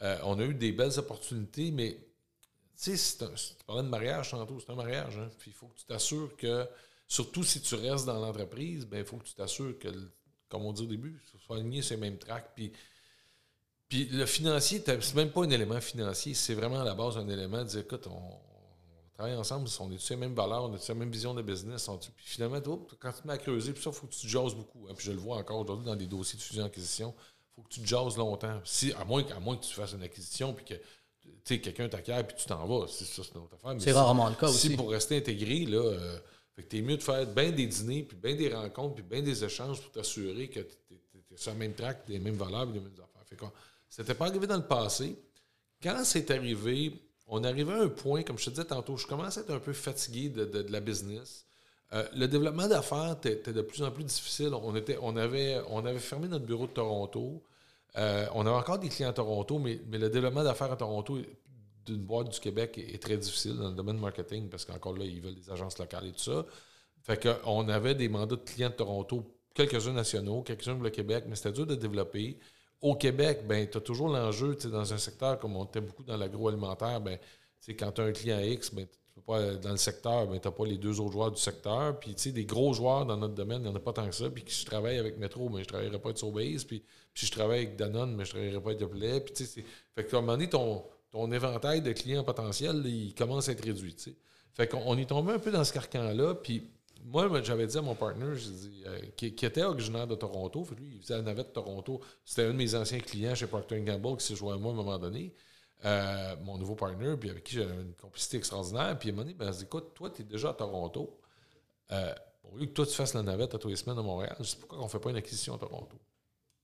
[0.00, 1.98] on a eu des belles opportunités, mais
[2.80, 5.18] tu sais, tu parlais de mariage tantôt, c'est un mariage.
[5.18, 5.28] Hein?
[5.38, 6.64] Puis il faut que tu t'assures que,
[7.08, 9.88] surtout si tu restes dans l'entreprise, ben il faut que tu t'assures que,
[10.48, 12.52] comme on dit au début, tu sois aligné sur les mêmes tracks.
[12.54, 12.72] Puis,
[13.88, 17.28] puis le financier, c'est même pas un élément financier, c'est vraiment à la base un
[17.28, 18.38] élément de dire écoute, on,
[19.14, 21.42] travaille ensemble, on est sur les mêmes valeurs, on a sur la même vision de
[21.42, 21.90] business.
[22.00, 24.54] puis finalement, quand tu te mets à creuser, puis ça, il faut que tu jases
[24.54, 24.86] beaucoup.
[24.88, 24.94] Hein?
[24.96, 27.14] puis je le vois encore aujourd'hui dans des dossiers de fusion-acquisition.
[27.18, 28.60] Il faut que tu jases longtemps.
[28.64, 31.88] Si, à, moins, à moins que tu fasses une acquisition puis que tu sais, quelqu'un
[31.88, 32.86] t'acquiert puis tu t'en vas.
[32.88, 33.74] C'est ça, c'est notre affaire.
[33.80, 34.68] C'est rarement le cas aussi.
[34.68, 36.18] Si pour rester intégré, là, euh,
[36.54, 39.22] fait que t'es mieux de faire bien des dîners, puis bien des rencontres, puis bien
[39.22, 42.80] des échanges pour t'assurer que tu es, sur le même track, des mêmes valeurs, des
[42.80, 43.24] mêmes affaires.
[43.26, 43.44] Fait que
[43.88, 45.16] c'était pas arrivé dans le passé.
[45.82, 46.92] Quand c'est arrivé,
[47.26, 49.60] on arrivait à un point, comme je te disais tantôt, je commençais à être un
[49.60, 51.46] peu fatigué de, la business.
[51.92, 54.50] Euh, le développement d'affaires était de plus en plus difficile.
[54.54, 57.42] On, était, on, avait, on avait fermé notre bureau de Toronto.
[57.96, 61.18] Euh, on a encore des clients à Toronto, mais, le développement d'affaires à Toronto
[61.86, 65.22] d'une boîte du Québec est, très difficile dans le domaine marketing parce qu'encore là, ils
[65.22, 66.44] veulent des agences locales et tout ça.
[67.02, 69.24] Fait qu'on avait des mandats de clients de Toronto,
[69.54, 72.38] quelques-uns nationaux, quelques-uns pour le Québec, mais c'était dur de développer.
[72.80, 76.16] Au Québec, ben, tu as toujours l'enjeu, dans un secteur comme on était beaucoup dans
[76.16, 77.18] l'agroalimentaire, ben,
[77.78, 78.86] quand tu as un client X, ben,
[79.26, 81.98] pas, dans le secteur, ben, tu n'as pas les deux autres joueurs du secteur.
[81.98, 84.30] Puis, des gros joueurs dans notre domaine, il n'y en a pas tant que ça.
[84.30, 86.64] Puis, si je travaille avec Metro, ben, je ne travaillerai pas avec Sobase.
[86.64, 86.82] Puis,
[87.14, 89.20] si je travaille avec Danone, mais ben, je ne travaillerai pas avec Yoplait.
[89.20, 89.64] Puis, tu
[89.94, 93.52] fait que, à un moment donné, ton, ton éventail de clients potentiels, il commence à
[93.52, 94.16] être réduit, tu sais.
[94.54, 96.34] Fait qu'on est tombé un peu dans ce carcan-là.
[96.34, 96.68] Puis,
[97.04, 98.26] moi, j'avais dit à mon partner,
[98.86, 102.00] euh, qui, était originaire de Toronto, lui, il faisait la navette de Toronto.
[102.24, 104.74] C'était un de mes anciens clients chez Procter Gamble qui s'est joint à moi à
[104.74, 105.34] un moment donné.
[105.84, 108.98] Euh, mon nouveau partner, puis avec qui j'avais une complicité extraordinaire.
[108.98, 111.18] Puis il m'a dit, ben, écoute, toi, tu es déjà à Toronto.
[111.92, 112.14] Euh,
[112.52, 114.44] au lieu que toi, tu fasses la navette à tous les semaines à Montréal, je
[114.44, 115.96] sais pourquoi on ne fait pas une acquisition à Toronto?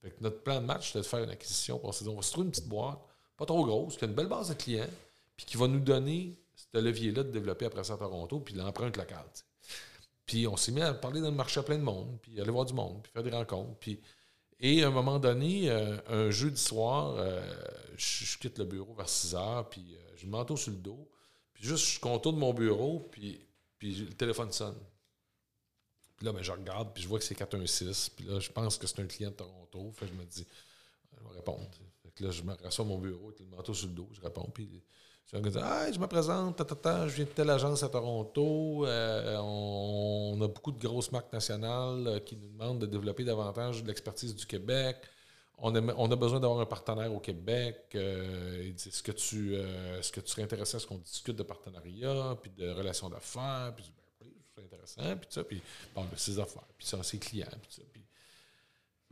[0.01, 1.77] Fait que notre plan de match, c'était de faire une acquisition.
[1.77, 2.99] Dit, on va se trouver une petite boîte,
[3.37, 4.89] pas trop grosse, qui a une belle base de clients,
[5.35, 8.97] puis qui va nous donner ce levier-là de développer après ça à Toronto, puis l'empreinte
[8.97, 9.25] locale.
[10.25, 12.51] Puis on s'est mis à parler dans le marché à plein de monde, puis aller
[12.51, 13.77] voir du monde, puis faire des rencontres.
[14.59, 17.41] Et à un moment donné, euh, un jeudi soir, euh,
[17.97, 21.09] je, quitte le bureau vers 6 heures, puis euh, j'ai le manteau sur le dos.
[21.53, 23.39] Puis juste, je contourne mon bureau, puis,
[23.77, 24.77] puis le téléphone sonne.
[26.15, 28.09] Puis là, ben, je regarde, puis je vois que c'est 416.
[28.09, 29.91] Puis là, je pense que c'est un client de Toronto.
[29.91, 30.47] Fait que je me dis,
[31.17, 31.69] je vais répondre.
[32.01, 34.21] Fait que là, je me rassois mon bureau, avec le manteau sur le dos, je
[34.21, 34.49] réponds.
[34.53, 34.81] Puis
[35.31, 36.61] je ah, je me présente,
[37.07, 38.85] je viens de telle agence à Toronto.
[38.85, 43.83] Euh, on, a beaucoup de grosses marques nationales euh, qui nous demandent de développer davantage
[43.83, 44.97] l'expertise du Québec.
[45.57, 47.87] On a, besoin d'avoir un partenaire au Québec.
[47.95, 49.55] Euh, est-ce que, tu,
[50.11, 53.73] que tu serais intéressé à ce qu'on discute de partenariat, puis de relations d'affaires?
[53.75, 55.61] Puis, ben, oui, c'est intéressant, puis ça, puis
[55.95, 57.81] de ses affaires, puis ça, ses clients, puis ça.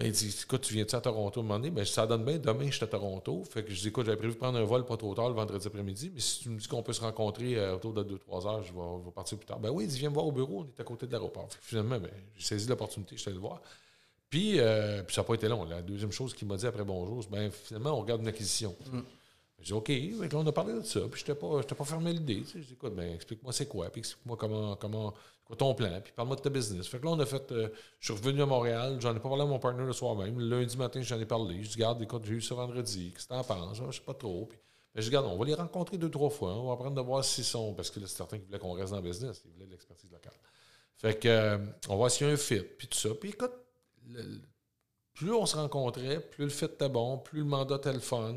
[0.04, 2.38] Ben, il dit Écoute, tu viens-tu à Toronto un moment ben, Ça donne bien.
[2.38, 3.44] Demain, je suis à Toronto.
[3.50, 5.36] Fait que je dis Écoute, j'avais prévu de prendre un vol pas trop tard le
[5.36, 6.12] vendredi après-midi.
[6.14, 8.74] Mais si tu me dis qu'on peut se rencontrer euh, autour de 2-3 heures, je
[8.74, 9.60] vais, partir plus tard.
[9.60, 10.62] Ben oui, il dit Viens me voir au bureau.
[10.62, 11.48] On est à côté de l'aéroport.
[11.62, 13.16] Finalement, ben, j'ai saisi l'opportunité.
[13.16, 13.62] Je suis allé le voir.
[14.30, 15.64] Puis, euh, puis ça n'a pas été long.
[15.64, 18.76] La deuxième chose qu'il m'a dit après bonjour, c'est ben, finalement, on regarde une acquisition.
[18.92, 19.00] Mm.
[19.64, 19.90] J'ai dit OK.
[19.90, 21.00] Là, on a parlé de ça.
[21.10, 22.44] Puis je n'étais pas, pas fermé l'idée.
[22.54, 23.90] Je dis Écoute, ben, explique-moi c'est quoi.
[23.90, 24.76] Puis explique-moi comment.
[24.76, 25.14] comment
[25.46, 26.88] quoi ton plan, puis parle-moi de ta business.
[26.88, 27.52] Fait que là, on a fait.
[27.52, 30.16] Euh, je suis revenu à Montréal, j'en ai pas parlé à mon partner le soir
[30.16, 30.40] même.
[30.40, 31.64] Lundi matin, j'en ai parlé.
[31.64, 33.12] Je dis, garde, écoute, j'ai eu ça vendredi.
[33.12, 33.82] Qu'est-ce que t'en penses?
[33.86, 34.46] Je sais pas trop.
[34.46, 34.58] Puis,
[34.96, 36.54] mais je dis, regarde, on va les rencontrer deux, trois fois.
[36.54, 37.74] On va apprendre de voir s'ils sont.
[37.74, 39.42] Parce que là, c'est certain qu'ils voulaient qu'on reste dans le business.
[39.46, 40.34] Ils voulaient de l'expertise locale.
[40.98, 41.58] Fait que, euh,
[41.88, 43.10] on va voir s'il y a un fit, puis tout ça.
[43.14, 43.52] Puis écoute,
[45.14, 48.36] plus on se rencontrait, plus le fit était bon, plus le mandat était le fun.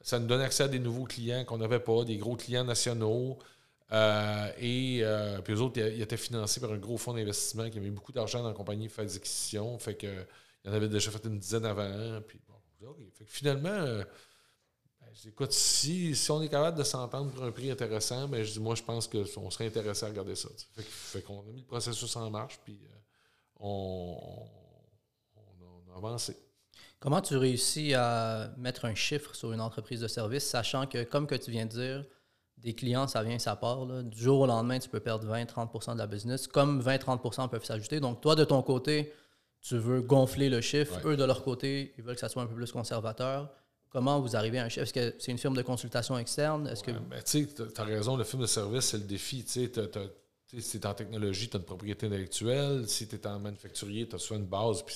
[0.00, 3.38] Ça nous donne accès à des nouveaux clients qu'on n'avait pas, des gros clients nationaux.
[3.90, 7.78] Euh, et euh, puis eux autres, ils étaient financés par un gros fonds d'investissement qui
[7.78, 9.78] a mis beaucoup d'argent dans la compagnie faire des acquisitions.
[9.78, 10.06] Fait que
[10.64, 12.20] il y en avait déjà fait une dizaine avant.
[12.26, 12.40] Puis
[13.12, 14.04] fait que finalement, euh,
[15.00, 18.60] ben, écoute, si, on est capable de s'entendre pour un prix intéressant, ben, je dis,
[18.60, 20.48] moi, je pense qu'on serait intéressé à regarder ça.
[20.74, 22.80] Fait, fait qu'on a mis le processus en marche, puis
[23.58, 24.46] on,
[25.36, 26.36] on, a avancé.
[27.00, 31.26] Comment tu réussis à mettre un chiffre sur une entreprise de service, sachant que, comme
[31.26, 32.04] que tu viens de dire,
[32.56, 33.86] des clients, ça vient, ça part.
[33.86, 38.00] Du jour au lendemain, tu peux perdre 20-30% de la business, comme 20-30% peuvent s'ajouter.
[38.00, 39.12] Donc, toi, de ton côté,
[39.60, 40.98] tu veux gonfler le chiffre.
[41.04, 43.48] Eux, de leur côté, ils veulent que ça soit un peu plus conservateur.
[43.90, 44.82] Comment vous arrivez à un chiffre?
[44.82, 46.66] Est-ce que c'est une firme de consultation externe?
[46.66, 46.90] Est-ce que...
[46.90, 47.46] Ben, tu
[47.80, 49.44] as raison, le film de service, c'est le défi.
[49.46, 52.88] si tu es en technologie, tu as une propriété intellectuelle.
[52.88, 54.94] Si tu es en manufacturier, tu as soit une base, puis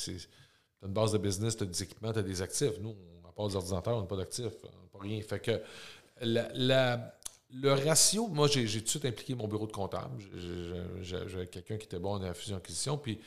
[0.82, 2.78] tu as une base de business, tu as des équipements, tu as des actifs.
[2.80, 5.22] Nous, n'a pas des ordinateurs, on n'a pas d'actifs, on n'a pas rien.
[5.22, 5.62] Fait que
[6.20, 10.22] le ratio, moi, j'ai tout de suite impliqué mon bureau de comptable.
[11.02, 12.98] J'avais quelqu'un qui était bon en fusion-acquisition.
[12.98, 13.20] Puis,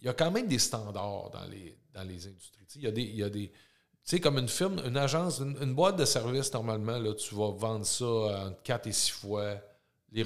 [0.00, 2.64] il y a quand même des standards dans les, dans les industries.
[2.76, 3.02] Il y a des.
[3.02, 3.52] Y a des
[4.04, 7.50] tu sais, comme une firme, une agence, une, boîte de service, normalement, là, tu vas
[7.50, 9.56] vendre ça entre 4 et 6 fois
[10.12, 10.24] les,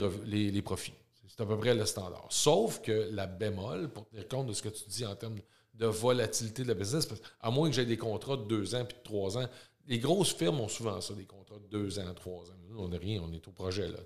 [0.53, 0.95] les, profits.
[1.27, 2.27] C'est à peu près le standard.
[2.31, 5.41] Sauf que la bémol, pour tenir compte de ce que tu dis en termes
[5.75, 7.09] de volatilité de la business,
[7.41, 9.49] à moins que j'ai des contrats de 2 ans puis de 3 ans,
[9.89, 12.99] les grosses firmes ont souvent ça, des contrats de 2 ans, 3 ans on n'est
[12.99, 13.89] rien, on est au projet.
[13.89, 13.99] Là.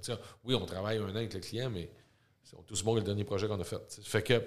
[0.44, 1.90] oui, on travaille un an avec le client, mais
[2.42, 4.00] c'est tout bon que le dernier projet qu'on a fait.
[4.02, 4.42] Fait que,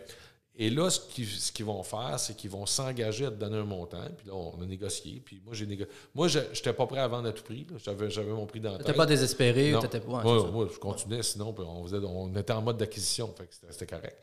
[0.56, 4.06] et là, ce qu'ils vont faire, c'est qu'ils vont s'engager à te donner un montant.
[4.18, 5.22] Puis là, on a négocié.
[5.24, 5.92] Puis moi, j'ai négocié.
[6.14, 7.66] Moi, je n'étais pas prêt à vendre à tout prix.
[7.78, 9.72] J'avais mon prix dans Tu pas désespéré?
[9.72, 9.82] Non.
[9.82, 11.24] pas, moi, je continuais.
[11.24, 13.34] Sinon, on, on était en mode d'acquisition.
[13.70, 14.22] C'était correct.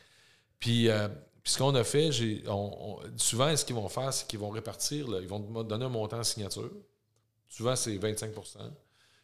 [0.59, 1.09] Puis, euh,
[1.47, 2.11] puis ce qu'on a fait,
[3.17, 5.07] souvent, ce qu'ils vont faire, c'est qu'ils vont répartir.
[5.23, 6.73] ils vont donner un montant en signature.
[7.47, 8.59] Souvent, c'est 25%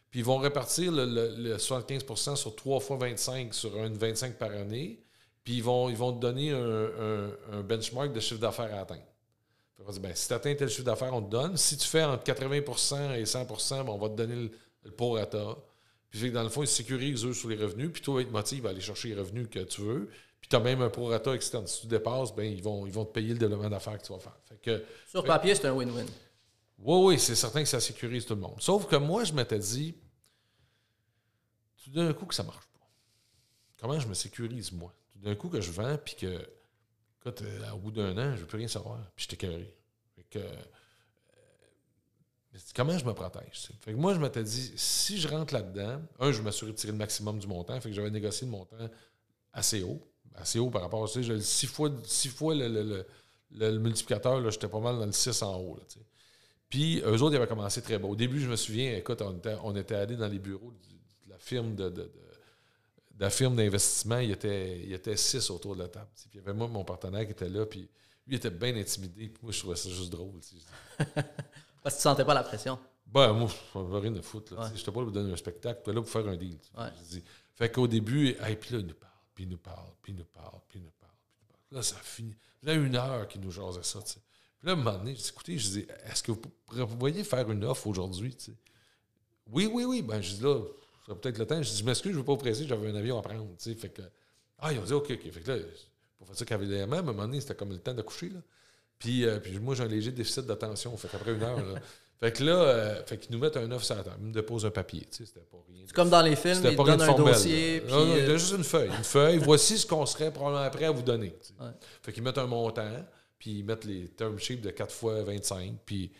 [0.09, 5.03] puis ils vont répartir le, 75% sur 3 fois 25 sur une 25 par année.
[5.43, 9.03] Puis ils vont, ils vont te donner un, benchmark de chiffre d'affaires à atteindre.
[9.99, 11.57] ben, si tu atteins tel chiffre d'affaires, on te donne.
[11.57, 14.51] Si tu fais entre 80% et 100% ben, on va te donner le,
[14.85, 15.57] le prorata.
[16.09, 17.89] Puis dans le fond, ils sécurisent eux sur les revenus.
[17.91, 20.09] Puis toi, ils te motivent à aller chercher les revenus que tu veux.
[20.43, 21.65] Puis tu as même un prorata externe.
[21.67, 24.11] Si tu dépasses, ben, ils, vont, ils vont te payer le développement d'affaires que tu
[24.11, 24.35] vas faire.
[24.61, 26.05] que, Sur papier, c'est un win-win.
[26.79, 28.59] Oui, oui, c'est certain que ça sécurise tout le monde.
[28.59, 29.95] Sauf que moi, je m'étais dit,
[31.81, 32.85] tout d'un coup que ça marche pas.
[33.79, 34.93] Comment je me sécurise, moi?
[35.13, 36.45] Tout d'un coup que je vends, puis que,
[37.21, 39.37] écoute, euh, au bout d'un an, je ne veux plus rien savoir, puis je t'ai
[39.37, 39.47] que,
[40.39, 40.61] euh,
[42.75, 43.69] comment je me protège?
[43.79, 46.91] Fait que moi, je m'étais dit, si je rentre là-dedans, un, je m'assurais de tirer
[46.91, 48.89] le maximum du montant, fait que j'avais négocié le montant
[49.53, 51.21] assez haut, assez haut par rapport à ça.
[51.21, 55.75] J'avais six fois, six fois le, multiplicateur, j'étais pas mal dans le 6 en haut.
[55.75, 55.83] Là,
[56.69, 58.09] puis eux autres, ils avaient commencé très beau.
[58.09, 60.73] Au début, je me souviens, écoute, on était, on était allés dans les bureaux
[61.43, 62.11] firme de, de,
[63.19, 66.07] la firme d'investissement, il était, il était six autour de la table.
[66.15, 67.87] Puis il y avait moi, mon partenaire qui était là, puis
[68.25, 69.29] lui était bien intimidé.
[69.29, 70.39] Puis moi, je trouvais ça juste drôle.
[71.83, 72.79] Parce que tu sentais pas la pression.
[73.05, 74.55] Ben, moi, je n'avais rien de foutre.
[74.69, 76.57] Je n'étais pas là pour donner un spectacle, j'étais là pour faire un deal.
[77.53, 80.17] Fait qu'au début, et puis là, il nous parle, puis il nous parle, puis il
[80.17, 81.77] nous parle, puis il nous parle, puis il nous parle.
[81.77, 82.35] Là, ça finit.
[82.61, 83.99] Là, une heure qu'il nous jasait ça.
[84.01, 87.23] Puis là, à un moment donné, je dis, écoutez, je dis, est-ce que vous pourriez
[87.23, 88.35] faire une offre aujourd'hui?
[89.47, 90.01] Oui, oui, oui.
[90.01, 90.61] Ben, je dis là,
[91.05, 91.61] ça peut-être le temps.
[91.61, 93.47] Je dis, je m'excuse, je ne veux pas vous presser, j'avais un avion à prendre.
[93.59, 94.01] Fait que,
[94.59, 95.31] ah, ils ont dit, OK, OK.
[95.31, 95.63] Fait que là,
[96.17, 98.29] pour faire ça cavalièrement, à un moment donné, c'était comme le temps de coucher.
[98.29, 98.39] Là.
[98.97, 100.95] Puis, euh, puis moi, j'ai un léger déficit d'attention.
[100.95, 101.81] Fait qu'après une heure, là,
[102.19, 104.17] fait que là, euh, fait qu'ils nous mettent un offre sur la table.
[104.21, 105.05] Ils me déposent un papier.
[105.11, 105.83] C'était pas rien.
[105.85, 107.81] C'est comme dans les films, ils donnent un dossier.
[107.81, 108.89] Puis, non, non, il y a juste une feuille.
[108.89, 109.37] Une feuille.
[109.43, 111.35] Voici ce qu'on serait probablement prêt à vous donner.
[112.01, 113.05] Fait qu'ils mettent un montant,
[113.37, 115.75] puis ils mettent les term sheets de 4 fois 25.
[115.85, 116.11] Puis,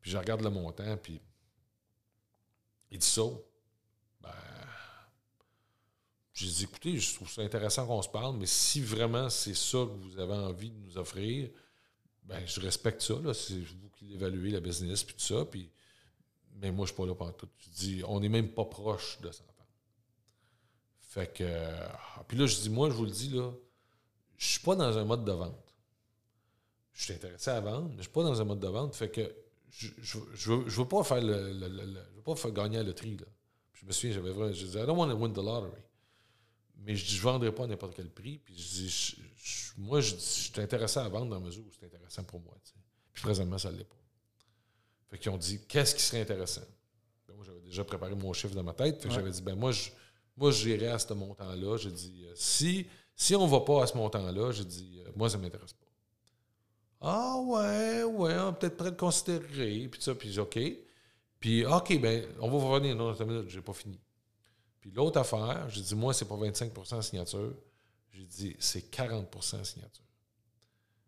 [0.00, 1.20] puis je regarde le montant, puis
[2.90, 3.22] il dit ça.
[6.36, 9.78] J'ai dit, écoutez, je trouve ça intéressant qu'on se parle, mais si vraiment c'est ça
[9.78, 11.48] que vous avez envie de nous offrir,
[12.26, 13.14] ben je respecte ça.
[13.34, 15.46] C'est vous qui l'évaluez, la business, puis tout ça.
[16.60, 17.48] Mais moi, je ne suis pas là pour tout.
[17.58, 19.52] Je dis, on n'est même pas proche de s'entendre.
[21.00, 21.44] Fait que.
[21.44, 23.50] Ah, puis là, je dis, moi, je vous le dis, là,
[24.36, 25.74] je suis pas dans un mode de vente.
[26.92, 28.94] Je suis intéressé à vendre, mais je suis pas dans un mode de vente.
[28.94, 29.34] Fait que
[29.70, 33.18] je ne veux, pas faire le, je veux pas faire gagner la loterie.
[33.18, 33.26] Là.
[33.74, 34.52] je me souviens, j'avais vraiment.
[34.52, 35.82] Je disais, I don't want to win the lottery.
[36.78, 38.38] Mais je dis, je ne vendrai pas à n'importe quel prix.
[38.38, 39.16] Puis je dis,
[39.78, 42.54] moi, je, suis intéressé à vendre dans la mesure où c'est intéressant pour moi.
[43.12, 43.96] Puis présentement, ça ne l'est pas.
[45.08, 46.62] Fait qu'ils ont dit, qu'est-ce qui serait intéressant?
[47.26, 49.00] Ben, moi, j'avais déjà préparé mon chiffre dans ma tête.
[49.00, 49.90] Fait que j'avais dit, ben moi, je,
[50.36, 51.76] moi, j'irai à ce montant-là.
[51.76, 55.10] J'ai dit, euh, si, si on ne va pas à ce montant-là, j'ai dit, euh,
[55.16, 55.86] moi, ça ne m'intéresse pas.
[57.00, 59.88] Ah ouais, ouais, on peut-être prêt de considérer.
[59.88, 60.58] Puis ça, puis OK.
[61.38, 62.96] Puis, OK, ben, on va revenir.
[62.96, 63.14] Non,
[63.46, 64.00] j'ai pas fini.
[64.86, 67.52] Puis l'autre affaire, j'ai dit, moi, c'est pas 25 en signature.
[68.12, 70.04] J'ai dit, c'est 40 en signature.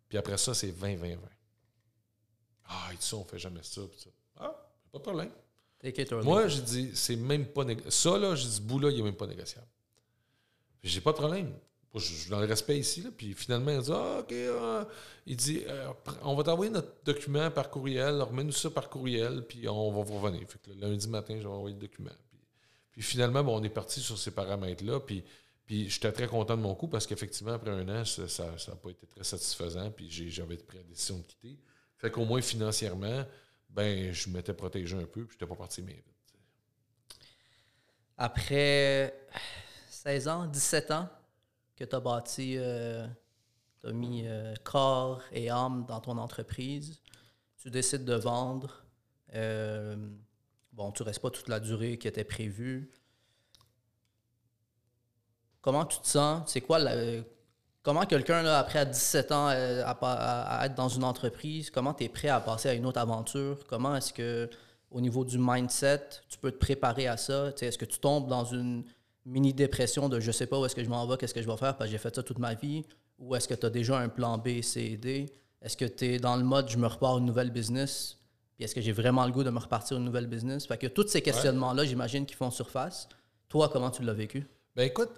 [0.09, 1.19] Puis après ça, c'est 20-20-20.
[2.65, 3.83] Ah, dit ça, on fait jamais ça.
[3.89, 4.11] Puis ça.
[4.37, 5.31] Ah, pas de problème.
[6.25, 7.93] Moi, j'ai dit, c'est même pas négociable.
[7.93, 9.69] Ça, là, j'ai dit, ce bout-là, il n'est même pas négociable.
[10.83, 11.55] J'ai pas de problème.
[11.95, 13.03] Je suis dans le respect ici.
[13.03, 14.35] Là, puis finalement, il dit ah, OK.
[14.61, 14.89] Ah.
[15.25, 18.23] il dit euh, On va t'envoyer notre document par courriel.
[18.23, 19.47] Remets-nous ça par courriel.
[19.47, 20.41] Puis on va vous revenir.
[20.49, 22.11] Fait que le lundi matin, je vais envoyer le document.
[22.99, 24.99] Puis, finalement, bon, on est parti sur ces paramètres-là.
[24.99, 25.23] Puis,
[25.65, 28.91] puis j'étais très content de mon coup parce qu'effectivement, après un an, ça n'a pas
[28.91, 29.93] été très satisfaisant.
[29.93, 31.61] Puis j'avais pris la décision de quitter.
[31.97, 33.25] Fait qu'au moins financièrement,
[33.71, 35.25] ben, je m'étais protégé un peu.
[35.27, 36.03] Puis je n'étais pas parti mais
[38.17, 39.15] Après
[39.91, 41.09] 16 ans, 17 ans,
[41.77, 43.07] que tu as bâti, euh,
[43.81, 47.01] tu as mis euh, corps et âme dans ton entreprise.
[47.63, 48.85] Tu décides de vendre.
[49.35, 49.97] Euh,
[50.79, 52.89] bon, tu restes pas toute la durée qui était prévue.
[55.61, 56.43] Comment tu te sens?
[56.47, 56.79] C'est quoi
[57.83, 62.29] Comment quelqu'un, après à 17 ans, à, être dans une entreprise, comment tu es prêt
[62.29, 63.59] à passer à une autre aventure?
[63.67, 64.49] Comment est-ce que,
[64.91, 67.51] au niveau du mindset, tu peux te préparer à ça?
[67.61, 68.85] Est-ce que tu tombes dans une
[69.25, 71.49] mini dépression de je sais pas où est-ce que je m'en vais, qu'est-ce que je
[71.49, 72.85] vais faire parce que j'ai fait ça toute ma vie,
[73.19, 75.27] ou est-ce que tu as déjà un plan B, C D?
[75.61, 78.18] Est-ce que tu es dans le mode je me repars une nouvelle business?
[78.59, 80.67] Puis est-ce que j'ai vraiment le goût de me repartir une nouvelle business?
[80.67, 83.09] Fait que tous ces questionnements-là, j'imagine, qui font surface.
[83.49, 84.45] Toi, comment tu l'as vécu?
[84.75, 85.11] Ben écoute,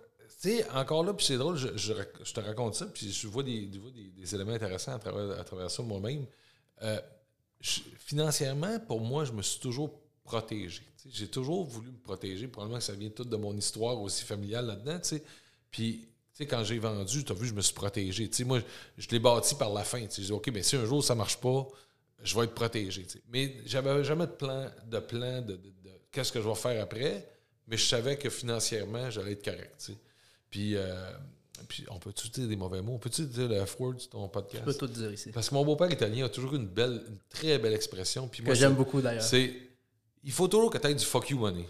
[0.43, 3.71] tu sais, encore là, puis c'est drôle, je, te raconte ça, puis je vois des,
[4.15, 6.27] des, éléments intéressants à travers, à travers ça moi-même.
[6.83, 7.01] Euh,
[7.63, 10.83] financièrement, pour moi, je me suis toujours protégé.
[11.11, 12.47] J'ai toujours voulu me protéger.
[12.47, 15.01] Probablement que ça vient tout de mon histoire aussi familiale là-dedans.
[15.71, 16.07] Puis,
[16.41, 18.29] quand j'ai vendu, tu as vu, je me suis protégé.
[18.45, 18.61] moi,
[18.99, 20.01] je, l'ai bâti par la fin.
[20.15, 21.67] J'ai dit, OK, mais si un jour ça ne marche pas,
[22.23, 23.07] je vais être protégé.
[23.33, 25.59] Mais j'avais jamais de plan de, plan de,
[26.11, 27.29] qu'est-ce que je vais faire après,
[27.67, 29.93] mais je savais que financièrement, j'allais être correct.
[30.51, 31.13] Puis, euh,
[31.69, 32.95] puis, on peut-tu dire des mauvais mots?
[32.95, 34.65] On peut-tu dire le F-word ton podcast?
[34.67, 35.31] Je peux tout dire ici.
[35.31, 38.29] Parce que mon beau-père italien a toujours une belle, une très belle expression.
[38.29, 39.23] Puis que j'aime beaucoup d'ailleurs.
[39.23, 39.55] C'est
[40.25, 41.67] il faut toujours que tu aies du fuck you money.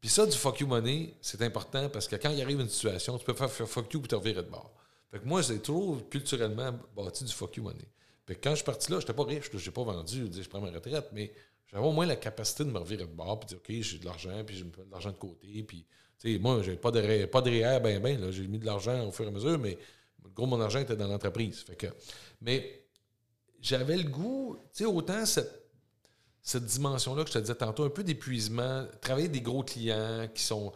[0.00, 3.18] Puis ça, du fuck you money, c'est important parce que quand il arrive une situation,
[3.18, 4.72] tu peux faire, fuck you pour te revirer de bord.
[5.10, 7.86] Fait que moi, j'ai toujours culturellement bâti du fuck you money.
[8.28, 10.60] Quand je suis parti là, je n'étais pas riche, je n'ai pas vendu, je prends
[10.60, 11.32] ma retraite, mais
[11.66, 14.04] j'avais au moins la capacité de me revirer de bord puis dire OK, j'ai de
[14.04, 15.62] l'argent, puis j'ai de l'argent de côté.
[15.64, 15.86] Puis,
[16.38, 19.24] moi, j'ai pas de, pas de REER, ben, ben, j'ai mis de l'argent au fur
[19.24, 19.76] et à mesure, mais
[20.34, 21.60] gros, mon argent était dans l'entreprise.
[21.62, 21.86] Fait que,
[22.40, 22.84] mais
[23.60, 28.04] j'avais le goût, tu sais, autant cette dimension-là que je te disais tantôt, un peu
[28.04, 30.72] d'épuisement, travailler des gros clients qui sont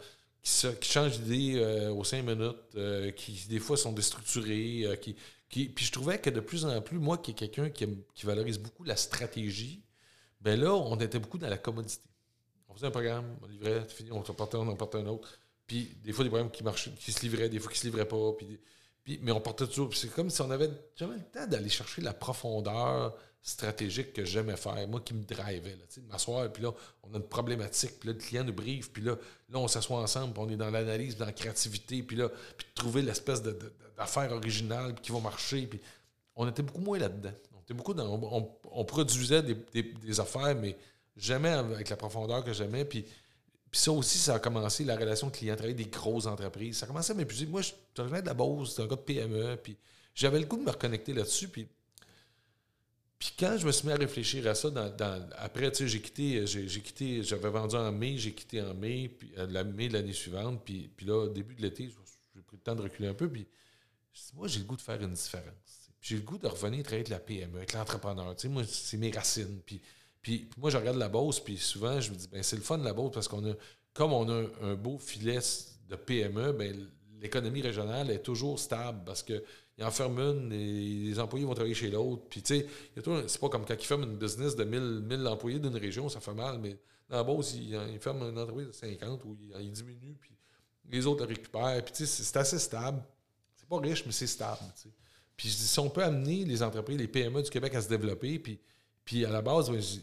[0.79, 5.15] qui, changent d'idée euh, aux cinq minutes, euh, qui des fois sont déstructurés, euh, qui,
[5.49, 7.87] puis je trouvais que de plus en plus, moi qui est quelqu'un qui,
[8.25, 9.83] valorise beaucoup la stratégie,
[10.41, 12.07] ben là, on était beaucoup dans la commodité.
[12.67, 15.39] On faisait un programme, on livrait, fini, on en on en un autre.
[15.65, 18.07] Puis des fois, des programmes qui marchaient, qui se livraient, des fois qui se livraient
[18.07, 18.33] pas.
[18.33, 18.59] Puis,
[19.21, 19.93] mais on portait toujours.
[19.95, 24.57] C'est comme si on avait jamais le temps d'aller chercher la profondeur stratégique que j'aimais
[24.57, 25.77] faire, moi qui me drivais,
[26.09, 26.71] m'asseoir, puis là,
[27.03, 29.15] on a une problématique, puis là, le client nous brief, puis là,
[29.49, 32.67] là on s'assoit ensemble, puis on est dans l'analyse, dans la créativité, puis là, puis
[32.75, 35.79] trouver l'espèce d'affaire originale qui va marcher, puis
[36.35, 37.31] on était beaucoup moins là-dedans.
[37.55, 40.75] On était beaucoup dans, on, produisait des, affaires, mais
[41.15, 43.03] jamais avec la profondeur que j'aimais, puis,
[43.71, 46.87] puis ça aussi, ça a commencé, la relation client, travailler des grosses entreprises, ça a
[46.87, 47.45] commencé à m'épuiser.
[47.45, 49.77] Moi, je venais de la base, c'était un gars de PME, puis
[50.13, 51.67] j'avais le goût de me reconnecter là-dessus, puis
[53.19, 56.01] puis quand je me suis mis à réfléchir à ça, dans, après, tu sais, j'ai
[56.01, 59.87] quitté, j'ai, quitté, j'avais vendu en mai, j'ai quitté en mai, puis euh, la mai
[59.87, 61.89] de l'année suivante, puis, puis là, au début de l'été,
[62.35, 63.47] j'ai pris le temps de reculer un peu, puis
[64.35, 65.89] moi, j'ai le goût de faire une différence.
[65.99, 68.35] Puis j'ai le goût de revenir travailler avec la PME, avec l'entrepreneur.
[68.35, 69.61] Tu sais, moi, c'est mes racines.
[69.65, 69.81] Puis,
[70.21, 72.77] puis, moi, je regarde la bourse, puis souvent, je me dis, ben c'est le fun
[72.77, 73.53] de la bourse parce qu'on a,
[73.93, 75.39] comme on a un, beau filet
[75.87, 76.89] de PME, ben
[77.19, 79.43] l'économie régionale est toujours stable parce que
[79.77, 82.23] il enferme une et les employés vont travailler chez l'autre.
[82.29, 82.67] Puis, tu sais,
[83.27, 86.19] c'est pas comme quand ils ferment une business de 1000, 1000 employés d'une région, ça
[86.19, 86.79] fait mal, mais
[87.09, 90.31] dans la base, ils, ferment une entreprise de 50 ou ils, diminuent, puis
[90.89, 91.83] les autres la récupèrent.
[91.85, 93.03] Puis, tu sais, c'est assez stable.
[93.55, 94.61] C'est pas riche, mais c'est stable.
[95.35, 97.89] Puis, je dis, si on peut amener les entreprises, les PME du Québec à se
[97.89, 98.59] développer, puis,
[99.05, 99.99] puis à la base, je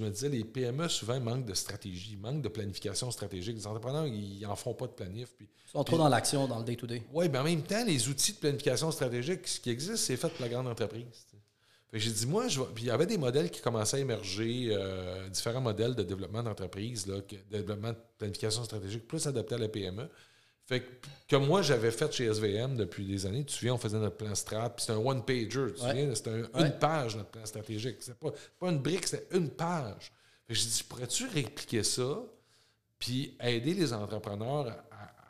[0.00, 3.56] me disais, les PME, souvent, manquent de stratégie, manquent de planification stratégique.
[3.56, 5.28] Les entrepreneurs, ils n'en font pas de planif.
[5.36, 7.02] Puis, ils sont trop dans l'action, dans le day-to-day.
[7.12, 10.28] Oui, mais en même temps, les outils de planification stratégique, ce qui existe, c'est fait
[10.28, 11.06] pour la grande entreprise.
[11.92, 15.28] J'ai dit, moi, je Puis il y avait des modèles qui commençaient à émerger, euh,
[15.30, 20.06] différents modèles de développement d'entreprise, de développement de planification stratégique, plus adaptés à la PME.
[20.68, 20.84] Fait
[21.26, 23.38] que, moi, j'avais fait chez SVM depuis des années.
[23.38, 25.48] Tu te souviens, on faisait notre plan strat, puis c'était un one-pager.
[25.48, 27.96] Tu te souviens, c'était une page, notre plan stratégique.
[28.00, 30.12] C'était pas, pas une brique, c'était une page.
[30.46, 32.22] Fait que je dis, pourrais-tu répliquer ça,
[32.98, 34.76] puis aider les entrepreneurs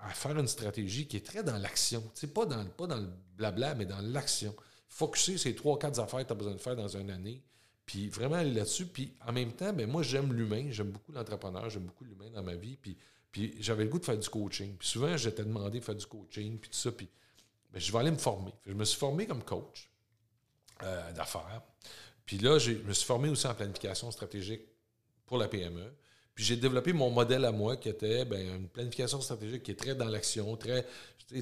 [0.02, 2.00] à, faire une stratégie qui est très dans l'action?
[2.14, 4.56] Tu sais, pas dans, pas dans le blabla, mais dans l'action.
[4.88, 7.44] Focuser ces trois, quatre affaires que tu as besoin de faire dans une année,
[7.86, 8.86] puis vraiment aller là-dessus.
[8.86, 12.42] Puis en même temps, ben moi, j'aime l'humain, j'aime beaucoup l'entrepreneur, j'aime beaucoup l'humain dans
[12.42, 12.76] ma vie.
[12.76, 12.96] Puis,
[13.32, 14.76] puis j'avais le goût de faire du coaching.
[14.76, 16.92] Puis souvent, j'étais demandé de faire du coaching, puis tout ça.
[16.92, 17.08] Puis
[17.72, 18.52] ben, je vais aller me former.
[18.66, 19.90] je me suis formé comme coach
[20.82, 21.62] euh, d'affaires.
[22.24, 24.62] Puis là, je me suis formé aussi en planification stratégique
[25.26, 25.92] pour la PME.
[26.34, 29.78] Puis j'ai développé mon modèle à moi qui était ben, une planification stratégique qui est
[29.78, 30.86] très dans l'action, très,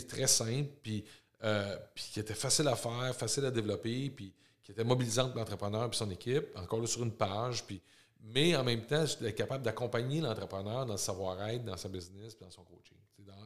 [0.08, 1.04] très simple, puis,
[1.44, 4.32] euh, puis qui était facile à faire, facile à développer, puis
[4.62, 7.80] qui était mobilisante pour l'entrepreneur et son équipe, encore là sur une page, puis,
[8.26, 12.50] mais en même temps, j'étais capable d'accompagner l'entrepreneur dans le savoir-être, dans sa business, dans
[12.50, 12.96] son coaching,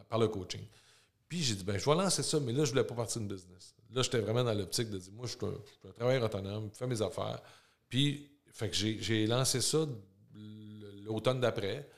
[0.08, 0.62] par le coaching.
[1.28, 3.20] Puis j'ai dit, ben, je vais lancer ça, mais là, je ne voulais pas partir
[3.20, 3.74] d'une business.
[3.92, 6.86] Là, j'étais vraiment dans l'optique de dire, moi, je suis un, travailleur autonome, je fais
[6.86, 7.40] mes affaires.
[7.88, 9.86] Puis, fait que j'ai lancé ça
[11.04, 11.88] l'automne d'après.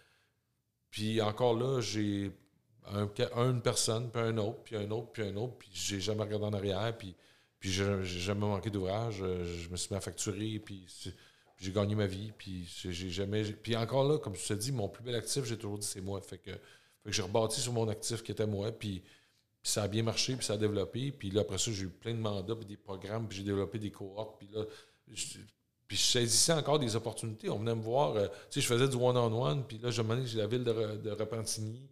[0.90, 2.30] Puis encore là, j'ai
[2.86, 3.08] un,
[3.48, 6.46] une personne, puis un autre, puis un autre, puis un autre, puis j'ai jamais regardé
[6.46, 7.14] en arrière, puis
[7.62, 9.22] puis j'ai jamais manqué d'ouvrage.
[9.22, 10.84] Euh, je me suis mis à facturer, puis
[11.62, 12.32] j'ai gagné ma vie.
[12.36, 13.44] Puis j'ai jamais.
[13.44, 16.00] Puis encore là, comme je te dis, mon plus bel actif, j'ai toujours dit c'est
[16.00, 16.20] moi.
[16.20, 16.50] Fait que,
[17.06, 18.72] j'ai rebâti sur mon actif qui était moi.
[18.72, 19.02] Puis,
[19.62, 21.12] ça a bien marché, puis ça a développé.
[21.12, 23.78] Puis là, après ça, j'ai eu plein de mandats, puis des programmes, puis j'ai développé
[23.78, 24.38] des cohortes.
[24.38, 24.64] Puis là,
[25.12, 25.38] je,
[25.86, 27.48] puis saisissais encore des opportunités.
[27.48, 28.16] On venait me voir.
[28.16, 29.64] Euh, tu sais, je faisais du one-on-one.
[29.64, 31.88] puis là, je j'ai la ville de, de Repentigny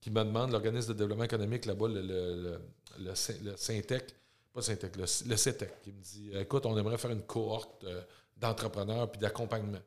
[0.00, 2.60] qui me demande, l'organisme de développement économique là-bas, le, le,
[2.98, 4.14] le, Syntec,
[4.52, 8.00] pas Syntec, le, le CETEC, qui me dit écoute, on aimerait faire une cohorte euh,
[8.40, 9.80] d'entrepreneurs puis d'accompagnement.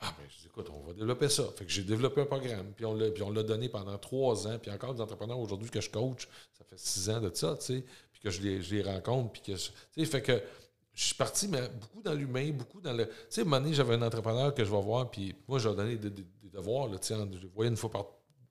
[0.00, 1.44] Ah, ben, je dis écoute, on va développer ça.
[1.56, 4.94] Fait que j'ai développé un programme, puis on l'a donné pendant trois ans, puis encore
[4.94, 8.20] des entrepreneurs aujourd'hui que je coach, ça fait six ans de ça, tu sais, puis
[8.20, 9.52] que je les, je les rencontre, puis que.
[9.58, 10.40] Tu sais, fait que
[10.94, 13.06] je suis parti, mais beaucoup dans l'humain, beaucoup dans le.
[13.06, 15.68] Tu sais, à un moment j'avais un entrepreneur que je vais voir, puis moi, je
[15.68, 16.10] vais donner des,
[16.50, 18.06] devoirs, là, tu sais, je le voyais une fois par,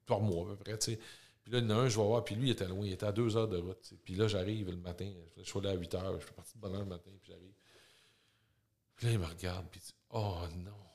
[0.05, 0.99] par mois, à peu près, tu sais.
[1.43, 2.85] Puis là, il y en a un, je vais voir, puis lui, il était loin,
[2.85, 3.93] il était à deux heures de route.
[4.03, 6.59] Puis là, j'arrive le matin, je suis allé à 8 heures, je suis parti de
[6.59, 7.53] bonne heure le matin, puis j'arrive.
[8.97, 10.85] Puis là, il me regarde, puis il dit Oh non,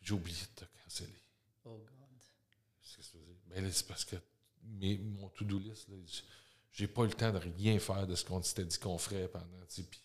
[0.00, 1.22] j'ai oublié de te canceller.
[1.64, 2.20] Oh God.
[2.82, 3.18] C'est ce que.
[3.46, 4.16] Ben c'est parce que
[4.64, 5.96] mes, mon to-do list, là,
[6.72, 9.28] j'ai pas eu le temps de rien faire de ce qu'on s'était dit qu'on ferait
[9.28, 9.46] pendant.
[9.68, 10.02] Puis,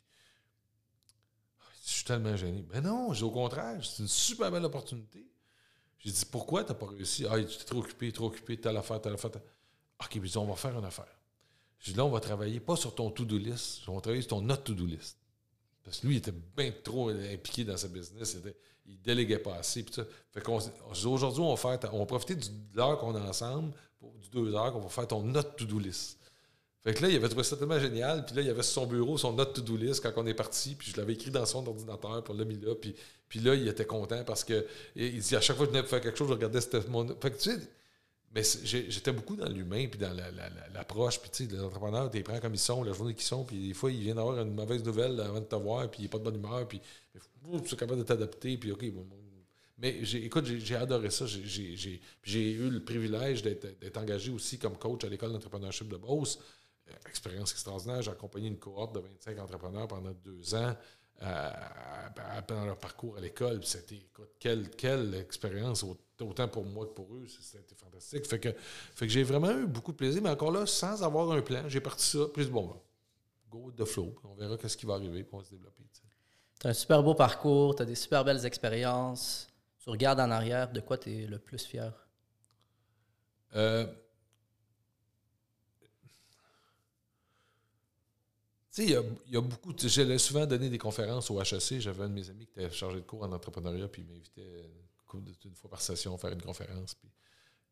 [1.83, 2.61] je suis tellement gêné.
[2.61, 5.25] Ben non, au contraire, c'est une super belle opportunité.
[5.99, 7.25] J'ai dit Pourquoi tu n'as pas réussi?
[7.27, 9.31] Ah, tu t'es trop occupé, trop occupé, t'as l'affaire, t'as l'affaire.
[9.99, 11.19] OK, puis on va faire une affaire.
[11.79, 14.29] J'ai dit là, on va travailler pas sur ton to-do list, on va travailler sur
[14.29, 15.17] ton not to-do list.
[15.87, 18.33] Parce que lui, il était bien trop impliqué dans sa business.
[18.33, 18.57] Il, était,
[19.05, 19.85] déléguait pas assez.
[20.33, 22.45] Fait aujourd'hui, on va, on va profiter de
[22.75, 26.17] l'heure qu'on a ensemble, pour, du deux heures, qu'on va faire ton not to-do list.
[26.83, 28.25] Fait que là, il avait trouvé ça tellement génial.
[28.25, 30.75] Puis là, il avait son bureau son note to-do list quand on est parti.
[30.75, 32.75] Puis je l'avais écrit dans son ordinateur, pour l'a mis là.
[32.75, 32.93] Puis,
[33.29, 36.01] puis là, il était content parce que dit à chaque fois que je venais faire
[36.01, 37.07] quelque chose, je regardais c'était mon.
[37.07, 37.59] Fait que tu sais,
[38.37, 40.15] mais j'étais beaucoup dans l'humain puis dans
[40.71, 41.19] l'approche.
[41.19, 43.43] puis tu sais, les entrepreneurs, tu les prends comme ils sont, la journée qu'ils sont.
[43.43, 46.03] Puis des fois, ils viennent avoir une mauvaise nouvelle avant de te voir, puis il
[46.03, 46.67] n'est pas de bonne humeur.
[46.67, 46.79] Puis
[47.65, 48.55] tu es capable de t'adapter.
[48.57, 48.85] Puis OK,
[49.79, 51.25] mais écoute, j'ai adoré ça.
[51.25, 56.37] J'ai eu le privilège d'être engagé aussi comme coach à l'école d'entrepreneurship de Beauce.
[56.89, 58.03] Euh, expérience extraordinaire.
[58.03, 60.75] J'ai accompagné une cohorte de 25 entrepreneurs pendant deux ans
[61.19, 63.63] pendant leur parcours à l'école.
[63.63, 64.05] C'était,
[64.39, 65.83] quelle, quelle expérience,
[66.19, 67.25] autant pour moi que pour eux.
[67.27, 68.27] C'était fantastique.
[68.27, 71.31] Fait que, fait que j'ai vraiment eu beaucoup de plaisir, mais encore là, sans avoir
[71.31, 72.19] un plan, j'ai parti ça.
[72.33, 72.79] Puis bon,
[73.49, 74.15] go with the flow.
[74.23, 75.83] On verra qu'est-ce qui va arriver, pour se développer.
[76.59, 79.47] Tu as un super beau parcours, tu as des super belles expériences.
[79.79, 81.93] Tu regardes en arrière, de quoi tu es le plus fier?
[83.55, 83.85] Euh,
[88.83, 89.73] il y, a beaucoup.
[89.77, 91.79] J'allais souvent donner des conférences au HEC.
[91.79, 94.69] J'avais un de mes amis qui était chargé de cours en entrepreneuriat, puis il m'invitait
[95.45, 96.93] une, fois par session à faire une conférence.
[96.93, 97.09] Puis,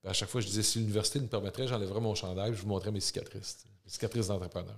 [0.03, 2.91] à chaque fois, je disais si l'université me permettrait, j'enlèverais mon chandail, je vous montrais
[2.91, 4.77] mes cicatrices, mes cicatrices d'entrepreneur.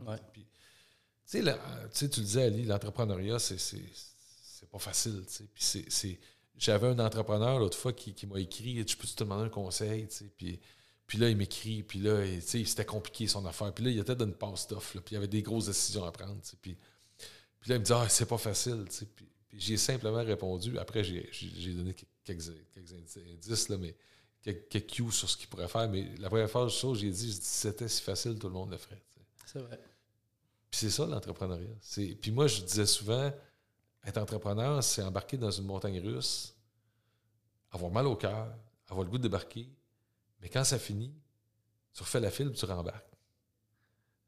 [1.26, 5.24] tu sais, tu le disais, Ali, l'entrepreneuriat, c'est pas facile.
[5.54, 6.20] Puis
[6.58, 10.60] j'avais un entrepreneur l'autre fois qui, m'a écrit Je peux te demander un conseil Puis
[11.08, 13.74] puis là, il m'écrit, puis là, c'était compliqué son affaire.
[13.74, 16.04] Puis là, il était dans une passe d'offre, puis il y avait des grosses décisions
[16.04, 16.38] à prendre.
[16.62, 16.76] Puis,
[17.60, 18.86] puis là, il me dit Ah, c'est pas facile.
[19.16, 20.78] Puis, puis j'ai simplement répondu.
[20.78, 23.96] Après, j'ai donné quelques, indices, là, mais
[24.42, 25.88] quelques, cues sur ce qu'il pourrait faire.
[25.90, 29.02] Mais la première chose, j'ai dit si c'était si facile, tout le monde le ferait.
[29.46, 29.80] C'est vrai.
[30.70, 31.76] Puis c'est ça, l'entrepreneuriat.
[32.22, 33.32] Puis moi, je disais souvent
[34.06, 36.54] être entrepreneur, c'est embarquer dans une montagne russe,
[37.72, 38.54] avoir mal au cœur,
[38.88, 39.70] avoir le goût de débarquer,
[40.42, 41.14] mais quand ça finit,
[41.94, 43.06] tu refais la file tu rembarques.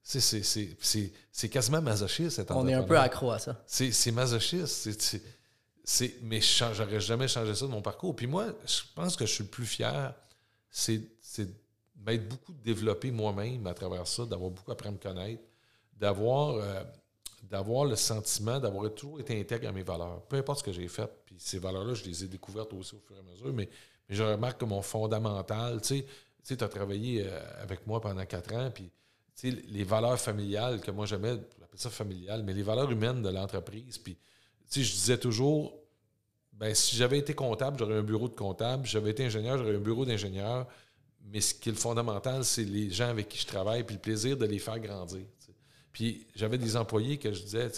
[0.02, 3.64] C'est quasiment masochiste, On est un peu accro à ça.
[3.68, 4.90] C'est masochiste.
[5.84, 8.16] c'est, mais j'aurais jamais changé ça de mon parcours.
[8.16, 10.14] Puis moi, je pense que je suis le plus fier,
[10.70, 11.48] c'est, c'est
[12.06, 15.44] m'être beaucoup développé moi-même à travers ça, d'avoir beaucoup appris à me connaître,
[15.98, 16.84] d'avoir, euh,
[17.50, 20.22] d'avoir le sentiment d'avoir toujours été intègre à mes valeurs.
[20.30, 23.00] Peu importe ce que j'ai fait, puis ces valeurs-là, je les ai découvertes aussi au
[23.00, 23.70] fur et à mesure, mais,
[24.08, 26.04] je remarque que mon fondamental, tu
[26.42, 28.90] sais, tu as travaillé euh, avec moi pendant quatre ans, puis
[29.44, 34.00] les valeurs familiales que moi j'aimais, j'appelle ça familial, mais les valeurs humaines de l'entreprise,
[34.00, 34.18] puis
[34.72, 35.80] je disais toujours,
[36.54, 38.86] ben, si j'avais été comptable, j'aurais un bureau de comptable.
[38.86, 40.68] Si j'avais été ingénieur, j'aurais un bureau d'ingénieur.
[41.32, 44.02] Mais ce qui est le fondamental, c'est les gens avec qui je travaille, puis le
[44.02, 45.26] plaisir de les faire grandir.
[46.00, 47.70] Puis j'avais des employés que je disais,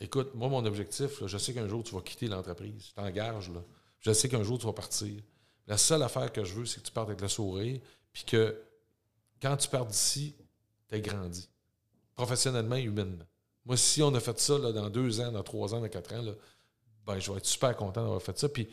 [0.00, 2.88] écoute, moi, mon objectif, je sais qu'un jour, tu vas quitter l'entreprise.
[2.88, 3.62] Je t'engage, là.
[4.00, 5.22] Je sais qu'un jour, tu vas partir.
[5.68, 7.80] La seule affaire que je veux, c'est que tu partes avec le sourire,
[8.12, 8.60] puis que
[9.40, 10.34] quand tu pars d'ici,
[10.88, 11.48] tu es grandi.
[12.16, 13.24] Professionnellement et humainement.
[13.66, 16.12] Moi, si on a fait ça là, dans deux ans, dans trois ans, dans quatre
[16.14, 16.32] ans, là,
[17.06, 18.48] ben, je vais être super content d'avoir fait ça.
[18.48, 18.68] Puis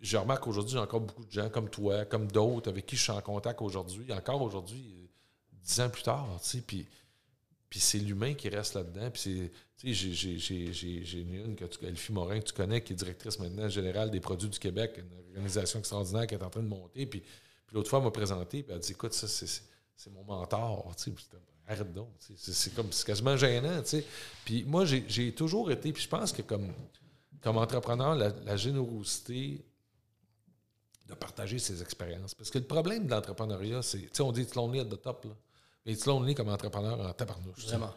[0.00, 3.02] je remarque qu'aujourd'hui, j'ai encore beaucoup de gens comme toi, comme d'autres, avec qui je
[3.02, 5.10] suis en contact aujourd'hui, encore aujourd'hui,
[5.64, 6.86] dix ans plus tard, puis,
[7.68, 9.10] puis c'est l'humain qui reste là-dedans.
[9.10, 13.68] Puis c'est, j'ai une, que tu, Elfie Morin, que tu connais, qui est directrice maintenant
[13.68, 17.06] générale des produits du Québec, une organisation extraordinaire qui est en train de monter.
[17.06, 20.24] Puis, puis l'autre fois, elle m'a présenté, puis elle a dit, écoute, ça, c'est mon
[20.24, 21.16] mentor, tu sais,
[21.66, 24.04] arrête donc, c'est comme, c'est quasiment gênant, tu sais.
[24.44, 26.72] Puis moi, j'ai toujours été, puis je pense que comme
[27.40, 29.64] comme entrepreneur, la, générosité
[31.06, 32.34] de partager ses expériences.
[32.34, 35.24] Parce que le problème de l'entrepreneuriat, c'est, tu sais, on dit lonely at the top,
[35.24, 35.30] là.
[35.88, 37.66] Mais it's lonely comme entrepreneur en tabarnouche.
[37.66, 37.94] Vraiment.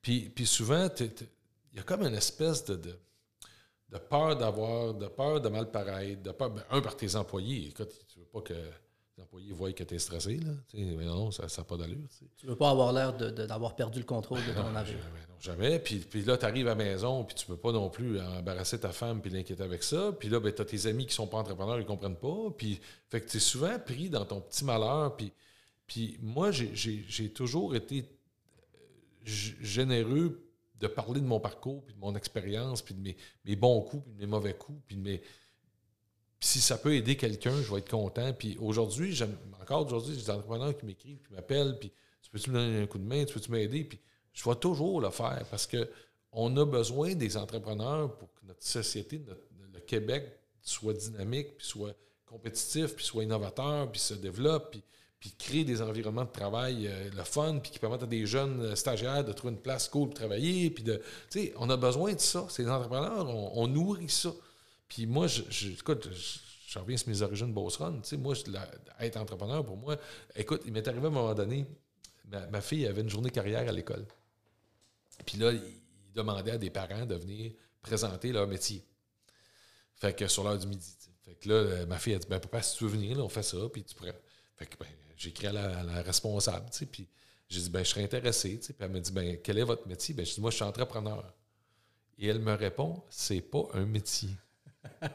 [0.00, 5.40] Puis, puis souvent, il y a comme une espèce de, de, peur d'avoir, de peur
[5.40, 7.68] de mal paraître, de peur, ben, un, par tes employés.
[7.68, 10.52] Écoute, tu veux pas que les employés voient que tu es stressé, là.
[10.72, 12.08] mais non, ça n'a pas d'allure.
[12.36, 14.98] Tu veux pas avoir l'air d'avoir perdu le contrôle de ton avenir.
[15.28, 15.80] Non, jamais.
[15.80, 18.78] Puis, puis là, tu arrives à la maison, puis tu peux pas non plus embarrasser
[18.78, 20.12] ta femme puis l'inquiéter avec ça.
[20.12, 22.50] Puis là, ben, tu as tes amis qui sont pas entrepreneurs, ils comprennent pas.
[22.56, 25.16] Puis, fait que tu es souvent pris dans ton petit malheur.
[25.16, 25.32] Puis,
[25.92, 29.28] puis moi, j'ai toujours été euh,
[29.60, 30.42] généreux
[30.80, 33.14] de parler de mon parcours, puis de mon expérience, puis de
[33.44, 35.20] mes, bons coups, puis de mes mauvais coups, puis de mes,
[36.40, 38.32] si ça peut aider quelqu'un, je vais être content.
[38.32, 39.20] Puis aujourd'hui,
[39.60, 41.92] encore aujourd'hui, j'ai des entrepreneurs qui m'écrivent, qui m'appellent, puis
[42.22, 43.84] tu peux-tu me donner un coup de main, tu peux-tu m'aider?
[43.84, 44.00] Puis
[44.32, 45.90] je vais toujours le faire parce que
[46.32, 49.22] on a besoin des entrepreneurs pour que notre société,
[49.74, 50.24] le Québec,
[50.62, 51.94] soit dynamique, puis soit
[52.24, 54.82] compétitif, puis soit innovateur, puis se développe, puis,
[55.22, 58.60] puis crée des environnements de travail euh, le fun, puis qui permettent à des jeunes
[58.60, 60.68] euh, stagiaires de trouver une place cool pour travailler.
[60.68, 61.00] Puis de,
[61.58, 62.44] on a besoin de ça.
[62.48, 64.32] Ces entrepreneurs, on nourrit ça.
[64.88, 67.54] Puis moi, je, écoute, je, reviens sur mes origines
[68.02, 68.34] sais, moi,
[68.98, 69.96] être entrepreneur, pour moi,
[70.34, 71.66] écoute, il m'est arrivé à un moment donné,
[72.50, 74.04] ma, fille avait une journée carrière à l'école.
[75.24, 75.62] Puis là, il,
[76.16, 78.84] demandait à des parents de venir présenter leur métier.
[79.94, 80.94] Fait que sur l'heure du midi.
[81.24, 83.28] Fait que là, euh, ma fille a dit ben, Papa, si tu veux venir, on
[83.28, 84.20] fait ça, puis tu pourrais.
[84.56, 84.88] Fait que ben,
[85.22, 87.06] j'ai écrit à la, responsable, tu sais, puis
[87.48, 88.58] j'ai dit ben, je serais intéressé.
[88.58, 90.14] Tu sais, puis elle m'a dit ben, quel est votre métier?
[90.14, 91.32] Ben, Je dis moi, je suis entrepreneur.
[92.18, 94.30] Et elle me répond c'est pas un métier.
[95.02, 95.10] ah,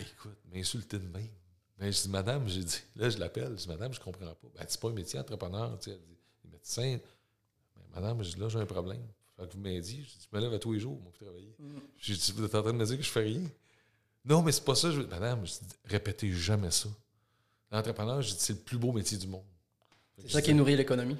[0.00, 1.28] écoute, m'insulter de même.
[1.78, 4.48] Ben, je dis, madame, j'ai dit, là, je l'appelle, je dis, madame, je comprends pas.
[4.54, 5.96] Ben, c'est pas un métier entrepreneur, tu sais.
[5.96, 6.98] Elle dit, les médecins.
[7.76, 9.06] Mais madame, je dis, là, j'ai un problème.
[9.36, 11.10] Fait que vous m'avez dit, je, dis, je me lève à tous les jours, moi,
[11.12, 11.54] pour travailler.
[11.58, 11.78] Mm.
[11.98, 13.50] J'ai dit, vous êtes en train de me dire que je fais rien?
[14.24, 14.90] Non, mais c'est pas ça.
[14.90, 15.00] Je...
[15.02, 16.88] Madame, je dis, répétez jamais ça.
[17.70, 19.44] L'entrepreneur, je dis, c'est le plus beau métier du monde.
[20.18, 21.16] C'est ça qui nourrit l'économie.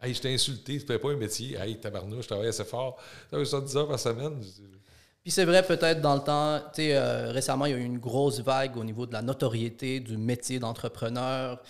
[0.00, 1.56] Hey, je t'ai insulté, tu fais pas un métier.
[1.56, 2.98] Hey, tabarnouche, je travaille assez fort.
[3.30, 4.38] Ça veut 10 heures par semaine.
[5.22, 7.84] Puis c'est vrai, peut-être dans le temps, tu sais, euh, récemment, il y a eu
[7.84, 11.62] une grosse vague au niveau de la notoriété du métier d'entrepreneur,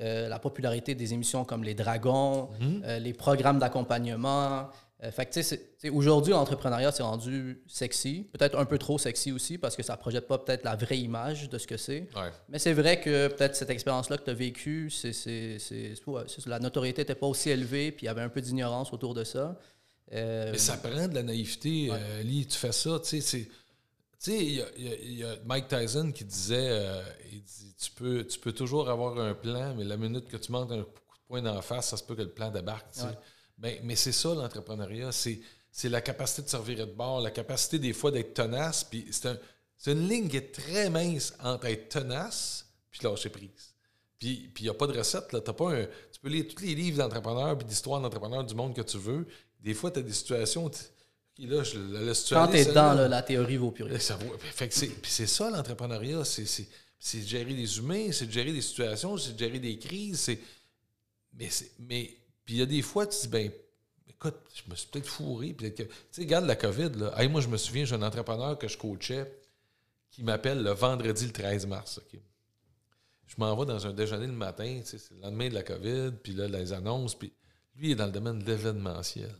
[0.00, 2.82] euh, la popularité des émissions comme Les Dragons, mhm.
[2.84, 4.68] euh, les programmes d'accompagnement.
[5.04, 9.76] Euh, fait que, aujourd'hui, l'entrepreneuriat s'est rendu sexy, peut-être un peu trop sexy aussi, parce
[9.76, 12.08] que ça ne projette pas peut-être la vraie image de ce que c'est.
[12.48, 15.12] Mais c'est vrai que peut-être cette expérience-là que tu as vécue, c'est,
[16.46, 19.24] la notoriété n'était pas aussi élevée, puis il y avait un peu d'ignorance autour de
[19.24, 19.58] ça.
[20.12, 23.50] Euh, Mais ça prend de la naïveté, euh, Lee, tu fais ça, tu sais, tu
[24.18, 24.44] sais,
[24.78, 27.02] il y, a Mike Tyson qui disait,
[27.32, 30.52] il dit, tu peux, tu peux toujours avoir un plan, mais la minute que tu
[30.52, 32.86] manques un coup de poing d'en face, ça se peut que le plan débarque.
[33.58, 38.10] Mais c'est ça l'entrepreneuriat, c'est la capacité de servir de bord, la capacité des fois
[38.10, 38.84] d'être tenace.
[38.84, 43.74] Puis c'est une ligne qui est très mince entre être tenace puis lâcher prise.
[44.18, 45.32] Puis il n'y a pas de recette.
[45.32, 45.40] Là.
[45.46, 48.74] As pas un, tu peux lire tous les livres d'entrepreneurs puis d'histoire d'entrepreneurs du monde
[48.74, 49.26] que tu veux.
[49.60, 50.70] Des fois, tu as des situations.
[51.38, 53.98] Là, je la Quand tu es dans la théorie vaut plus rien.
[53.98, 56.24] c'est ça l'entrepreneuriat.
[56.24, 60.30] C'est de gérer des humains, c'est de gérer des situations, c'est de gérer des crises.
[61.34, 62.16] Mais, mais
[62.46, 63.50] puis il y a des fois, tu dis, ben,
[64.08, 65.54] écoute, je me suis peut-être fourré.
[65.54, 65.66] Tu
[66.12, 66.90] sais, regarde la COVID.
[66.94, 67.28] Là.
[67.28, 69.30] moi, je me souviens, j'ai un entrepreneur que je coachais
[70.10, 72.00] qui m'appelle le vendredi le 13 mars.
[73.26, 76.32] Je m'en vais dans un déjeuner le matin, c'est le lendemain de la COVID, puis
[76.32, 77.16] là, les annonces.
[77.16, 77.32] Puis
[77.74, 79.34] lui, il est dans le domaine de l'événementiel.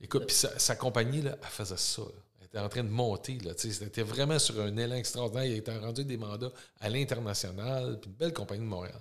[0.00, 2.02] Écoute, puis sa, compagnie, là, elle faisait ça.
[2.40, 3.38] Elle était en train de monter.
[3.38, 5.44] Là, c'était vraiment sur un élan extraordinaire.
[5.44, 9.00] Il était rendu des mandats à l'international, puis une belle compagnie de Montréal.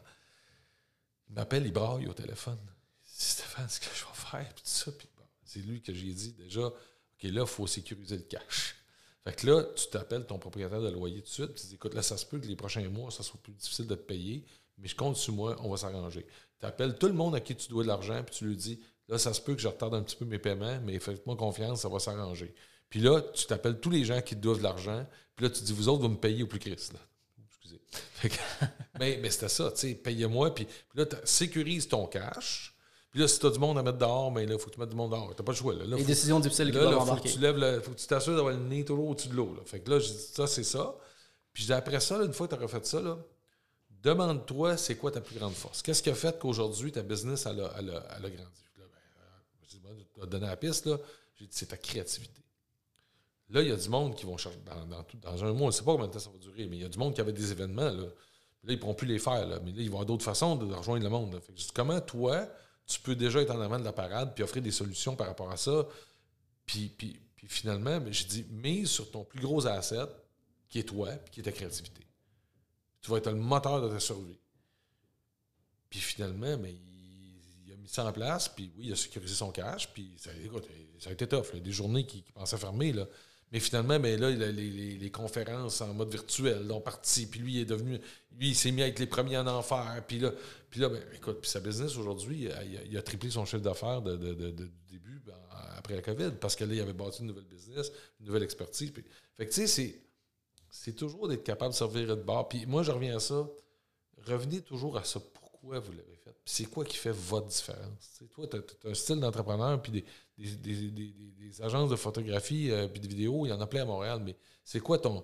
[1.30, 2.60] Il m'appelle, il braille au téléphone.
[3.24, 4.92] Stéphane, ce que je vais faire, puis tout ça.
[4.92, 5.08] Puis
[5.46, 8.76] c'est lui que j'ai dit déjà, OK, là, il faut sécuriser le cash.
[9.24, 11.94] Fait que là, tu t'appelles ton propriétaire de loyer tout de suite, tu dis écoute,
[11.94, 14.44] là, ça se peut que les prochains mois, ça soit plus difficile de te payer,
[14.78, 16.26] mais je compte sur moi, on va s'arranger.
[16.60, 18.80] Tu appelles tout le monde à qui tu dois de l'argent, puis tu lui dis
[19.08, 21.82] là, ça se peut que je retarde un petit peu mes paiements, mais faites-moi confiance,
[21.82, 22.54] ça va s'arranger.
[22.90, 25.06] Puis là, tu t'appelles tous les gens qui te doivent de l'argent,
[25.36, 26.94] puis là, tu dis vous autres, vous me payez au plus Christ.
[26.94, 27.00] Là.
[27.46, 27.82] Excusez.
[29.00, 32.73] mais, mais c'était ça, tu sais, payez-moi, puis, puis là, tu sécurises ton cash
[33.14, 34.74] puis là, si tu as du monde à mettre dehors, mais là, il faut que
[34.74, 35.30] tu mettes du monde dehors.
[35.36, 35.76] Tu n'as pas le choix.
[35.76, 35.86] Là.
[35.86, 37.08] Les décisions difficiles qui doivent.
[37.08, 39.56] Faut que tu lèves faut que tu t'assures d'avoir le nez toujours au-dessus de l'eau.
[39.68, 40.96] Fait que là, je dis, ça, c'est ça.
[41.54, 43.20] Puis après ça, une fois que tu as refait ça,
[44.02, 45.84] demande-toi, c'est quoi ta plus grande force?
[45.84, 48.64] Qu'est-ce qui a fait qu'aujourd'hui, ta business, elle a, elle a, elle a grandi?
[48.80, 48.86] Là,
[49.84, 50.98] ben, tu as donné la piste, là.
[51.36, 52.42] J'ai dit, c'est ta créativité.
[53.52, 55.76] Là, il y a du monde qui vont chercher dans, tout, dans un mois, je
[55.76, 57.14] ne sais pas combien de temps ça va durer, mais il y a du monde
[57.14, 57.92] qui avait des événements.
[57.92, 58.08] Là, là
[58.64, 59.46] ils ne pourront plus les faire.
[59.46, 61.40] Là, mais là, ils vont avoir d'autres façons de rejoindre le monde.
[61.46, 62.48] Fait que comment toi,
[62.86, 65.52] tu peux déjà être en avant de la parade puis offrir des solutions par rapport
[65.52, 65.88] à ça.
[66.66, 70.08] Puis, puis, puis finalement, ben, je dis, mise sur ton plus gros asset,
[70.70, 72.06] qui est toi, puis qui est ta créativité.
[73.02, 74.40] Tu vas être le moteur de ta survie.
[75.90, 76.78] Puis finalement, mais ben,
[77.66, 80.32] il, a mis ça en place, puis oui, il a sécurisé son cash, puis ça,
[81.00, 81.54] ça a été tough.
[81.54, 83.06] A des journées qui, qui pensaient fermer, là.
[83.54, 87.28] Mais finalement, ben là, les, conférences en mode virtuel ont parti.
[87.28, 88.00] Puis lui, il est devenu.
[88.32, 90.04] Lui, il s'est mis avec les premiers en enfer.
[90.08, 90.32] Puis là,
[90.72, 92.50] puis là ben, écoute, puis sa business aujourd'hui,
[92.90, 94.16] il, a triplé son chiffre d'affaires de,
[94.90, 95.38] début ben,
[95.78, 96.32] après la COVID.
[96.42, 98.92] Parce que là, il avait bâti une nouvelle business, une nouvelle expertise.
[99.36, 100.02] fait que tu sais,
[100.72, 102.50] c'est, toujours d'être capable de servir de bord.
[102.50, 103.48] Puis moi, je reviens à ça.
[104.26, 105.20] Revenez toujours à ça.
[105.20, 106.36] Pourquoi vous l'avez fait?
[106.46, 108.24] c'est quoi qui fait votre différence?
[108.34, 110.06] toi, tu as, un style d'entrepreneur, puis des
[110.38, 114.22] des, agences de photographie et euh, de vidéo, il y en a plein à Montréal,
[114.24, 115.24] mais c'est quoi ton.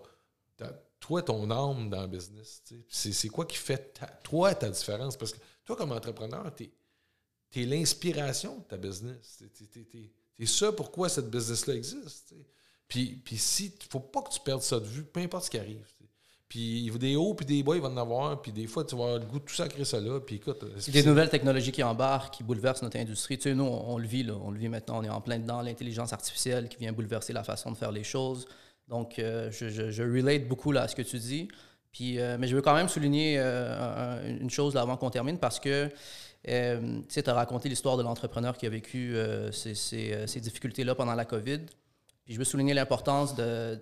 [1.00, 2.64] toi, ton âme dans le business?
[2.88, 5.18] C'est quoi qui fait toi ta différence?
[5.18, 6.72] Parce que toi, comme entrepreneur, tu
[7.56, 9.44] es, l'inspiration de ta business.
[10.38, 12.34] Tu ça pourquoi cette business-là existe.
[12.88, 15.60] Puis, puis si, faut pas que tu perdes ça de vue, peu importe ce qui
[15.60, 15.86] arrive.
[16.50, 18.42] Puis des hauts puis des bas, il va en avoir.
[18.42, 20.20] Puis des fois, tu vas avoir le goût de tout sacrer ça là.
[20.20, 20.66] Puis écoute.
[20.80, 23.38] C'est des nouvelles technologies qui embarquent, qui bouleversent notre industrie.
[23.38, 24.34] Tu sais, nous, on, le vit, là.
[24.42, 25.00] On le vit maintenant.
[25.00, 25.62] On est en plein dedans.
[25.62, 28.48] L'intelligence artificielle qui vient bouleverser la façon de faire les choses.
[28.88, 31.48] Donc, euh, je, je, relate beaucoup là, à ce que tu dis.
[31.92, 35.38] Puis, euh, mais je veux quand même souligner euh, une chose là, avant qu'on termine
[35.38, 35.88] parce que
[36.44, 36.52] tu
[37.10, 39.16] sais, tu as raconté l'histoire de l'entrepreneur qui a vécu
[39.52, 41.60] ces, ces, ces difficultés-là pendant la COVID.
[42.24, 43.78] Puis je veux souligner l'importance de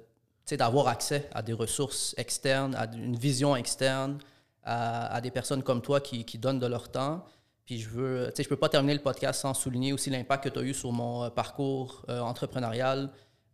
[0.55, 4.19] d'avoir accès à des ressources externes, à une vision externe,
[4.63, 7.23] à, des personnes comme toi qui, donnent de leur temps.
[7.65, 10.59] Puis je veux, je peux pas terminer le podcast sans souligner aussi l'impact que tu
[10.59, 13.09] as eu sur mon euh, parcours euh, entrepreneurial.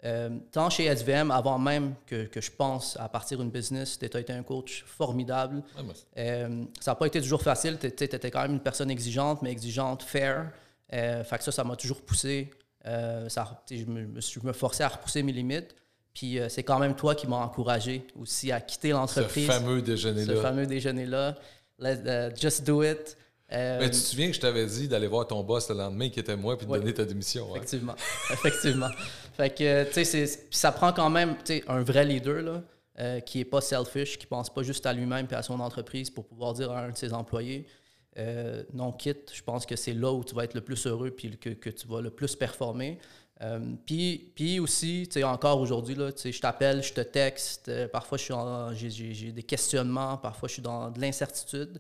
[0.06, 4.20] Euh, tant chez SVM, avant même que, je pense à partir d'une business, tu as
[4.20, 5.64] été un coach formidable.
[6.16, 7.80] ça n'a pas été toujours facile.
[7.80, 10.52] Tu étais quand même une personne exigeante, mais exigeante, fair.
[10.90, 12.52] fait que ça, ça m'a toujours poussé.
[12.84, 15.74] ça, je, me, je me forçais à repousser mes limites.
[16.14, 19.48] Puis euh, c'est quand même toi qui m'as encouragé aussi à quitter l'entreprise.
[19.48, 20.36] Ce fameux déjeuner-là.
[20.36, 21.36] Ce fameux déjeuner-là.
[21.82, 23.18] Uh, just do it.
[23.52, 26.10] Euh, Mais tu te souviens que je t'avais dit d'aller voir ton boss le lendemain
[26.10, 27.48] qui était moi puis de donner ta démission.
[27.50, 27.58] Hein?
[27.58, 27.96] Effectivement.
[28.32, 28.90] Effectivement.
[29.36, 31.36] Fait que, tu sais, ça prend quand même
[31.68, 32.64] un vrai leader là,
[33.00, 36.10] euh, qui n'est pas selfish, qui pense pas juste à lui-même et à son entreprise
[36.10, 37.66] pour pouvoir dire à un de ses employés
[38.74, 39.32] non, quitte.
[39.34, 41.72] Je pense que c'est là où tu vas être le plus heureux puis que, que
[41.72, 43.00] tu vas le plus performer.
[43.44, 47.02] Euh, puis, puis aussi, tu sais, encore aujourd'hui, là, tu sais, je t'appelle, je te
[47.02, 51.80] texte, euh, parfois j'ai des questionnements, parfois je suis dans de l'incertitude.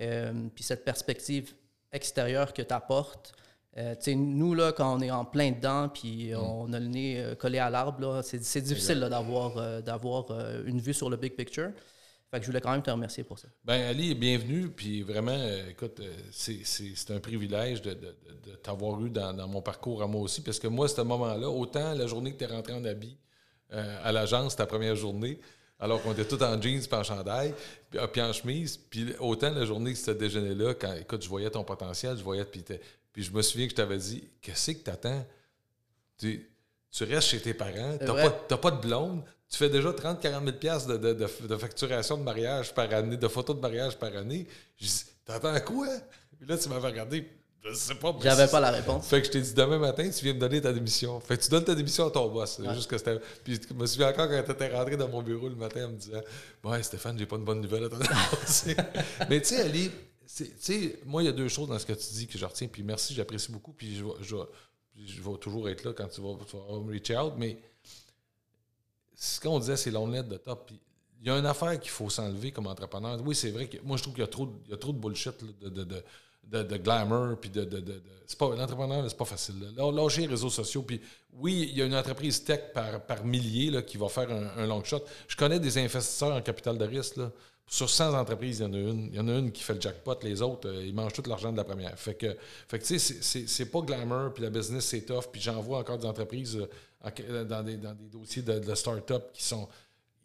[0.00, 1.54] Euh, puis cette perspective
[1.92, 3.32] extérieure que tu apportes,
[3.76, 6.36] tu sais, nous, là, quand on est en plein dedans, puis mm.
[6.36, 10.26] on a le nez collé à l'arbre, c'est difficile d'avoir d'avoir
[10.66, 11.70] une vue sur le big picture.
[12.30, 13.48] Fait que je voulais quand même te remercier pour ça.
[13.64, 14.68] Ben Ali, bienvenue.
[14.68, 17.96] Puis vraiment, euh, écoute, euh, c'est un privilège de,
[18.62, 20.42] t'avoir eu dans, mon parcours à moi aussi.
[20.42, 23.16] Parce que moi, ce moment-là, autant la journée que tu es rentré en habit
[23.72, 25.40] euh, à l'agence, ta première journée,
[25.80, 27.54] alors qu'on était tous en jeans puis en chandail,
[28.12, 31.64] puis, en chemise, puis autant la journée que c'était déjeuner-là, quand écoute, je voyais ton
[31.64, 32.62] potentiel, je voyais, puis,
[33.12, 35.24] puis je me souviens que je t'avais dit, qu'est-ce que t'attends?
[36.18, 36.50] Tu,
[36.90, 40.98] tu restes chez tes parents, t'as pas, pas de blonde, tu fais déjà 30-40 000
[40.98, 44.46] de, de, facturation de mariage par année, de photos de mariage par année.
[44.76, 45.88] Je dis, t'attends quoi?
[46.38, 47.26] Puis là, tu m'avais regardé,
[47.64, 48.14] Je sais pas.
[48.22, 49.08] J'avais pas la réponse.
[49.08, 51.18] Fait que je t'ai dit demain matin, tu viens me donner ta démission.
[51.20, 52.58] Fait que tu donnes ta démission à ton boss.
[52.58, 52.74] Ouais.
[52.74, 53.18] juste que c'était.
[53.42, 55.88] Puis je me souviens encore quand tu étais rentré dans mon bureau le matin en
[55.90, 56.20] me disant
[56.64, 57.88] Ouais, Stéphane, j'ai pas une bonne nouvelle à.
[59.30, 59.90] Mais tu sais, Ali,
[60.36, 62.44] tu sais, moi, il y a deux choses dans ce que tu dis que je
[62.44, 62.68] retiens.
[62.68, 63.72] Puis merci, j'apprécie beaucoup.
[63.72, 64.42] Puis je vais, je, vais-
[64.92, 67.32] puis je vais toujours être là quand tu vas, tu vas me reach out.
[67.38, 67.58] Mais
[69.18, 70.70] ce qu'on disait, c'est l'onlet de top.
[71.20, 73.18] Il y a une affaire qu'il faut s'enlever comme entrepreneur.
[73.24, 74.92] Oui, c'est vrai que moi, je trouve qu'il y a trop, de- y a trop
[74.92, 75.84] de bullshit, de, de,
[76.44, 77.36] de, de, glamour.
[77.40, 79.56] Puis de, de, de, c'est pas, l'entrepreneur, c'est pas facile.
[79.76, 79.90] Là.
[79.90, 80.82] Lâcher les réseaux sociaux.
[80.82, 81.00] Puis
[81.32, 84.66] oui, il y a une entreprise tech par, par milliers là, qui va faire un,
[84.66, 85.02] long shot.
[85.26, 87.16] Je connais des investisseurs en capital de risque.
[87.16, 87.32] Là.
[87.66, 89.06] Sur 100 entreprises, il y en a une.
[89.08, 90.14] Il y en a une qui fait le jackpot.
[90.22, 91.98] Les autres, euh, ils mangent tout l'argent de la première.
[91.98, 92.34] Fait que,
[92.68, 94.32] fait que tu sais, c'est- pas glamour.
[94.32, 95.24] Puis la business, c'est tough.
[95.30, 96.68] Puis j'en vois encore des entreprises euh,
[97.00, 99.68] dans, des, dans des dossiers de, de start-up qui sont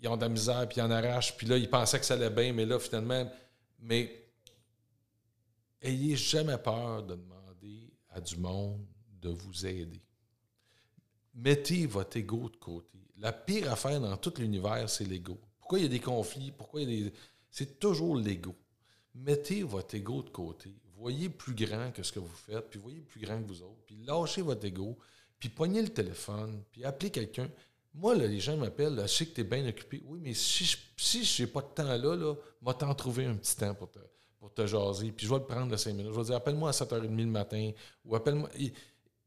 [0.04, 2.16] ils ont de la misère, puis ils en arrachent, puis là, ils pensaient que ça
[2.16, 3.32] allait bien, mais là, finalement,
[3.80, 4.28] mais
[5.82, 8.86] ayez jamais peur de demander à du monde
[9.22, 10.02] de vous aider.
[11.34, 13.00] Mettez votre ego de côté.
[13.18, 15.40] La pire affaire dans tout l'univers, c'est l'ego.
[15.58, 16.52] Pourquoi il y a des conflits?
[16.52, 16.82] Pourquoi.
[17.50, 18.54] C'est toujours l'ego.
[19.16, 20.76] Mettez votre ego de côté.
[20.98, 23.82] Voyez plus grand que ce que vous faites, puis voyez plus grand que vous autres,
[23.86, 24.98] puis lâchez votre ego,
[25.44, 27.50] puis pognez le téléphone, puis appelez quelqu'un.
[27.94, 30.02] Moi, là, les gens m'appellent, je sais que tu es bien occupé.
[30.06, 33.58] Oui, mais si je si pas de temps là, là, va t'en trouver un petit
[33.58, 34.00] temps pour te,
[34.40, 35.12] pour te jaser.
[35.12, 36.14] Puis je vais le prendre de 5 minutes.
[36.14, 37.72] Je vais dire, appelle-moi à 7h30 le matin.
[38.06, 38.50] Ou appelle-moi.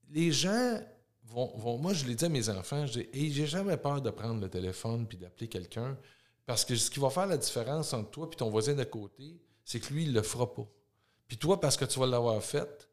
[0.08, 0.80] Les gens
[1.24, 4.00] vont, vont- Moi, je l'ai dit à mes enfants, je dis, Hey, j'ai jamais peur
[4.00, 5.98] de prendre le téléphone puis d'appeler quelqu'un.
[6.46, 9.38] Parce que ce qui va faire la différence entre toi et ton voisin d'à côté,
[9.66, 10.66] c'est que lui, il le fera pas.
[11.28, 12.85] Puis toi, parce que tu vas l'avoir fait,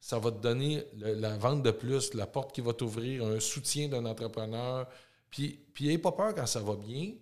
[0.00, 3.88] ça va te donner la vente de plus, la porte qui va t'ouvrir, un soutien
[3.88, 4.88] d'un entrepreneur.
[5.28, 7.12] Puis, puis n'ayez pas peur quand ça va bien.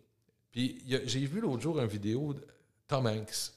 [0.53, 2.47] Puis j'ai vu l'autre jour une vidéo de
[2.87, 3.53] Tom Hanks.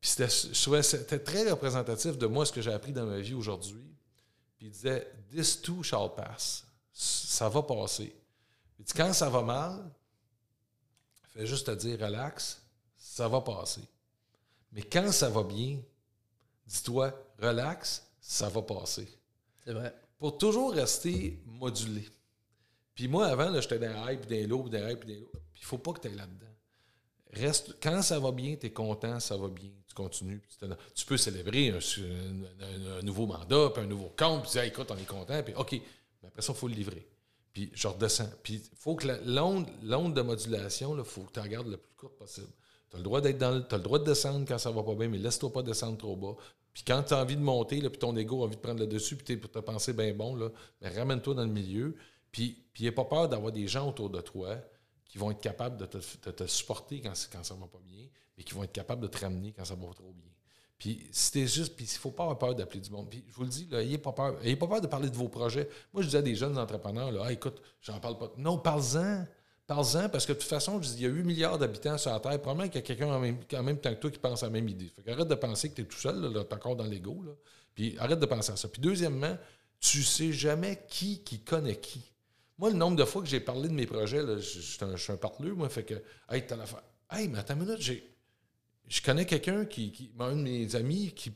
[0.00, 3.94] Puis c'était, très représentatif de moi, ce que j'ai appris dans ma vie aujourd'hui.
[4.56, 6.64] Puis il disait This too shall pass.
[6.92, 8.14] Ça va passer.
[8.78, 9.90] Dit Quand ça va mal,
[11.34, 12.62] fais juste te dire relax,
[12.96, 13.82] ça va passer.
[14.72, 15.78] Mais quand ça va bien,
[16.66, 17.12] dis-toi
[17.42, 19.08] relax, ça va passer
[19.64, 19.94] C'est vrai.
[20.18, 22.08] pour toujours rester modulé.
[22.94, 25.14] Puis moi, avant, j'étais dans les high, puis dans low, puis dans les high, puis
[25.14, 25.30] dans low.
[25.52, 26.46] Puis il faut pas que tu ailles là-dedans.
[27.32, 30.38] Reste, quand ça va bien, tu es content, ça va bien, tu continues.
[30.40, 34.58] puis tu peux célébrer un, un- un nouveau mandat, puis un nouveau compte, puis tu
[34.58, 35.72] dis, Hey, écoute, on est content, puis OK.
[36.22, 37.08] Mais après ça, il faut le livrer.
[37.54, 38.30] Puis je redescends.
[38.42, 39.18] Puis il faut que la-
[39.82, 42.48] l'onde de modulation, il faut que tu en gardes le plus courte possible.
[42.90, 44.94] Tu as le droit d'être dans le- le droit de descendre quand ça va pas
[44.94, 46.36] bien, mais laisse-toi pas descendre trop bas.
[46.72, 48.86] Puis quand tu as envie de monter, puis ton ego a envie de prendre le
[48.86, 51.96] dessus, puis tu as pensé bien bon, ben, ramène-toi dans le milieu.
[52.30, 54.56] Puis, puis n'aie pas peur d'avoir des gens autour de toi
[55.04, 58.64] qui vont être capables de te, supporter quand, ça va pas bien, mais qui vont
[58.64, 60.30] être capables de te ramener quand ça va trop bien.
[60.78, 63.08] Puis c'était juste, puis il faut pas avoir peur d'appeler du monde.
[63.10, 64.42] Puis je vous le dis, là, ayez pas peur.
[64.42, 65.68] Ayez pas peur de parler de vos projets.
[65.92, 68.32] Moi, je dis à des jeunes entrepreneurs, là, Ah, écoute, j'en parle pas.
[68.38, 69.26] Non, parle-en.
[69.74, 72.40] Parce que de toute façon, il y a 8 milliards d'habitants sur la Terre.
[72.40, 74.68] Probablement qu'il y a quelqu'un en même, temps que toi qui pense à la même
[74.68, 74.90] idée.
[74.94, 77.24] Fait qu'arrête de penser que tu es tout seul, là, t'es encore dans l'ego.
[77.74, 78.68] Puis arrête de penser à ça.
[78.68, 79.36] Puis deuxièmement,
[79.80, 82.02] tu sais jamais qui qui connaît qui.
[82.58, 85.16] Moi, le nombre de fois que j'ai parlé de mes projets, là, je, suis un,
[85.16, 85.94] parleur, moi, fait que,
[86.30, 86.82] hey, t'as l'affaire.
[87.10, 88.14] Hey, mais attends une minute, j'ai,
[88.88, 91.32] je connais quelqu'un qui, qui un de mes amis qui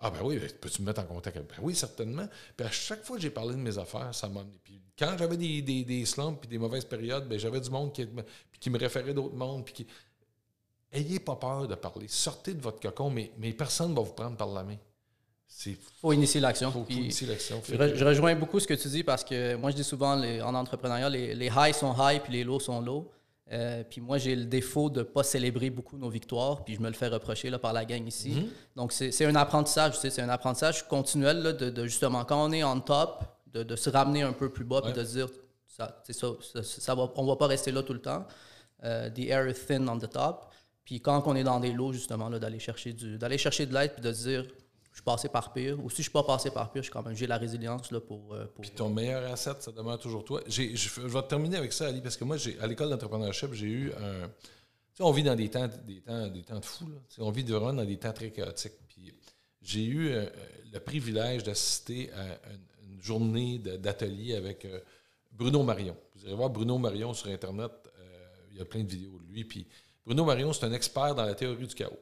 [0.00, 2.26] ah ben oui, ben, peux-tu me mettre en contact avec Ben oui, certainement.
[2.56, 4.40] Puis à chaque fois que j'ai parlé de mes affaires, ça m'a.
[4.64, 7.92] Puis quand j'avais des, des, des slumps puis des mauvaises périodes, ben j'avais du monde
[7.92, 9.64] qui, puis qui me référait d'autres mondes.
[9.64, 9.86] Puis qui...
[10.92, 12.08] Ayez pas peur de parler.
[12.08, 14.76] Sortez de votre cocon, mais, mais personne ne va vous prendre par la main.
[15.46, 16.70] C'est faut initier l'action.
[16.72, 17.60] faut, faut Puis initier l'action.
[17.68, 20.16] je, re- je rejoins beaucoup ce que tu dis parce que moi, je dis souvent
[20.16, 23.10] les- en entrepreneuriat, les, les highs sont high puis les lows sont low.
[23.52, 26.80] Euh, puis moi, j'ai le défaut de ne pas célébrer beaucoup nos victoires, puis je
[26.80, 28.30] me le fais reprocher là, par la gang ici.
[28.30, 28.48] Mhm.
[28.76, 32.44] Donc, c'est un apprentissage, tu sais, c'est un apprentissage continuel là, de, de justement, quand
[32.44, 35.12] on est en top, de, de se ramener un peu plus bas, puis de se
[35.12, 35.28] dire,
[35.66, 38.24] ça, ça, ça, ça va, on ne va pas rester là tout le temps.
[38.84, 40.46] Euh, the air is thin on the top.
[40.84, 44.02] Puis quand on est dans des lots, justement, d'aller chercher, du, chercher de l'aide, puis
[44.02, 44.44] de se dire,
[45.00, 47.04] suis passé par pire, ou si je suis pas passé par pire, je suis quand
[47.04, 50.24] même, j'ai la résilience là, pour, euh, pour Puis ton meilleur asset, ça demeure toujours
[50.24, 50.42] toi.
[50.46, 54.28] Je, vais terminer avec ça, Ali, parce que moi, à l'école d'entrepreneurship, j'ai eu un.
[54.28, 56.88] Tu sais, on vit dans des temps, des temps, des temps de fou.
[56.88, 56.96] Là.
[57.18, 58.74] On vit vraiment dans des temps très chaotiques.
[58.88, 59.12] Puis
[59.62, 60.26] j'ai eu euh,
[60.72, 62.24] le privilège d'assister à
[62.84, 64.80] une, journée d'atelier avec euh,
[65.32, 65.96] Bruno Marion.
[66.14, 67.72] Vous allez voir Bruno Marion sur Internet.
[68.50, 69.44] il y a plein de vidéos de lui.
[69.44, 69.66] Puis
[70.04, 71.98] Bruno Marion, c'est un expert dans la théorie du chaos.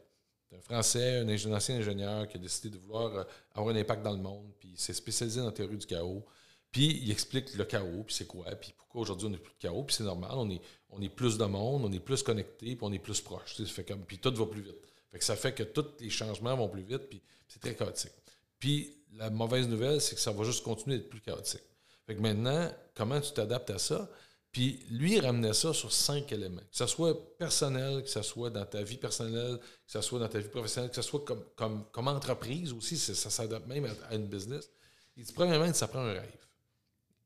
[0.57, 3.79] Un Français, un, ingé- un ancien ingénieur qui a décidé de vouloir euh, avoir un
[3.79, 6.25] impact dans le monde, puis il s'est spécialisé dans la théorie du chaos.
[6.71, 9.59] Puis il explique le chaos, puis c'est quoi, puis pourquoi aujourd'hui on n'a plus de
[9.59, 10.61] chaos, puis c'est normal, on est,
[10.91, 13.55] on est plus de monde, on est plus connecté, puis on est plus proche.
[13.57, 14.77] tu sais, puis tout va plus vite.
[15.11, 18.13] Fait que ça fait que tous les changements vont plus vite, puis c'est très chaotique.
[18.59, 21.63] Puis la mauvaise nouvelle, c'est que ça va juste continuer d'être plus chaotique.
[22.07, 24.11] Fait que maintenant, comment tu t'adaptes à ça?
[24.53, 26.63] Puis lui, il ramenait ça sur cinq éléments.
[26.71, 30.29] Que ce soit personnel, que ce soit dans ta vie personnelle, que ce soit dans
[30.29, 34.15] ta vie professionnelle, que ce soit comme, comme, comme entreprise aussi, ça s'adapte même à,
[34.15, 34.71] une business.
[35.17, 36.47] Il dit, premièrement, ça prend un rêve.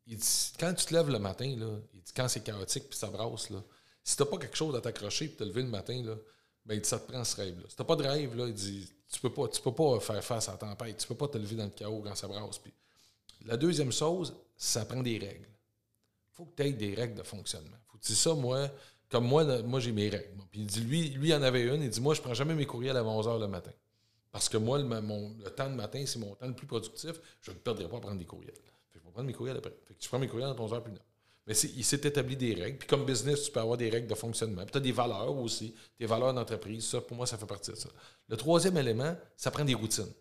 [0.06, 2.98] Il dit, quand tu te lèves le matin, là, il dit, quand c'est chaotique puis
[2.98, 3.62] ça brasse, là,
[4.02, 6.16] si tu n'as pas quelque chose à t'accrocher et te lever le matin, là,
[6.66, 7.66] ben, il dit, ça te prend ce rêve-là.
[7.68, 10.00] Si tu n'as pas de rêve, là, il dit, tu peux pas, tu peux pas
[10.00, 12.26] faire face à la tempête, tu peux pas te lever dans le chaos quand ça
[12.26, 12.58] brasse.
[12.58, 12.72] Puis,
[13.44, 15.51] la deuxième chose, ça prend des règles
[16.32, 17.76] faut que tu aies des règles de fonctionnement.
[17.86, 18.68] Faut que tu ça, moi,
[19.08, 20.30] comme moi, moi j'ai mes règles.
[20.50, 21.82] Puis il dit, lui, lui, il en avait une.
[21.82, 23.72] Il dit, moi, je prends jamais mes courriels avant 11 h le matin.
[24.30, 27.12] Parce que moi, le, temps de matin, c'est mon temps le plus productif.
[27.42, 28.54] Je ne perdrai pas à prendre des courriels.
[28.94, 29.74] je vais prendre mes courriels après.
[29.86, 31.04] Fait que je prends mes courriels à 11 h plus tard.
[31.46, 32.78] Mais il s'est établi des règles.
[32.78, 34.62] Puis comme business, tu peux avoir des règles de fonctionnement.
[34.62, 36.86] Puis tu as des valeurs aussi, des valeurs d'entreprise.
[36.86, 37.88] Ça, pour moi, ça fait partie de ça.
[38.28, 40.12] Le troisième élément, ça prend des routines.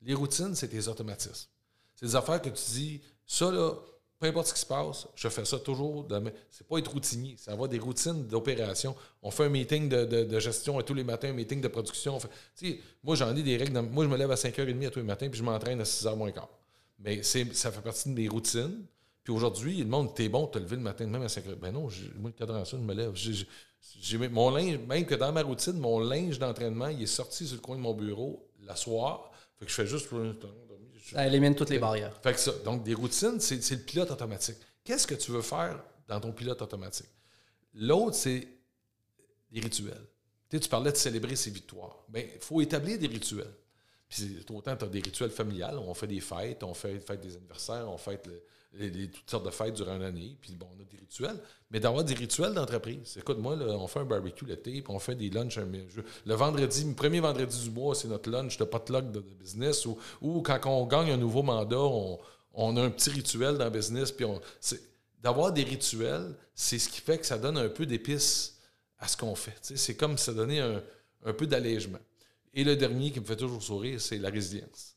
[0.00, 1.48] Les routines, c'est tes automatismes.
[1.94, 3.74] C'est des affaires que tu dis, ça, là,
[4.22, 6.06] peu importe ce qui se passe, je fais ça toujours.
[6.48, 8.94] C'est pas être routinier, c'est avoir des routines d'opération.
[9.20, 12.20] On fait un meeting de, gestion tous les matins, un meeting de production.
[13.02, 13.80] moi, j'en ai des règles.
[13.80, 16.14] moi, je me lève à 5h30 à tous les matins, puis je m'entraîne à 6h
[16.14, 16.48] moins quart.
[17.00, 18.84] Mais ça fait partie de mes routines.
[19.24, 21.56] Puis aujourd'hui, le monde, t'es bon, te lever le matin même à 5h.
[21.56, 23.12] Ben non, moi, le cadran ça, je me lève.
[24.30, 27.60] Mon linge, même que dans ma routine, mon linge d'entraînement, il est sorti sur le
[27.60, 29.32] coin de mon bureau la soir.
[29.58, 30.08] Fait que je fais juste
[31.12, 32.18] ça élimine toutes les barrières.
[32.22, 34.56] Fait que ça, donc, des routines, c'est le pilote automatique.
[34.84, 37.08] Qu'est-ce que tu veux faire dans ton pilote automatique?
[37.74, 38.48] L'autre, c'est
[39.50, 40.06] des rituels.
[40.48, 42.04] Tu, tu parlais de célébrer ses victoires.
[42.08, 43.54] Bien, il faut établir des rituels.
[44.08, 47.88] Puis autant tu as des rituels familiales, on fait des fêtes, on fait, des anniversaires,
[47.88, 48.28] on fête
[48.72, 51.36] toutes sortes de fêtes durant l'année, puis bon, on a des rituels.
[51.70, 53.16] Mais d'avoir des rituels d'entreprise.
[53.18, 55.58] Écoute, moi, on fait un barbecue l'été, puis on fait des lunchs.
[56.26, 59.98] Le vendredi, le premier vendredi du mois, c'est notre lunch de potluck de, business, ou,
[60.20, 61.78] ou, quand on gagne un nouveau mandat,
[62.54, 64.26] on, a un petit rituel dans le business, puis
[65.22, 68.58] d'avoir des rituels, c'est ce qui fait que ça donne un peu d'épices
[68.98, 69.56] à ce qu'on fait.
[69.60, 70.82] C'est comme ça donner un,
[71.24, 71.98] un peu d'allègement.
[72.54, 74.94] Et le dernier qui me fait toujours sourire, c'est la résilience.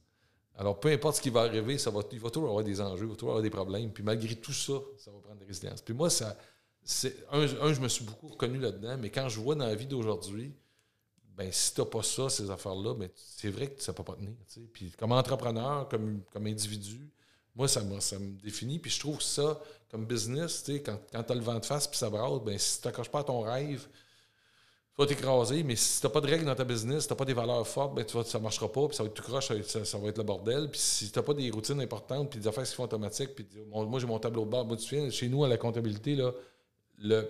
[0.58, 3.06] Alors, peu importe ce qui va arriver, ça va, il va toujours avoir des enjeux,
[3.06, 3.92] il va toujours avoir des problèmes.
[3.92, 5.82] Puis malgré tout ça, ça va prendre des résilience.
[5.82, 6.38] Puis moi, ça,
[7.32, 10.54] un, je me suis beaucoup reconnu là-dedans, mais quand je vois dans la vie d'aujourd'hui,
[11.36, 14.04] ben si tu n'as pas ça, ces affaires-là, ben, c'est vrai que ça ne peut
[14.04, 14.32] pas tenir.
[14.72, 17.10] Puis comme entrepreneur, comme, individu,
[17.54, 18.80] moi, ça, ça me définit.
[18.80, 19.60] Puis je trouve ça,
[19.90, 22.82] comme business, quand, quand tu as le vent de face puis ça brasse, ben, si
[22.82, 23.88] tu n'accroches pas à ton rêve,
[24.96, 27.14] tu vas t'écraser, mais si tu n'as pas de règles dans ta business, si tu
[27.14, 29.16] n'as pas des valeurs fortes, ben, tu ça ne marchera pas, puis ça va être
[29.16, 30.70] tout croche, ça, va être le bordel.
[30.70, 33.36] Puis si tu n'as pas des routines importantes, puis des affaires qui se font automatiques,
[33.36, 34.66] puis moi j'ai mon tableau de bord.
[34.66, 36.32] Moi, tu sais, chez nous, à la comptabilité, là,
[36.98, 37.28] le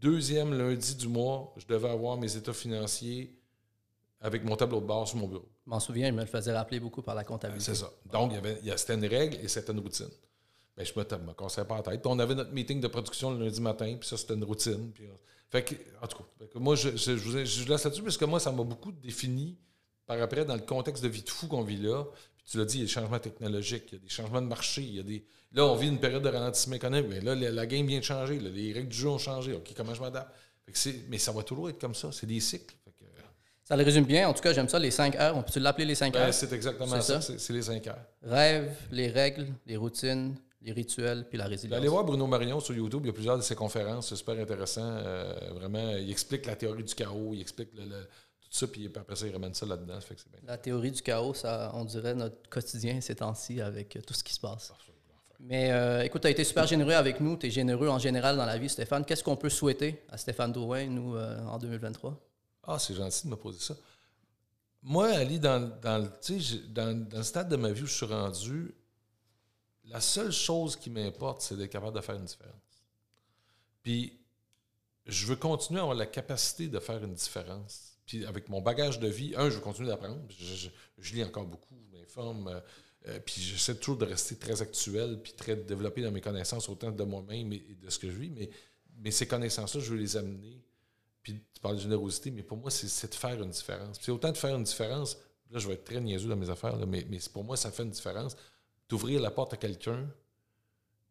[0.00, 3.38] deuxième lundi du mois, je devais avoir mes états financiers
[4.22, 5.48] avec mon tableau de bord sur mon bureau.
[5.66, 7.66] Je m'en souviens, il me le faisait rappeler beaucoup par la comptabilité.
[7.66, 7.90] C'est ça.
[8.10, 10.08] Donc, il y avait, c'était une règle et c'était une routine.
[10.74, 12.00] Ben, je me, me cassais pas la tête.
[12.00, 14.90] Puis on avait notre meeting de production le lundi matin, puis ça, c'était une routine.
[14.92, 15.04] Puis,
[15.52, 18.40] fait que, en tout cas, moi, je, je, je, je laisse là-dessus parce que moi,
[18.40, 19.58] ça m'a beaucoup défini
[20.06, 22.04] par après dans le contexte de vie de fou qu'on vit là.
[22.38, 24.40] Puis tu l'as dit, il y a des changements technologiques, il y a des changements
[24.40, 25.26] de marché, il y a des.
[25.52, 28.40] Là, on vit une période de ralentissement économique, mais là, la, game vient de changer,
[28.40, 29.52] les règles du jeu ont changé.
[29.52, 30.32] OK, comment je m'adapte?
[31.10, 32.74] Mais ça va toujours être comme ça, c'est des cycles.
[33.62, 34.26] ça le résume bien.
[34.26, 35.36] En tout cas, j'aime ça, les 5 heures.
[35.36, 36.32] On peut-tu l'appeler les 5 heures?
[36.32, 38.06] C'est exactement ça, c'est les 5 heures.
[38.22, 40.34] Rêve, les règles, les routines,
[40.64, 41.78] les rituels puis la résilience.
[41.78, 44.38] Allez voir Bruno Marion sur YouTube, il y a plusieurs de ses conférences, c'est super
[44.38, 44.84] intéressant.
[44.84, 49.26] Euh, vraiment, il explique la théorie du chaos, il explique tout ça, puis après ça,
[49.26, 49.98] il ramène ça là-dedans.
[50.46, 54.32] La théorie du chaos, ça, on dirait notre quotidien ces temps-ci avec tout ce qui
[54.32, 54.72] se passe.
[55.40, 58.36] Mais euh, écoute, tu as été super généreux avec nous, tu es généreux en général
[58.36, 59.04] dans la vie, Stéphane.
[59.04, 62.16] Qu'est-ce qu'on peut souhaiter à Stéphane Drouin, nous, euh, en 2023?
[62.64, 63.74] Ah, c'est gentil de me poser ça.
[64.84, 66.08] Moi, Ali, dans, dans,
[66.68, 68.72] dans, dans le stade de ma vie où je suis rendu,
[69.92, 72.52] la seule chose qui m'importe, c'est d'être capable de faire une différence.
[73.82, 74.18] Puis,
[75.06, 77.98] je veux continuer à avoir la capacité de faire une différence.
[78.06, 80.20] Puis, avec mon bagage de vie, un, je veux continuer d'apprendre.
[80.30, 82.48] Je, lis encore beaucoup, je m'informe.
[82.48, 82.60] Euh,
[83.08, 86.90] euh, puis, j'essaie toujours de rester très actuel, puis très développé dans mes connaissances, autant
[86.90, 88.30] de moi-même et de ce que je vis.
[88.30, 88.48] Mais,
[88.98, 90.62] mais ces connaissances-là, je veux les amener.
[91.22, 93.98] Puis, tu parles de générosité, mais pour moi, c'est de faire une différence.
[93.98, 95.18] Puis, autant de faire une différence,
[95.50, 97.82] là, je vais être très niaiseux dans mes affaires, mais, mais pour moi, ça fait
[97.82, 98.36] une différence
[98.92, 100.06] d'ouvrir la porte à quelqu'un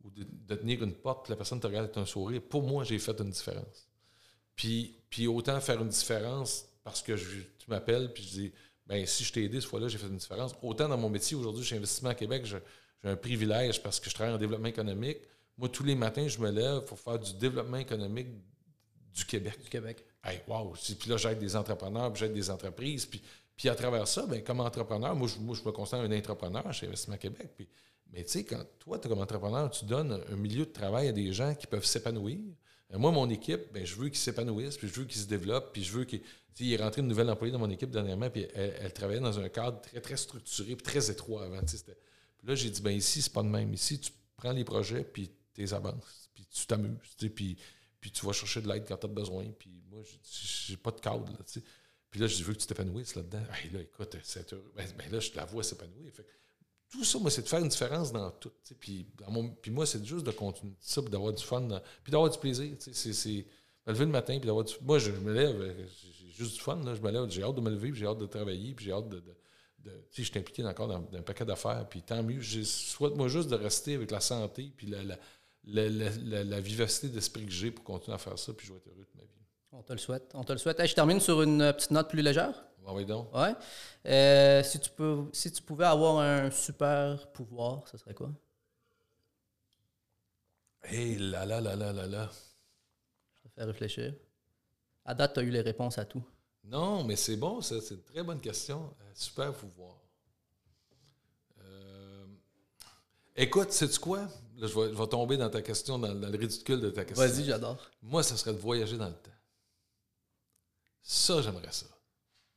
[0.03, 2.99] ou de, tenir une porte, la personne te regarde avec un sourire, pour moi, j'ai
[2.99, 3.89] fait une différence.
[4.55, 8.53] Puis, puis autant faire une différence parce que tu m'appelles, puis je dis,
[8.85, 10.53] ben si je t'ai aidé ce fois-là, j'ai fait une différence.
[10.61, 12.59] Autant dans mon métier, aujourd'hui, chez Investissement à Québec, j'ai
[13.03, 15.17] un privilège parce que je travaille en développement économique.
[15.57, 18.27] Moi, tous les matins, je me lève pour faire du développement économique
[19.11, 19.59] du Québec.
[19.63, 20.05] Du Québec.
[20.23, 20.73] Hey, wow!
[20.99, 23.07] Puis là, j'aide des entrepreneurs, puis j'aide des entreprises.
[23.07, 23.23] Puis,
[23.61, 26.73] puis à travers ça, ben, comme entrepreneur, moi je, moi, je me considère un entrepreneur
[26.73, 27.51] chez Investissement Québec.
[27.55, 27.69] Puis,
[28.11, 31.31] mais tu sais, quand toi, comme entrepreneur, tu donnes un milieu de travail à des
[31.31, 32.39] gens qui peuvent s'épanouir.
[32.91, 35.73] Euh, moi, mon équipe, ben, je veux qu'ils s'épanouissent, puis je veux qu'ils se développent,
[35.73, 36.23] puis je veux qu'il
[36.59, 39.47] il est rentré une nouvelle employée dans mon équipe dernièrement, puis elle, travaillait dans un
[39.47, 41.61] cadre très, très structuré, puis très étroit avant.
[41.61, 43.71] Puis là, j'ai dit, ben ici, c'est pas de même.
[43.75, 46.97] Ici, tu prends les projets, puis tu les avances, puis tu t'amuses,
[47.35, 47.57] puis,
[47.99, 49.45] puis tu vas chercher de l'aide quand tu as besoin.
[49.59, 51.31] Puis moi, j'ai pas de cadre.
[51.31, 51.61] Là,
[52.11, 53.41] puis là, je veux que tu t'épanouisses là-dedans.
[53.53, 56.11] Hey, là, écoute, c'est ben, ben, là, je la vois s'épanouir.
[56.89, 58.51] tout ça, moi, c'est de faire une différence dans tout.
[58.79, 59.07] Puis,
[59.61, 61.65] puis moi, c'est juste de continuer ça, puis d'avoir du fun,
[62.03, 62.75] puis d'avoir du plaisir.
[62.79, 63.45] C'est
[63.88, 65.85] me lever le matin, puis d'avoir du Moi, je, me lève, euh,
[66.19, 66.75] j'ai juste du fun.
[66.83, 68.91] Là, je me lève, j'ai hâte de me lever, j'ai hâte de travailler, puis j'ai
[68.91, 69.21] hâte de.
[69.21, 69.35] de,
[69.79, 72.41] de je suis impliqué encore dans, un paquet d'affaires, puis tant mieux.
[72.41, 75.01] Je souhaite, moi, juste de rester avec la santé, puis la,
[75.63, 79.07] la, vivacité d'esprit que j'ai pour continuer à faire ça, puis je vais être heureux.
[79.72, 80.31] On te le souhaite.
[80.34, 80.85] On te le souhaite.
[80.85, 82.64] je termine sur une euh, petite note plus légère.
[82.85, 83.34] Ah oui, donc.
[83.34, 83.53] Ouais.
[84.06, 88.31] Euh, si, tu peux, si tu pouvais avoir un super pouvoir, ce serait quoi?
[90.84, 92.30] Hé là là là là là là.
[93.35, 94.14] Je te fais réfléchir.
[95.06, 96.23] À date, tu as eu les réponses à tout.
[96.64, 97.80] Non, mais c'est bon, ça.
[97.81, 98.93] C'est une très bonne question.
[99.02, 99.95] Euh, super pouvoir.
[103.35, 104.27] Écoute, sais-tu quoi?
[104.57, 107.26] Là, je, vais, tomber dans ta question, dans, dans le ridicule de ta question.
[107.26, 107.89] Vas-y, j'adore.
[108.03, 109.31] Moi, ça serait de voyager dans le temps.
[111.02, 111.86] Ça, j'aimerais ça.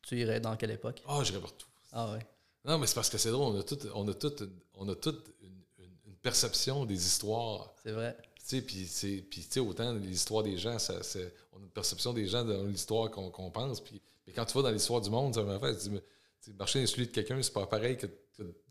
[0.02, 1.02] Tu irais dans quelle époque?
[1.06, 1.66] Ah, oh, j'irais partout.
[1.92, 2.26] Ah ouais.
[2.64, 3.54] Non, mais c'est parce que c'est drôle.
[3.54, 4.42] On a toute on a toute,
[4.74, 5.52] on a toute une,
[6.22, 7.74] perception des histoires.
[7.82, 8.16] C'est vrai.
[8.36, 10.94] Tu sais, puis, tu sais, autant l'histoire des gens, ça,
[11.52, 13.82] on a une perception des gens dans l'histoire qu'on pense.
[13.82, 16.80] Puis, mais quand tu vas dans l'histoire du monde, ça m'a fait, tu dis, marcher
[16.80, 18.06] dans celui de quelqu'un, c'est pas pareil que,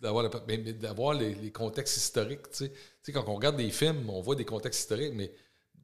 [0.02, 2.50] d'avoir, d'avoir les, les, contextes historiques.
[2.50, 2.70] Tu sais.
[2.70, 5.32] tu sais, quand on regarde des films, on voit des contextes historiques, mais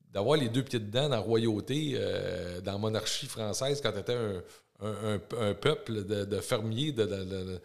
[0.10, 4.00] d'avoir les deux pieds dedans dans la royauté, euh, dans la monarchie française, quand tu
[4.00, 4.18] étais
[4.82, 7.60] un, peuple de, fermiers, de,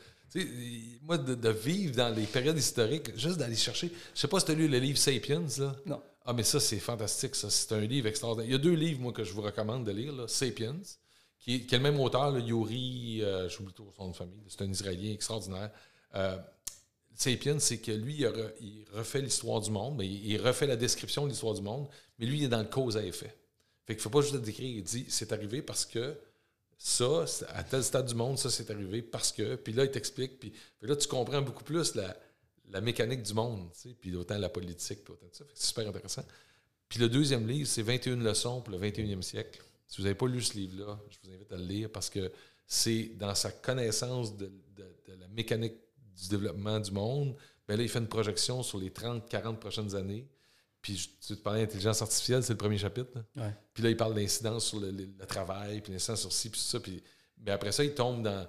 [1.03, 3.91] moi, de, vivre dans les périodes historiques, juste d'aller chercher.
[4.15, 5.77] Je sais pas si tu as lu le livre Sapiens, là.
[5.87, 6.03] Non.
[6.27, 7.51] Ah, mais ça, c'est fantastique, ça.
[7.51, 8.49] C'est un livre extraordinaire.
[8.49, 10.27] Il y a deux livres, moi, que je vous recommande de lire, là.
[10.27, 10.77] Sapiens,
[11.39, 14.43] qui est, le même auteur, Yuri, euh, j'oublie tout son nom de famille.
[14.49, 15.71] C'est un Israélien extraordinaire.
[16.15, 16.39] Euh,
[17.15, 18.25] Sapiens, c'est que lui,
[18.61, 21.89] il, refait l'histoire du monde, mais il, refait la description de l'histoire du monde,
[22.19, 23.35] mais lui, il est dans le cause à effet.
[23.87, 26.17] Fait qu'il ne faut pas juste décrire, il dit c'est arrivé parce que
[26.77, 29.55] ça, à tel stade du monde, ça c'est arrivé parce que.
[29.57, 33.71] Puis là, il t'explique, puis, là, tu comprends beaucoup plus la, mécanique du monde,
[34.01, 35.45] puis autant la politique, puis autant ça.
[35.55, 36.25] c'est super intéressant.
[36.89, 39.63] Puis le deuxième livre, c'est 21 leçons pour le 21e siècle.
[39.87, 42.33] Si vous n'avez pas lu ce livre-là, je vous invite à le lire parce que
[42.67, 44.51] c'est dans sa connaissance de
[45.07, 45.84] la mécanique
[46.17, 47.37] du développement du monde,
[47.67, 50.29] bien là, il fait une projection sur les 30, 40 prochaines années.
[50.83, 53.25] Puis tu te parlais d'intelligence artificielle, c'est le premier chapitre.
[53.73, 56.79] Puis là, il parle d'incidence sur le, travail, puis l'incidence sur ci, puis ça.
[56.79, 57.03] Puis,
[57.39, 58.47] mais après ça, il tombe dans,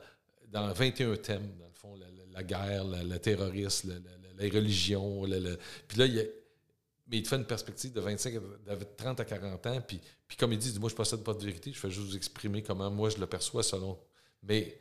[0.50, 1.98] dans 21 thèmes, dans le fond,
[2.34, 4.02] la, guerre, le terrorisme,
[4.38, 5.24] la, religion.
[5.88, 6.30] puis là, il
[7.08, 9.82] mais il te fait une perspective de 25 de 30 à 40 ans.
[9.88, 12.08] Puis, puis comme il dit, moi, je ne possède pas de vérité, je fais juste
[12.08, 13.98] vous exprimer comment moi je le perçois selon.
[14.44, 14.78] Mais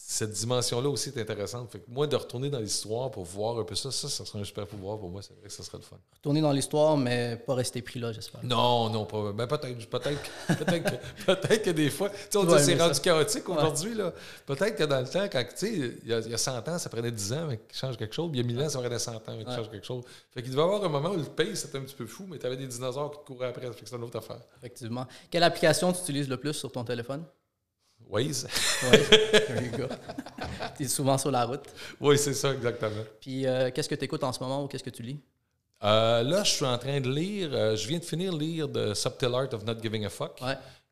[0.00, 1.72] cette dimension-là aussi est intéressante.
[1.72, 4.38] Fait que moi, de retourner dans l'histoire pour voir un peu ça, ça, ça serait
[4.38, 5.22] un super pouvoir pour moi.
[5.22, 5.96] C'est vrai que ça serait le fun.
[6.14, 8.42] Retourner dans l'histoire, mais pas rester pris là, j'espère.
[8.44, 9.32] Non, non, pas.
[9.32, 13.00] Ben, peut-être, peut-être, peut-être, que, peut que des fois, tu sais, on dit c'est rendu
[13.00, 14.14] chaotique aujourd'hui, là.
[14.46, 17.10] Peut-être que dans le temps, quand, tu sais, il y, a 100 ans, ça prenait
[17.10, 18.30] 10 ans avec change quelque chose.
[18.32, 20.04] Il y a 1000 ans, ça prenait 100 ans avec change quelque chose.
[20.32, 22.24] Fait qu'il devait y avoir un moment où le pays, c'était un petit peu fou,
[22.30, 23.66] mais tu avais des dinosaures qui te couraient après.
[23.72, 24.40] Fait que c'est une autre affaire.
[24.58, 25.06] Effectivement.
[25.28, 27.24] Quelle application tu utilises le plus sur ton téléphone?
[28.08, 28.48] Waze.
[28.90, 28.98] Oui,
[30.76, 31.64] tu es souvent sur la route.
[32.00, 33.04] Oui, c'est ça, exactement.
[33.20, 35.20] Puis, euh, qu'est-ce que tu écoutes en ce moment ou qu'est-ce que tu lis?
[35.84, 38.72] Euh, là, je suis en train de lire, euh, je viens de finir de lire
[38.72, 40.40] The Subtle Art of Not Giving a Fuck,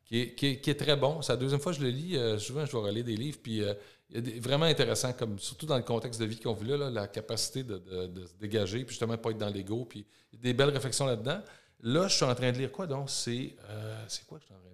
[0.05, 1.21] qui, est, qui, est, très bon.
[1.21, 2.39] C'est la deuxième fois que je le lis.
[2.39, 3.63] souvent, je dois relire des livres, puis
[4.09, 7.07] il est vraiment intéressant, comme, surtout dans le contexte de vie qu'on vit là, la
[7.07, 7.81] capacité de,
[8.25, 11.05] se dégager, puis justement pas être dans l'ego, puis il y a des belles réflexions
[11.05, 11.41] là-dedans.
[11.81, 13.09] Là, je suis en train de lire quoi donc?
[13.09, 13.55] C'est
[14.27, 14.66] quoi que je suis en train de lire?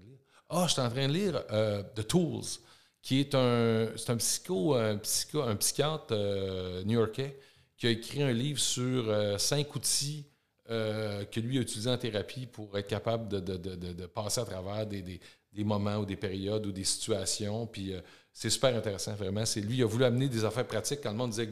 [0.56, 2.60] Ah, je suis en train de lire euh, The Tools,
[3.02, 7.40] qui est un, c'est un, psycho, un, psycho, un psychiatre euh, new-yorkais
[7.76, 10.28] qui a écrit un livre sur euh, cinq outils
[10.66, 15.20] que lui a utilisés en thérapie pour être capable de, passer à travers des,
[15.58, 17.68] moments ou des périodes ou des situations.
[17.68, 17.94] Puis
[18.32, 19.46] c'est super intéressant, vraiment.
[19.46, 21.50] C'est lui, il a voulu amener des affaires pratiques quand le monde disait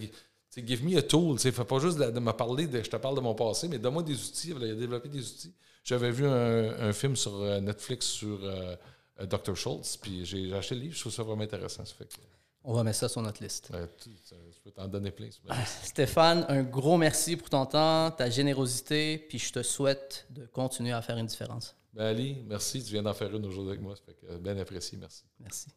[0.56, 1.38] Give me a tool.
[1.38, 4.02] Fais pas juste de, me parler de je te parle de mon passé, mais donne-moi
[4.02, 4.56] des outils.
[4.58, 5.54] Il a développé des outils.
[5.84, 8.40] J'avais vu un, film sur Netflix sur
[9.26, 9.56] Dr.
[9.56, 11.84] Schultz, puis j'ai acheté le livre, je trouve ça vraiment intéressant.
[11.86, 12.08] fait
[12.64, 13.70] On va mettre ça sur notre liste.
[13.74, 15.30] Ouais, tu- je peux t'en donner plein.
[15.50, 15.66] Ah.
[15.84, 20.92] Stéphane, un gros merci pour ton temps, ta générosité, puis je te souhaite de continuer
[20.92, 21.76] à faire une différence.
[21.94, 22.82] Ben Ali, merci.
[22.84, 23.96] Tu viens d'en faire une aujourd'hui avec moi.
[23.96, 24.98] Ça fait que bien apprécié.
[24.98, 25.24] Merci.
[25.40, 25.68] Merci.